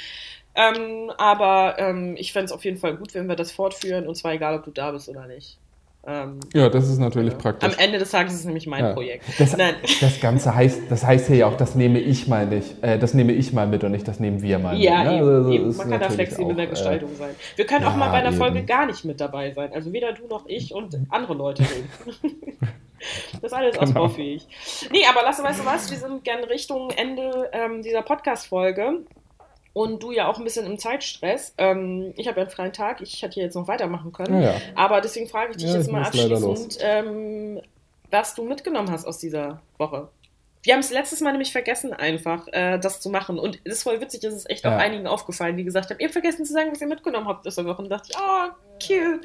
Ähm, 0.54 1.10
aber 1.18 1.74
ähm, 1.78 2.14
ich 2.16 2.32
fände 2.32 2.46
es 2.46 2.52
auf 2.52 2.64
jeden 2.64 2.76
Fall 2.76 2.96
gut, 2.96 3.14
wenn 3.14 3.26
wir 3.28 3.34
das 3.34 3.50
fortführen 3.50 4.06
und 4.06 4.14
zwar 4.14 4.34
egal, 4.34 4.54
ob 4.54 4.64
du 4.64 4.70
da 4.70 4.92
bist 4.92 5.08
oder 5.08 5.26
nicht. 5.26 5.58
Ähm, 6.04 6.40
Ja, 6.52 6.68
das 6.68 6.88
ist 6.88 6.98
natürlich 6.98 7.38
praktisch. 7.38 7.72
am 7.72 7.78
Ende 7.78 7.98
des 7.98 8.10
Tages 8.10 8.32
ist 8.34 8.40
es 8.40 8.44
nämlich 8.46 8.66
mein 8.66 8.84
Ja. 8.84 8.92
Projekt. 8.92 9.24
Das, 9.38 9.56
Nein. 9.56 9.74
das 10.00 10.20
Ganze 10.20 10.52
heißt, 10.54 10.80
das 10.90 11.06
heißt 11.06 11.28
hier 11.28 11.36
ja 11.36 11.46
auch, 11.46 11.56
das 11.56 11.74
nehme 11.76 12.00
ich 12.00 12.26
mal 12.26 12.44
nicht, 12.46 12.82
äh, 12.82 12.98
das 12.98 13.14
nehme 13.14 13.32
ich 13.32 13.52
mal 13.52 13.66
mit 13.68 13.84
und 13.84 13.92
nicht, 13.92 14.08
das 14.08 14.18
nehmen 14.18 14.42
wir 14.42 14.58
mal 14.58 14.76
Ja, 14.76 15.04
mit. 15.04 15.12
ne? 15.12 15.54
eben, 15.54 15.66
Also, 15.66 15.78
man 15.78 15.90
kann 15.90 16.00
da 16.00 16.10
flexibel 16.10 16.50
in 16.50 16.56
der 16.56 16.64
auch, 16.66 16.68
äh, 16.68 16.70
Gestaltung 16.70 17.10
sein. 17.16 17.34
Wir 17.56 17.66
können 17.66 17.84
auch 17.84 17.92
ja, 17.92 17.96
mal 17.96 18.08
bei 18.10 18.16
einer 18.18 18.28
eben. 18.30 18.36
Folge 18.38 18.64
gar 18.64 18.86
nicht 18.86 19.04
mit 19.04 19.20
dabei 19.20 19.52
sein. 19.52 19.70
Also 19.72 19.92
weder 19.92 20.12
du 20.12 20.26
noch 20.26 20.44
ich 20.48 20.74
und 20.74 20.98
andere 21.10 21.34
Leute 21.34 21.62
reden. 21.62 21.88
das 23.34 23.42
ist 23.44 23.52
alles 23.52 23.72
Genau. 23.72 23.82
ausbaufähig. 23.84 24.46
Nee, 24.90 25.04
aber 25.08 25.20
lass, 25.24 25.42
weißt 25.42 25.60
du 25.60 25.64
was, 25.66 25.90
wir 25.90 25.98
sind 25.98 26.24
gern 26.24 26.42
Richtung 26.44 26.90
Ende 26.90 27.48
ähm, 27.52 27.82
dieser 27.82 28.02
Podcast-Folge. 28.02 29.00
Und 29.74 30.02
du 30.02 30.12
ja 30.12 30.28
auch 30.28 30.36
ein 30.38 30.44
bisschen 30.44 30.66
im 30.66 30.78
Zeitstress. 30.78 31.54
Ähm, 31.56 32.12
ich 32.16 32.28
habe 32.28 32.40
ja 32.40 32.46
einen 32.46 32.50
freien 32.54 32.72
Tag, 32.72 33.00
ich 33.00 33.22
hätte 33.22 33.34
hier 33.34 33.44
jetzt 33.44 33.54
noch 33.54 33.68
weitermachen 33.68 34.12
können. 34.12 34.42
Ja. 34.42 34.54
Aber 34.74 35.00
deswegen 35.00 35.28
frage 35.28 35.52
ich 35.52 35.56
dich 35.58 35.70
Ja, 35.70 35.76
jetzt 35.76 35.90
mal 35.90 36.04
abschließend, 36.04 36.78
ähm, 36.80 37.60
was 38.10 38.34
du 38.34 38.44
mitgenommen 38.44 38.90
hast 38.90 39.06
aus 39.06 39.18
dieser 39.18 39.62
Woche. 39.78 40.08
Wir 40.64 40.74
haben 40.74 40.80
es 40.80 40.90
letztes 40.90 41.20
Mal 41.20 41.32
nämlich 41.32 41.50
vergessen, 41.50 41.92
einfach 41.92 42.46
äh, 42.52 42.78
das 42.78 43.00
zu 43.00 43.08
machen. 43.10 43.38
Und 43.38 43.58
es 43.64 43.76
ist 43.76 43.82
voll 43.82 44.00
witzig, 44.00 44.22
es 44.24 44.34
ist 44.34 44.50
echt 44.50 44.64
Ja. 44.64 44.76
auch 44.76 44.78
einigen 44.78 45.06
aufgefallen, 45.06 45.56
die 45.56 45.64
gesagt 45.64 45.90
haben, 45.90 45.98
ihr 45.98 46.06
habt 46.06 46.12
vergessen 46.12 46.44
zu 46.44 46.52
sagen, 46.52 46.70
was 46.70 46.80
ihr 46.80 46.86
mitgenommen 46.86 47.26
habt 47.26 47.46
aus 47.46 47.54
der 47.56 47.64
Woche. 47.64 47.82
Und 47.82 47.88
dachte 47.88 48.10
ich, 48.10 48.16
oh, 48.18 48.50
Cute. 48.78 49.24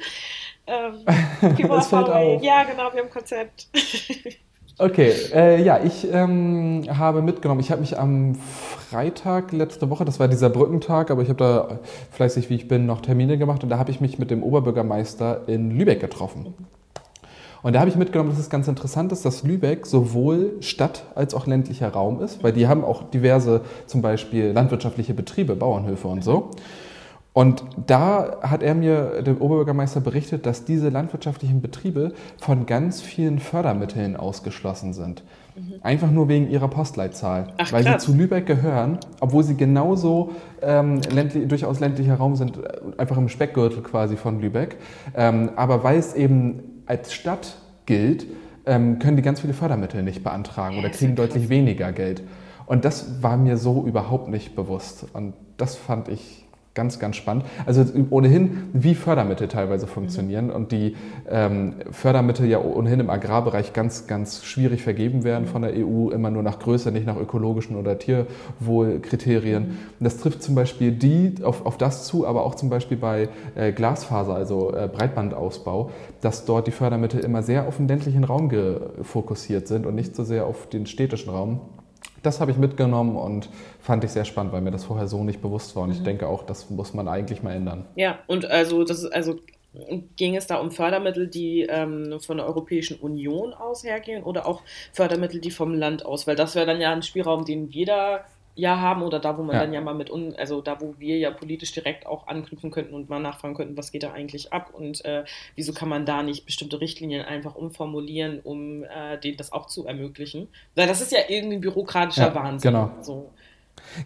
Ähm, 0.66 1.04
es 1.78 1.86
fällt 1.86 2.08
auf. 2.08 2.42
Ja, 2.42 2.64
genau, 2.64 2.92
wir 2.92 3.00
haben 3.00 3.06
ein 3.06 3.10
Konzept. 3.10 3.68
Okay, 4.80 5.12
äh, 5.34 5.60
ja, 5.60 5.80
ich 5.82 6.06
ähm, 6.12 6.84
habe 6.88 7.20
mitgenommen, 7.20 7.60
ich 7.60 7.72
habe 7.72 7.80
mich 7.80 7.98
am 7.98 8.36
Freitag 8.36 9.50
letzte 9.50 9.90
Woche, 9.90 10.04
das 10.04 10.20
war 10.20 10.28
dieser 10.28 10.50
Brückentag, 10.50 11.10
aber 11.10 11.20
ich 11.20 11.28
habe 11.30 11.38
da 11.38 11.80
fleißig, 12.12 12.48
wie 12.48 12.54
ich 12.54 12.68
bin, 12.68 12.86
noch 12.86 13.00
Termine 13.00 13.38
gemacht 13.38 13.64
und 13.64 13.70
da 13.70 13.78
habe 13.78 13.90
ich 13.90 14.00
mich 14.00 14.20
mit 14.20 14.30
dem 14.30 14.44
Oberbürgermeister 14.44 15.48
in 15.48 15.76
Lübeck 15.76 15.98
getroffen. 15.98 16.54
Und 17.62 17.72
da 17.72 17.80
habe 17.80 17.90
ich 17.90 17.96
mitgenommen, 17.96 18.30
dass 18.30 18.38
es 18.38 18.50
ganz 18.50 18.68
interessant 18.68 19.10
ist, 19.10 19.24
dass 19.24 19.42
Lübeck 19.42 19.84
sowohl 19.84 20.58
Stadt 20.60 21.02
als 21.16 21.34
auch 21.34 21.48
ländlicher 21.48 21.88
Raum 21.88 22.22
ist, 22.22 22.44
weil 22.44 22.52
die 22.52 22.68
haben 22.68 22.84
auch 22.84 23.10
diverse, 23.10 23.62
zum 23.86 24.00
Beispiel 24.00 24.52
landwirtschaftliche 24.52 25.12
Betriebe, 25.12 25.56
Bauernhöfe 25.56 26.06
und 26.06 26.22
so. 26.22 26.50
Und 27.38 27.62
da 27.86 28.38
hat 28.42 28.64
er 28.64 28.74
mir, 28.74 29.22
der 29.22 29.40
Oberbürgermeister, 29.40 30.00
berichtet, 30.00 30.44
dass 30.44 30.64
diese 30.64 30.88
landwirtschaftlichen 30.88 31.62
Betriebe 31.62 32.12
von 32.36 32.66
ganz 32.66 33.00
vielen 33.00 33.38
Fördermitteln 33.38 34.16
ausgeschlossen 34.16 34.92
sind. 34.92 35.22
Mhm. 35.54 35.74
Einfach 35.82 36.10
nur 36.10 36.26
wegen 36.26 36.50
ihrer 36.50 36.66
Postleitzahl. 36.66 37.52
Ach, 37.56 37.72
weil 37.72 37.84
krass. 37.84 38.02
sie 38.02 38.10
zu 38.10 38.18
Lübeck 38.18 38.44
gehören, 38.46 38.98
obwohl 39.20 39.44
sie 39.44 39.54
genauso 39.56 40.32
ähm, 40.62 41.00
ländlich, 41.12 41.46
durchaus 41.46 41.78
ländlicher 41.78 42.16
Raum 42.16 42.34
sind, 42.34 42.56
äh, 42.56 42.80
einfach 42.96 43.16
im 43.16 43.28
Speckgürtel 43.28 43.84
quasi 43.84 44.16
von 44.16 44.40
Lübeck. 44.40 44.74
Ähm, 45.14 45.50
aber 45.54 45.84
weil 45.84 45.96
es 45.96 46.16
eben 46.16 46.82
als 46.86 47.12
Stadt 47.12 47.58
gilt, 47.86 48.26
ähm, 48.66 48.98
können 48.98 49.16
die 49.16 49.22
ganz 49.22 49.42
viele 49.42 49.52
Fördermittel 49.52 50.02
nicht 50.02 50.24
beantragen 50.24 50.76
oder 50.76 50.90
kriegen 50.90 51.14
deutlich 51.14 51.48
weniger 51.48 51.92
Geld. 51.92 52.20
Und 52.66 52.84
das 52.84 53.22
war 53.22 53.36
mir 53.36 53.56
so 53.58 53.84
überhaupt 53.86 54.26
nicht 54.26 54.56
bewusst. 54.56 55.06
Und 55.12 55.34
das 55.56 55.76
fand 55.76 56.08
ich 56.08 56.47
ganz, 56.78 57.00
ganz 57.00 57.16
spannend. 57.16 57.44
Also 57.66 57.84
ohnehin, 58.10 58.68
wie 58.72 58.94
Fördermittel 58.94 59.48
teilweise 59.48 59.88
funktionieren 59.88 60.46
mhm. 60.46 60.52
und 60.52 60.70
die 60.70 60.94
ähm, 61.28 61.74
Fördermittel 61.90 62.46
ja 62.46 62.60
ohnehin 62.60 63.00
im 63.00 63.10
Agrarbereich 63.10 63.72
ganz, 63.72 64.06
ganz 64.06 64.44
schwierig 64.44 64.84
vergeben 64.84 65.24
werden 65.24 65.46
mhm. 65.46 65.48
von 65.48 65.62
der 65.62 65.72
EU, 65.74 66.10
immer 66.10 66.30
nur 66.30 66.44
nach 66.44 66.60
Größe, 66.60 66.92
nicht 66.92 67.04
nach 67.04 67.16
ökologischen 67.16 67.74
oder 67.74 67.98
Tierwohlkriterien. 67.98 69.62
Mhm. 69.64 69.76
Das 69.98 70.18
trifft 70.18 70.40
zum 70.40 70.54
Beispiel 70.54 70.92
die 70.92 71.34
auf, 71.42 71.66
auf 71.66 71.78
das 71.78 72.06
zu, 72.06 72.24
aber 72.24 72.44
auch 72.46 72.54
zum 72.54 72.70
Beispiel 72.70 72.96
bei 72.96 73.28
äh, 73.56 73.72
Glasfaser, 73.72 74.36
also 74.36 74.72
äh, 74.72 74.86
Breitbandausbau, 74.86 75.90
dass 76.20 76.44
dort 76.44 76.68
die 76.68 76.70
Fördermittel 76.70 77.18
immer 77.24 77.42
sehr 77.42 77.66
auf 77.66 77.78
den 77.78 77.88
ländlichen 77.88 78.22
Raum 78.22 78.48
fokussiert 79.02 79.66
sind 79.66 79.84
und 79.84 79.96
nicht 79.96 80.14
so 80.14 80.22
sehr 80.22 80.46
auf 80.46 80.68
den 80.68 80.86
städtischen 80.86 81.30
Raum. 81.30 81.60
Das 82.22 82.40
habe 82.40 82.50
ich 82.50 82.56
mitgenommen 82.56 83.16
und 83.16 83.48
fand 83.80 84.04
ich 84.04 84.10
sehr 84.10 84.24
spannend, 84.24 84.52
weil 84.52 84.60
mir 84.60 84.70
das 84.70 84.84
vorher 84.84 85.06
so 85.06 85.22
nicht 85.24 85.40
bewusst 85.40 85.76
war. 85.76 85.84
Und 85.84 85.90
mhm. 85.90 85.96
ich 85.96 86.02
denke 86.02 86.26
auch, 86.26 86.44
das 86.44 86.70
muss 86.70 86.94
man 86.94 87.08
eigentlich 87.08 87.42
mal 87.42 87.54
ändern. 87.54 87.86
Ja, 87.94 88.18
und 88.26 88.44
also 88.46 88.84
das 88.84 89.04
ist 89.04 89.12
also 89.12 89.36
ging 90.16 90.36
es 90.36 90.46
da 90.46 90.56
um 90.56 90.70
Fördermittel, 90.70 91.28
die 91.28 91.62
ähm, 91.62 92.18
von 92.20 92.38
der 92.38 92.46
Europäischen 92.46 92.98
Union 92.98 93.52
aus 93.52 93.84
hergehen 93.84 94.22
oder 94.22 94.46
auch 94.46 94.62
Fördermittel, 94.92 95.40
die 95.40 95.50
vom 95.50 95.74
Land 95.74 96.04
aus? 96.04 96.26
Weil 96.26 96.36
das 96.36 96.54
wäre 96.54 96.66
dann 96.66 96.80
ja 96.80 96.92
ein 96.92 97.02
Spielraum, 97.02 97.44
den 97.44 97.68
jeder 97.68 98.24
ja 98.58 98.80
haben 98.80 99.02
oder 99.02 99.20
da, 99.20 99.38
wo 99.38 99.42
man 99.42 99.54
ja. 99.54 99.62
dann 99.62 99.72
ja 99.72 99.80
mal 99.80 99.94
mit, 99.94 100.10
un, 100.10 100.34
also 100.36 100.60
da, 100.60 100.80
wo 100.80 100.94
wir 100.98 101.16
ja 101.16 101.30
politisch 101.30 101.72
direkt 101.72 102.06
auch 102.06 102.26
anknüpfen 102.26 102.70
könnten 102.70 102.92
und 102.92 103.08
mal 103.08 103.20
nachfragen 103.20 103.54
könnten, 103.54 103.76
was 103.76 103.92
geht 103.92 104.02
da 104.02 104.12
eigentlich 104.12 104.52
ab 104.52 104.74
und 104.74 105.04
äh, 105.04 105.24
wieso 105.54 105.72
kann 105.72 105.88
man 105.88 106.04
da 106.04 106.22
nicht 106.22 106.44
bestimmte 106.44 106.80
Richtlinien 106.80 107.24
einfach 107.24 107.54
umformulieren, 107.54 108.40
um 108.42 108.82
äh, 108.82 109.18
denen 109.22 109.36
das 109.36 109.52
auch 109.52 109.66
zu 109.66 109.86
ermöglichen. 109.86 110.48
Weil 110.74 110.88
das 110.88 111.00
ist 111.00 111.12
ja 111.12 111.20
irgendwie 111.28 111.58
bürokratischer 111.58 112.28
ja, 112.28 112.34
Wahnsinn. 112.34 112.72
Genau. 112.72 112.90
So. 113.00 113.30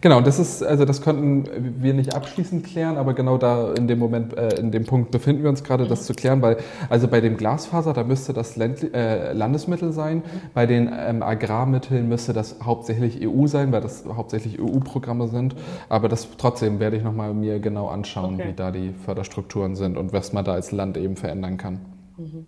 Genau, 0.01 0.21
das 0.21 0.39
ist, 0.39 0.63
also 0.63 0.85
das 0.85 1.03
konnten 1.03 1.45
wir 1.83 1.95
nicht 1.95 2.15
abschließend 2.15 2.65
klären, 2.65 2.97
aber 2.97 3.15
genau 3.15 3.39
da 3.39 3.73
in 3.75 3.89
dem 3.89 3.99
Moment, 3.99 4.37
äh, 4.37 4.59
in 4.59 4.71
dem 4.71 4.85
Punkt 4.85 5.11
befinden 5.11 5.43
wir 5.43 5.51
uns 5.51 5.65
gerade, 5.65 5.87
das 5.87 6.07
zu 6.07 6.15
klären, 6.15 6.43
weil 6.43 6.57
also 6.89 7.09
bei 7.09 7.21
dem 7.21 7.37
Glasfaser, 7.37 7.93
da 7.93 8.05
müsste 8.05 8.33
das 8.33 8.57
Länd 8.57 8.95
äh, 8.95 9.33
Landesmittel 9.33 9.93
sein, 9.93 10.23
bei 10.55 10.67
den 10.67 10.91
ähm, 10.93 11.23
Agrarmitteln 11.23 12.09
müsste 12.09 12.33
das 12.33 12.57
hauptsächlich 12.63 13.27
EU 13.27 13.47
sein, 13.47 13.73
weil 13.73 13.81
das 13.81 14.05
hauptsächlich 14.07 14.61
EU-Programme 14.61 15.29
sind, 15.29 15.55
aber 15.89 16.09
das 16.09 16.29
trotzdem 16.39 16.81
werde 16.81 16.97
ich 16.97 17.03
nochmal 17.03 17.35
mir 17.35 17.59
genau 17.61 17.89
anschauen, 17.89 18.35
okay. 18.35 18.49
wie 18.49 18.53
da 18.55 18.71
die 18.71 18.93
Förderstrukturen 19.05 19.77
sind 19.77 19.97
und 19.97 20.13
was 20.13 20.33
man 20.33 20.45
da 20.45 20.53
als 20.53 20.73
Land 20.73 20.97
eben 20.97 21.17
verändern 21.17 21.57
kann. 21.57 21.81
Mhm. 22.17 22.47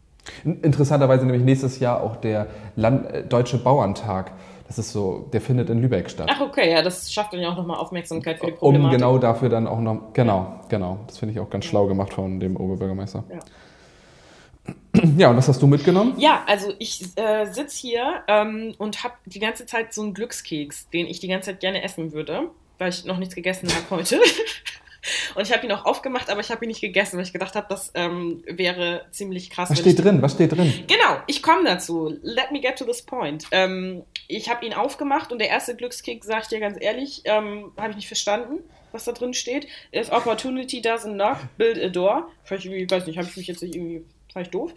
Interessanterweise 0.62 1.26
nämlich 1.26 1.44
nächstes 1.44 1.80
Jahr 1.80 2.02
auch 2.02 2.16
der 2.16 2.46
Land, 2.76 3.10
äh, 3.10 3.22
Deutsche 3.24 3.58
Bauerntag. 3.58 4.32
Das 4.66 4.78
ist 4.78 4.92
so, 4.92 5.28
der 5.32 5.40
findet 5.40 5.68
in 5.68 5.80
Lübeck 5.82 6.08
statt. 6.08 6.28
Ach, 6.30 6.40
okay, 6.40 6.70
ja, 6.70 6.82
das 6.82 7.12
schafft 7.12 7.32
dann 7.32 7.40
ja 7.40 7.50
auch 7.50 7.56
nochmal 7.56 7.78
Aufmerksamkeit 7.78 8.38
für 8.38 8.46
die 8.46 8.52
Problematik. 8.52 8.94
Um 8.94 8.98
genau 8.98 9.18
dafür 9.18 9.48
dann 9.48 9.66
auch 9.66 9.80
noch, 9.80 10.12
genau, 10.14 10.60
genau. 10.68 11.00
Das 11.06 11.18
finde 11.18 11.34
ich 11.34 11.40
auch 11.40 11.50
ganz 11.50 11.66
schlau 11.66 11.86
gemacht 11.86 12.14
von 12.14 12.40
dem 12.40 12.56
Oberbürgermeister. 12.56 13.24
Ja. 13.30 13.38
Ja, 15.18 15.28
und 15.28 15.36
was 15.36 15.48
hast 15.48 15.60
du 15.60 15.66
mitgenommen? 15.66 16.14
Ja, 16.18 16.44
also 16.46 16.72
ich 16.78 17.02
äh, 17.16 17.46
sitze 17.46 17.76
hier 17.76 18.22
ähm, 18.28 18.74
und 18.78 19.04
habe 19.04 19.14
die 19.26 19.40
ganze 19.40 19.66
Zeit 19.66 19.92
so 19.92 20.02
einen 20.02 20.14
Glückskeks, 20.14 20.88
den 20.90 21.06
ich 21.06 21.20
die 21.20 21.28
ganze 21.28 21.50
Zeit 21.50 21.60
gerne 21.60 21.82
essen 21.82 22.12
würde, 22.12 22.48
weil 22.78 22.90
ich 22.90 23.04
noch 23.04 23.18
nichts 23.18 23.34
gegessen 23.34 23.68
habe 23.68 23.90
heute. 23.90 24.20
Und 25.34 25.42
ich 25.42 25.52
habe 25.52 25.64
ihn 25.64 25.72
auch 25.72 25.84
aufgemacht, 25.84 26.30
aber 26.30 26.40
ich 26.40 26.50
habe 26.50 26.64
ihn 26.64 26.68
nicht 26.68 26.80
gegessen, 26.80 27.16
weil 27.16 27.24
ich 27.24 27.32
gedacht 27.32 27.54
habe, 27.54 27.66
das 27.68 27.90
ähm, 27.94 28.42
wäre 28.46 29.06
ziemlich 29.10 29.50
krass. 29.50 29.70
Was 29.70 29.78
steht 29.78 30.02
drin? 30.02 30.22
Was 30.22 30.32
steht 30.32 30.52
drin? 30.52 30.72
Genau, 30.86 31.18
ich 31.26 31.42
komme 31.42 31.64
dazu. 31.64 32.16
Let 32.22 32.52
me 32.52 32.60
get 32.60 32.76
to 32.78 32.84
this 32.84 33.02
point. 33.02 33.44
Ähm, 33.50 34.02
ich 34.28 34.48
habe 34.48 34.64
ihn 34.64 34.72
aufgemacht 34.72 35.32
und 35.32 35.38
der 35.38 35.48
erste 35.48 35.76
Glückskick, 35.76 36.24
sage 36.24 36.42
ich 36.42 36.48
dir 36.48 36.60
ganz 36.60 36.76
ehrlich, 36.80 37.22
ähm, 37.24 37.72
habe 37.76 37.90
ich 37.90 37.96
nicht 37.96 38.08
verstanden, 38.08 38.60
was 38.92 39.04
da 39.04 39.12
drin 39.12 39.34
steht. 39.34 39.66
If 39.94 40.10
opportunity 40.10 40.80
doesn't 40.80 41.14
knock, 41.14 41.38
build 41.56 41.82
a 41.82 41.88
door. 41.88 42.28
Vielleicht, 42.44 42.66
ich 42.66 42.90
weiß 42.90 43.06
nicht, 43.06 43.18
habe 43.18 43.28
ich 43.28 43.36
mich 43.36 43.46
jetzt 43.46 43.62
nicht 43.62 43.74
irgendwie, 43.74 44.04
ich 44.36 44.48
doof. 44.48 44.72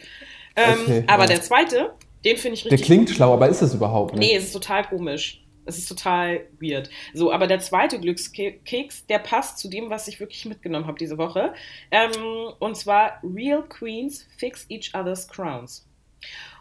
Ähm, 0.55 0.77
okay, 0.83 1.03
aber 1.07 1.23
ja. 1.23 1.29
der 1.29 1.41
zweite, 1.41 1.93
den 2.25 2.37
finde 2.37 2.55
ich 2.55 2.65
richtig. 2.65 2.79
Der 2.79 2.85
klingt 2.85 3.07
gut. 3.07 3.15
schlau, 3.15 3.33
aber 3.33 3.47
ist 3.47 3.61
es 3.61 3.73
überhaupt 3.73 4.15
nicht? 4.15 4.27
Nee, 4.27 4.35
es 4.35 4.45
ist 4.45 4.53
total 4.53 4.83
komisch. 4.83 5.41
Es 5.67 5.77
ist 5.77 5.87
total 5.87 6.45
weird. 6.59 6.89
So, 7.13 7.31
aber 7.31 7.47
der 7.47 7.59
zweite 7.59 7.99
Glückskeks, 7.99 9.05
der 9.05 9.19
passt 9.19 9.59
zu 9.59 9.69
dem, 9.69 9.89
was 9.89 10.07
ich 10.07 10.19
wirklich 10.19 10.45
mitgenommen 10.45 10.87
habe 10.87 10.97
diese 10.97 11.17
Woche. 11.17 11.53
Ähm, 11.91 12.11
und 12.59 12.75
zwar 12.75 13.21
Real 13.23 13.63
Queens 13.63 14.27
Fix 14.37 14.65
Each 14.69 14.93
Other's 14.93 15.27
Crowns. 15.27 15.85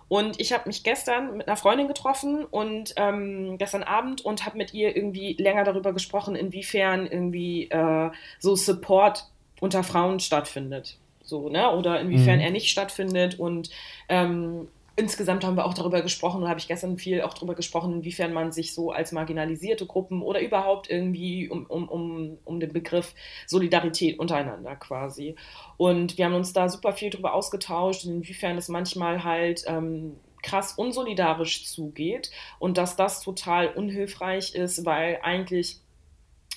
Und 0.09 0.40
ich 0.40 0.53
habe 0.53 0.69
mich 0.69 0.85
gestern 0.85 1.37
mit 1.37 1.49
einer 1.49 1.57
Freundin 1.57 1.88
getroffen 1.88 2.45
und 2.45 2.95
ähm, 2.97 3.59
gestern 3.59 3.83
Abend 3.83 4.25
und 4.25 4.47
habe 4.47 4.57
mit 4.57 4.73
ihr 4.73 4.97
irgendwie 4.97 5.35
länger 5.35 5.64
darüber 5.64 5.92
gesprochen, 5.92 6.37
inwiefern 6.37 7.07
irgendwie 7.07 7.69
äh, 7.71 8.11
so 8.38 8.55
Support 8.55 9.29
unter 9.61 9.83
Frauen 9.83 10.21
stattfindet. 10.21 10.99
So, 11.23 11.49
ne? 11.49 11.73
Oder 11.73 12.01
inwiefern 12.01 12.37
mhm. 12.37 12.45
er 12.45 12.51
nicht 12.53 12.71
stattfindet 12.71 13.40
und 13.40 13.71
ähm, 14.09 14.69
insgesamt 14.97 15.45
haben 15.45 15.57
wir 15.57 15.67
auch 15.67 15.75
darüber 15.75 16.03
gesprochen, 16.03 16.43
und 16.43 16.49
habe 16.49 16.59
ich 16.59 16.69
gestern 16.69 16.97
viel 16.97 17.21
auch 17.23 17.35
darüber 17.35 17.55
gesprochen, 17.55 17.93
inwiefern 17.93 18.33
man 18.33 18.51
sich 18.51 18.75
so 18.75 18.91
als 18.91 19.13
marginalisierte 19.13 19.87
Gruppen 19.87 20.23
oder 20.23 20.41
überhaupt 20.41 20.91
irgendwie 20.91 21.49
um, 21.49 21.67
um, 21.67 21.89
um, 21.89 22.39
um 22.45 22.61
den 22.61 22.73
Begriff 22.73 23.15
Solidarität 23.47 24.19
untereinander 24.19 24.75
quasi. 24.77 25.37
Und 25.77 26.17
wir 26.17 26.25
haben 26.25 26.35
uns 26.35 26.53
da 26.53 26.69
super 26.69 26.95
viel 26.95 27.11
darüber 27.11 27.35
ausgetauscht, 27.35 28.05
inwiefern 28.07 28.57
es 28.57 28.69
manchmal 28.69 29.23
halt 29.23 29.65
ähm, 29.67 30.17
krass 30.43 30.73
unsolidarisch 30.73 31.67
zugeht 31.67 32.31
und 32.59 32.79
dass 32.79 32.97
das 32.97 33.21
total 33.21 33.69
unhilfreich 33.69 34.55
ist, 34.55 34.85
weil 34.87 35.19
eigentlich 35.23 35.81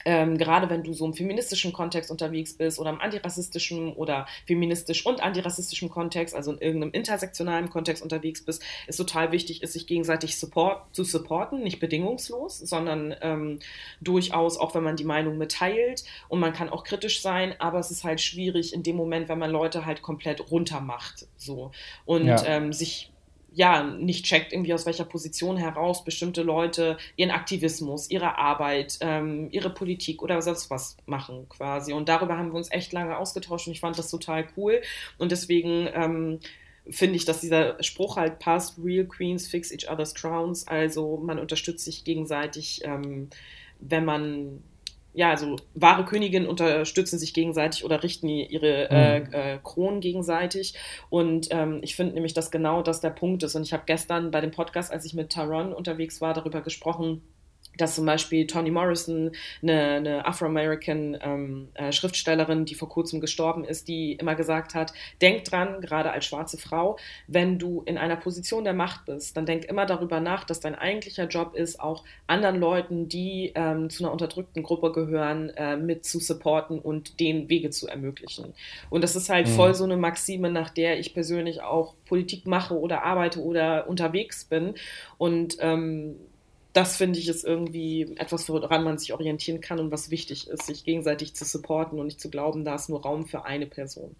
ähm, 0.05 0.37
gerade 0.37 0.69
wenn 0.69 0.83
du 0.83 0.93
so 0.93 1.05
im 1.05 1.13
feministischen 1.13 1.73
Kontext 1.73 2.11
unterwegs 2.11 2.53
bist 2.53 2.79
oder 2.79 2.89
im 2.89 3.01
antirassistischen 3.01 3.93
oder 3.93 4.27
feministisch 4.45 5.05
und 5.05 5.21
antirassistischen 5.21 5.89
Kontext, 5.89 6.35
also 6.35 6.53
in 6.53 6.59
irgendeinem 6.59 6.91
intersektionalen 6.91 7.69
Kontext 7.69 8.01
unterwegs 8.01 8.43
bist, 8.43 8.63
ist 8.87 8.97
total 8.97 9.31
wichtig, 9.31 9.61
ist 9.61 9.73
sich 9.73 9.87
gegenseitig 9.87 10.37
support, 10.37 10.83
zu 10.95 11.03
supporten, 11.03 11.63
nicht 11.63 11.79
bedingungslos, 11.79 12.59
sondern 12.59 13.15
ähm, 13.21 13.59
durchaus 14.01 14.57
auch, 14.57 14.75
wenn 14.75 14.83
man 14.83 14.95
die 14.95 15.03
Meinung 15.03 15.37
mitteilt 15.37 16.03
und 16.27 16.39
man 16.39 16.53
kann 16.53 16.69
auch 16.69 16.83
kritisch 16.83 17.21
sein, 17.21 17.55
aber 17.59 17.79
es 17.79 17.91
ist 17.91 18.03
halt 18.03 18.21
schwierig 18.21 18.73
in 18.73 18.83
dem 18.83 18.95
Moment, 18.95 19.29
wenn 19.29 19.39
man 19.39 19.51
Leute 19.51 19.85
halt 19.85 20.01
komplett 20.01 20.51
runtermacht, 20.51 21.27
so 21.35 21.71
und 22.05 22.27
ja. 22.27 22.43
ähm, 22.45 22.73
sich 22.73 23.11
ja, 23.53 23.83
nicht 23.83 24.25
checkt, 24.25 24.53
irgendwie 24.53 24.73
aus 24.73 24.85
welcher 24.85 25.05
Position 25.05 25.57
heraus 25.57 26.03
bestimmte 26.03 26.43
Leute 26.43 26.97
ihren 27.15 27.31
Aktivismus, 27.31 28.09
ihre 28.09 28.37
Arbeit, 28.37 28.97
ähm, 29.01 29.49
ihre 29.51 29.69
Politik 29.69 30.21
oder 30.21 30.41
sonst 30.41 30.69
was 30.69 30.97
machen 31.05 31.47
quasi. 31.49 31.93
Und 31.93 32.09
darüber 32.09 32.37
haben 32.37 32.51
wir 32.51 32.57
uns 32.57 32.71
echt 32.71 32.93
lange 32.93 33.17
ausgetauscht 33.17 33.67
und 33.67 33.73
ich 33.73 33.79
fand 33.79 33.97
das 33.97 34.09
total 34.09 34.47
cool. 34.55 34.81
Und 35.17 35.31
deswegen 35.31 35.89
ähm, 35.93 36.39
finde 36.89 37.15
ich, 37.15 37.25
dass 37.25 37.41
dieser 37.41 37.81
Spruch 37.83 38.17
halt 38.17 38.39
passt, 38.39 38.77
Real 38.83 39.05
Queens 39.05 39.47
fix 39.47 39.71
each 39.71 39.89
other's 39.89 40.13
crowns. 40.13 40.67
Also 40.67 41.17
man 41.17 41.39
unterstützt 41.39 41.85
sich 41.85 42.03
gegenseitig, 42.03 42.81
ähm, 42.83 43.29
wenn 43.79 44.05
man 44.05 44.63
ja, 45.13 45.31
also 45.31 45.55
wahre 45.73 46.05
Königinnen 46.05 46.47
unterstützen 46.47 47.17
sich 47.17 47.33
gegenseitig 47.33 47.83
oder 47.83 48.03
richten 48.03 48.29
ihre 48.29 48.89
äh, 48.89 49.19
mhm. 49.19 49.33
äh, 49.33 49.59
Kronen 49.63 50.01
gegenseitig. 50.01 50.75
Und 51.09 51.47
ähm, 51.51 51.79
ich 51.81 51.95
finde 51.95 52.13
nämlich, 52.13 52.33
dass 52.33 52.51
genau 52.51 52.81
das 52.81 53.01
der 53.01 53.09
Punkt 53.09 53.43
ist. 53.43 53.55
Und 53.55 53.63
ich 53.63 53.73
habe 53.73 53.83
gestern 53.85 54.31
bei 54.31 54.41
dem 54.41 54.51
Podcast, 54.51 54.91
als 54.91 55.05
ich 55.05 55.13
mit 55.13 55.31
Taron 55.31 55.73
unterwegs 55.73 56.21
war, 56.21 56.33
darüber 56.33 56.61
gesprochen, 56.61 57.21
dass 57.81 57.95
zum 57.95 58.05
Beispiel 58.05 58.47
Toni 58.47 58.71
Morrison, 58.71 59.31
eine, 59.61 59.81
eine 59.81 60.25
Afro-American 60.25 61.17
ähm, 61.21 61.69
äh, 61.73 61.91
Schriftstellerin, 61.91 62.65
die 62.65 62.75
vor 62.75 62.89
kurzem 62.89 63.21
gestorben 63.21 63.63
ist, 63.63 63.87
die 63.87 64.13
immer 64.13 64.35
gesagt 64.35 64.75
hat, 64.75 64.93
denk 65.21 65.45
dran, 65.45 65.81
gerade 65.81 66.11
als 66.11 66.25
schwarze 66.25 66.57
Frau, 66.57 66.97
wenn 67.27 67.59
du 67.59 67.81
in 67.85 67.97
einer 67.97 68.15
Position 68.15 68.63
der 68.63 68.73
Macht 68.73 69.05
bist, 69.05 69.37
dann 69.37 69.45
denk 69.45 69.65
immer 69.65 69.85
darüber 69.85 70.19
nach, 70.19 70.43
dass 70.43 70.59
dein 70.59 70.75
eigentlicher 70.75 71.27
Job 71.27 71.55
ist, 71.55 71.79
auch 71.79 72.03
anderen 72.27 72.59
Leuten, 72.59 73.07
die 73.07 73.51
ähm, 73.55 73.89
zu 73.89 74.03
einer 74.03 74.11
unterdrückten 74.11 74.63
Gruppe 74.63 74.91
gehören, 74.91 75.49
äh, 75.51 75.77
mit 75.77 76.05
zu 76.05 76.19
supporten 76.19 76.79
und 76.79 77.19
denen 77.19 77.49
Wege 77.49 77.69
zu 77.69 77.87
ermöglichen. 77.87 78.53
Und 78.89 79.03
das 79.03 79.15
ist 79.15 79.29
halt 79.29 79.47
mhm. 79.47 79.51
voll 79.51 79.73
so 79.73 79.83
eine 79.83 79.97
Maxime, 79.97 80.51
nach 80.51 80.69
der 80.69 80.99
ich 80.99 81.13
persönlich 81.13 81.61
auch 81.61 81.95
Politik 82.05 82.45
mache 82.45 82.77
oder 82.77 83.03
arbeite 83.03 83.41
oder 83.41 83.87
unterwegs 83.87 84.45
bin. 84.45 84.75
Und 85.17 85.57
ähm, 85.59 86.15
das 86.73 86.97
finde 86.97 87.17
ich 87.19 87.27
ist 87.27 87.43
irgendwie 87.43 88.15
etwas, 88.17 88.47
woran 88.49 88.83
man 88.83 88.97
sich 88.97 89.13
orientieren 89.13 89.59
kann 89.59 89.79
und 89.79 89.91
was 89.91 90.11
wichtig 90.11 90.47
ist, 90.49 90.65
sich 90.67 90.85
gegenseitig 90.85 91.35
zu 91.35 91.45
supporten 91.45 91.99
und 91.99 92.05
nicht 92.05 92.21
zu 92.21 92.29
glauben, 92.29 92.63
da 92.63 92.75
ist 92.75 92.89
nur 92.89 93.01
Raum 93.01 93.25
für 93.25 93.45
eine 93.45 93.65
Person. 93.65 94.15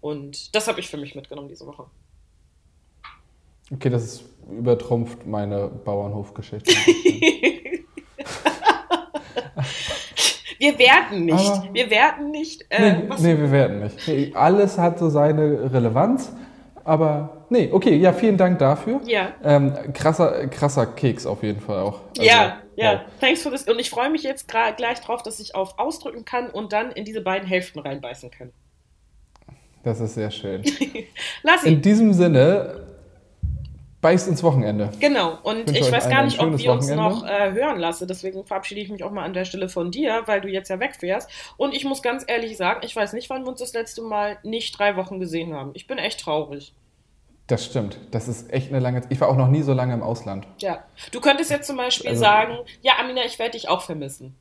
Und 0.00 0.54
das 0.54 0.68
habe 0.68 0.78
ich 0.80 0.88
für 0.88 0.96
mich 0.96 1.16
mitgenommen 1.16 1.48
diese 1.48 1.66
Woche. 1.66 1.86
Okay, 3.72 3.90
das 3.90 4.04
ist 4.04 4.24
übertrumpft 4.48 5.26
meine 5.26 5.68
Bauernhofgeschichte. 5.68 6.70
wir 10.58 10.78
werden 10.78 11.26
nicht. 11.26 11.50
Aber 11.50 11.74
wir 11.74 11.90
werden 11.90 12.30
nicht. 12.30 12.64
Äh, 12.70 12.92
nee, 12.92 13.08
nee, 13.18 13.36
wir 13.36 13.50
werden 13.50 13.80
nicht. 13.80 14.34
Alles 14.36 14.78
hat 14.78 14.98
so 14.98 15.10
seine 15.10 15.70
Relevanz. 15.72 16.32
Aber 16.84 17.37
nee, 17.50 17.70
okay, 17.72 17.96
ja, 17.96 18.12
vielen 18.12 18.36
Dank 18.36 18.58
dafür. 18.58 19.00
Ja. 19.04 19.32
Ähm, 19.42 19.74
krasser, 19.92 20.46
krasser 20.48 20.86
Keks 20.86 21.26
auf 21.26 21.42
jeden 21.42 21.60
Fall 21.60 21.80
auch. 21.80 22.00
Also, 22.10 22.22
ja, 22.22 22.58
ja. 22.76 22.92
Wow. 22.92 23.00
Thanks 23.20 23.42
for 23.42 23.52
this. 23.52 23.64
Und 23.64 23.78
ich 23.78 23.90
freue 23.90 24.10
mich 24.10 24.22
jetzt 24.22 24.48
gleich 24.48 25.00
drauf, 25.00 25.22
dass 25.22 25.40
ich 25.40 25.54
auf 25.54 25.78
ausdrücken 25.78 26.24
kann 26.24 26.50
und 26.50 26.72
dann 26.72 26.92
in 26.92 27.04
diese 27.04 27.20
beiden 27.20 27.46
Hälften 27.46 27.80
reinbeißen 27.80 28.30
kann. 28.30 28.52
Das 29.82 30.00
ist 30.00 30.14
sehr 30.14 30.30
schön. 30.30 30.62
Lass 31.42 31.64
ihn. 31.64 31.74
In 31.74 31.82
diesem 31.82 32.12
Sinne, 32.12 32.88
beißt 34.00 34.28
ins 34.28 34.42
Wochenende. 34.42 34.90
Genau, 35.00 35.38
und 35.42 35.70
ich, 35.70 35.80
ich 35.80 35.92
weiß 35.92 36.08
gar 36.08 36.24
nicht, 36.24 36.38
ob 36.38 36.56
wir 36.56 36.72
uns 36.72 36.88
Wochenende. 36.88 36.96
noch 36.96 37.26
äh, 37.26 37.52
hören 37.52 37.78
lassen. 37.78 38.06
Deswegen 38.06 38.44
verabschiede 38.44 38.80
ich 38.80 38.90
mich 38.90 39.02
auch 39.02 39.10
mal 39.10 39.24
an 39.24 39.32
der 39.32 39.44
Stelle 39.44 39.68
von 39.68 39.90
dir, 39.90 40.22
weil 40.26 40.40
du 40.40 40.48
jetzt 40.48 40.68
ja 40.68 40.78
wegfährst. 40.80 41.28
Und 41.56 41.74
ich 41.74 41.84
muss 41.84 42.02
ganz 42.02 42.24
ehrlich 42.26 42.56
sagen, 42.56 42.80
ich 42.84 42.94
weiß 42.94 43.12
nicht, 43.12 43.28
wann 43.30 43.42
wir 43.42 43.48
uns 43.48 43.60
das 43.60 43.72
letzte 43.72 44.02
Mal 44.02 44.38
nicht 44.42 44.78
drei 44.78 44.96
Wochen 44.96 45.18
gesehen 45.18 45.54
haben. 45.54 45.70
Ich 45.74 45.86
bin 45.86 45.98
echt 45.98 46.20
traurig. 46.20 46.74
Das 47.48 47.64
stimmt. 47.64 47.98
Das 48.10 48.28
ist 48.28 48.52
echt 48.52 48.68
eine 48.68 48.78
lange 48.78 49.00
Zeit. 49.00 49.10
Ich 49.10 49.20
war 49.20 49.28
auch 49.28 49.36
noch 49.36 49.48
nie 49.48 49.62
so 49.62 49.72
lange 49.72 49.94
im 49.94 50.02
Ausland. 50.02 50.46
Ja. 50.58 50.84
Du 51.12 51.20
könntest 51.20 51.50
jetzt 51.50 51.66
zum 51.66 51.78
Beispiel 51.78 52.10
also, 52.10 52.20
sagen, 52.20 52.58
ja, 52.82 52.92
Amina, 53.00 53.22
ich 53.24 53.38
werde 53.38 53.52
dich 53.52 53.70
auch 53.70 53.80
vermissen. 53.80 54.36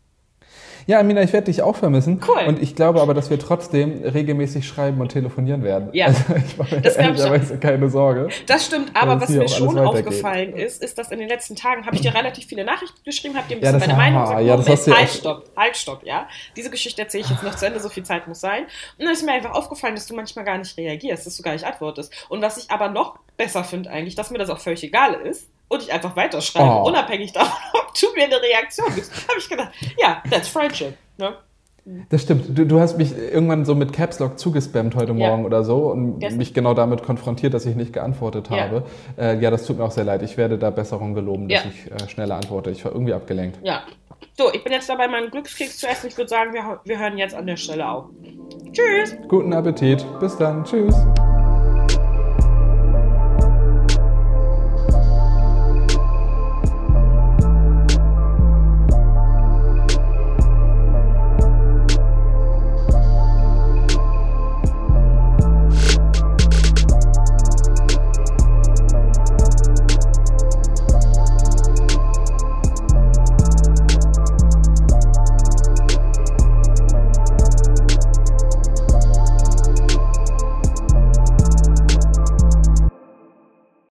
Ja, 0.88 1.02
Amina, 1.02 1.22
ich 1.22 1.34
werde 1.34 1.46
dich 1.46 1.62
auch 1.62 1.76
vermissen. 1.76 2.22
Cool. 2.26 2.48
Und 2.48 2.62
ich 2.62 2.74
glaube 2.74 3.02
aber, 3.02 3.14
dass 3.14 3.30
wir 3.30 3.38
trotzdem 3.38 4.04
regelmäßig 4.04 4.66
schreiben 4.66 5.02
und 5.02 5.10
telefonieren 5.10 5.62
werden. 5.62 5.90
Ja. 5.92 6.06
Also 6.08 6.24
ich 6.36 6.58
mache 6.58 6.76
mir 6.76 6.82
das 6.82 6.96
ehrlicherweise 6.96 7.58
keine 7.58 7.90
Sorge. 7.90 8.30
Das 8.46 8.66
stimmt, 8.66 8.92
aber 8.94 9.20
was 9.20 9.30
mir 9.30 9.50
schon 9.50 9.78
aufgefallen 9.78 10.54
ist, 10.54 10.82
ist, 10.82 10.98
dass 10.98 11.12
in 11.12 11.20
den 11.20 11.28
letzten 11.28 11.58
Tagen 11.58 11.86
habe 11.86 11.98
ich 11.98 12.02
dir 12.02 12.16
relativ 12.16 12.46
viele 12.46 12.64
Nachrichten 12.64 13.04
geschrieben, 13.04 13.36
habe 13.36 13.50
dir 13.50 13.56
ein 13.56 13.60
bisschen 13.60 13.82
ja, 13.82 13.88
meine 13.88 13.98
Meinung 13.98 14.22
gesagt. 14.22 14.46
Ja, 14.46 14.58
das 14.58 14.70
hast 14.70 14.88
du 14.88 14.94
halt, 14.94 15.10
stopp, 15.10 15.50
halt, 15.58 15.76
stopp, 15.76 16.04
ja. 16.06 16.28
Diese 16.56 16.70
Geschichte 16.70 17.02
erzähle 17.02 17.26
ich 17.26 17.30
jetzt 17.30 17.44
noch 17.44 17.56
zu 17.56 17.68
Ende, 17.68 17.82
so 17.82 17.90
viel 17.90 18.04
Zeit 18.04 18.26
muss 18.30 18.40
sein. 18.40 18.64
Und 18.98 19.06
dann 19.06 19.14
ist 19.14 19.26
mir 19.26 19.34
einfach 19.34 19.52
aufgefallen, 19.52 19.96
dass 19.96 20.08
du 20.08 20.16
manchmal 20.16 20.46
gar 20.46 20.58
nicht 20.58 20.78
reagierst, 20.78 21.28
dass 21.28 21.36
du 21.36 21.44
gar 21.44 21.52
nicht 21.52 21.66
antwortest. 21.66 22.14
Und 22.30 22.42
was 22.42 22.58
ich 22.58 22.72
aber 22.72 22.88
noch 22.88 23.20
besser 23.36 23.66
finde 23.66 23.90
eigentlich, 23.90 24.16
dass 24.16 24.32
mir 24.32 24.38
das 24.38 24.50
auch 24.50 24.60
völlig 24.60 24.84
egal 24.84 25.16
ist, 25.16 25.50
und 25.70 25.82
ich 25.82 25.92
einfach 25.92 26.16
weiterschreibe, 26.16 26.66
oh. 26.66 26.88
unabhängig 26.88 27.34
davon, 27.34 27.58
ob 27.74 27.94
du 27.94 28.08
mir 28.16 28.26
eine 28.26 28.42
Reaktion 28.42 28.94
gibst, 28.94 29.12
habe 29.28 29.40
ich 29.40 29.50
gedacht, 29.50 29.72
ja, 29.98 30.22
that's 30.30 30.48
friendship. 30.48 30.96
Ne? 31.18 31.36
Das 32.10 32.24
stimmt. 32.24 32.58
Du, 32.58 32.66
du, 32.66 32.80
hast 32.82 32.98
mich 32.98 33.18
irgendwann 33.18 33.64
so 33.64 33.74
mit 33.74 33.94
Caps 33.94 34.20
Lock 34.20 34.38
zugespammt 34.38 34.96
heute 34.96 35.14
Morgen 35.14 35.42
ja. 35.42 35.46
oder 35.46 35.64
so 35.64 35.90
und 35.90 36.22
yes. 36.22 36.36
mich 36.36 36.54
genau 36.54 36.74
damit 36.74 37.02
konfrontiert, 37.02 37.54
dass 37.54 37.66
ich 37.66 37.78
nicht 37.78 37.94
geantwortet 37.94 38.50
habe. 38.50 38.84
Ja. 39.16 39.24
Äh, 39.24 39.40
ja, 39.40 39.50
das 39.50 39.66
tut 39.66 39.78
mir 39.78 39.86
auch 39.86 39.92
sehr 39.92 40.04
leid. 40.04 40.22
Ich 40.22 40.36
werde 40.36 40.58
da 40.58 40.70
Besserung 40.70 41.14
geloben, 41.14 41.48
dass 41.48 41.64
ja. 41.64 41.70
ich 41.70 41.92
äh, 41.92 42.10
schneller 42.10 42.36
antworte. 42.36 42.72
Ich 42.72 42.84
war 42.84 42.92
irgendwie 42.92 43.14
abgelenkt. 43.14 43.60
Ja. 43.64 43.84
So, 44.38 44.52
ich 44.54 44.64
bin 44.64 44.74
jetzt 44.74 44.90
dabei, 44.90 45.08
meinen 45.08 45.32
Glückskeks 45.32 45.78
zu 45.78 45.88
essen. 45.88 46.08
Ich 46.08 46.18
würde 46.18 46.30
sagen, 46.30 46.54
wir, 46.54 46.82
wir 46.84 47.00
hören 47.00 47.18
jetzt 47.18 47.36
an 47.36 47.48
der 47.48 47.58
Stelle 47.58 47.90
auf. 47.90 48.06
Tschüss. 48.74 49.16
Guten 49.30 49.54
Appetit. 49.54 50.06
Bis 50.20 50.36
dann. 50.38 50.66
Tschüss. 50.66 50.96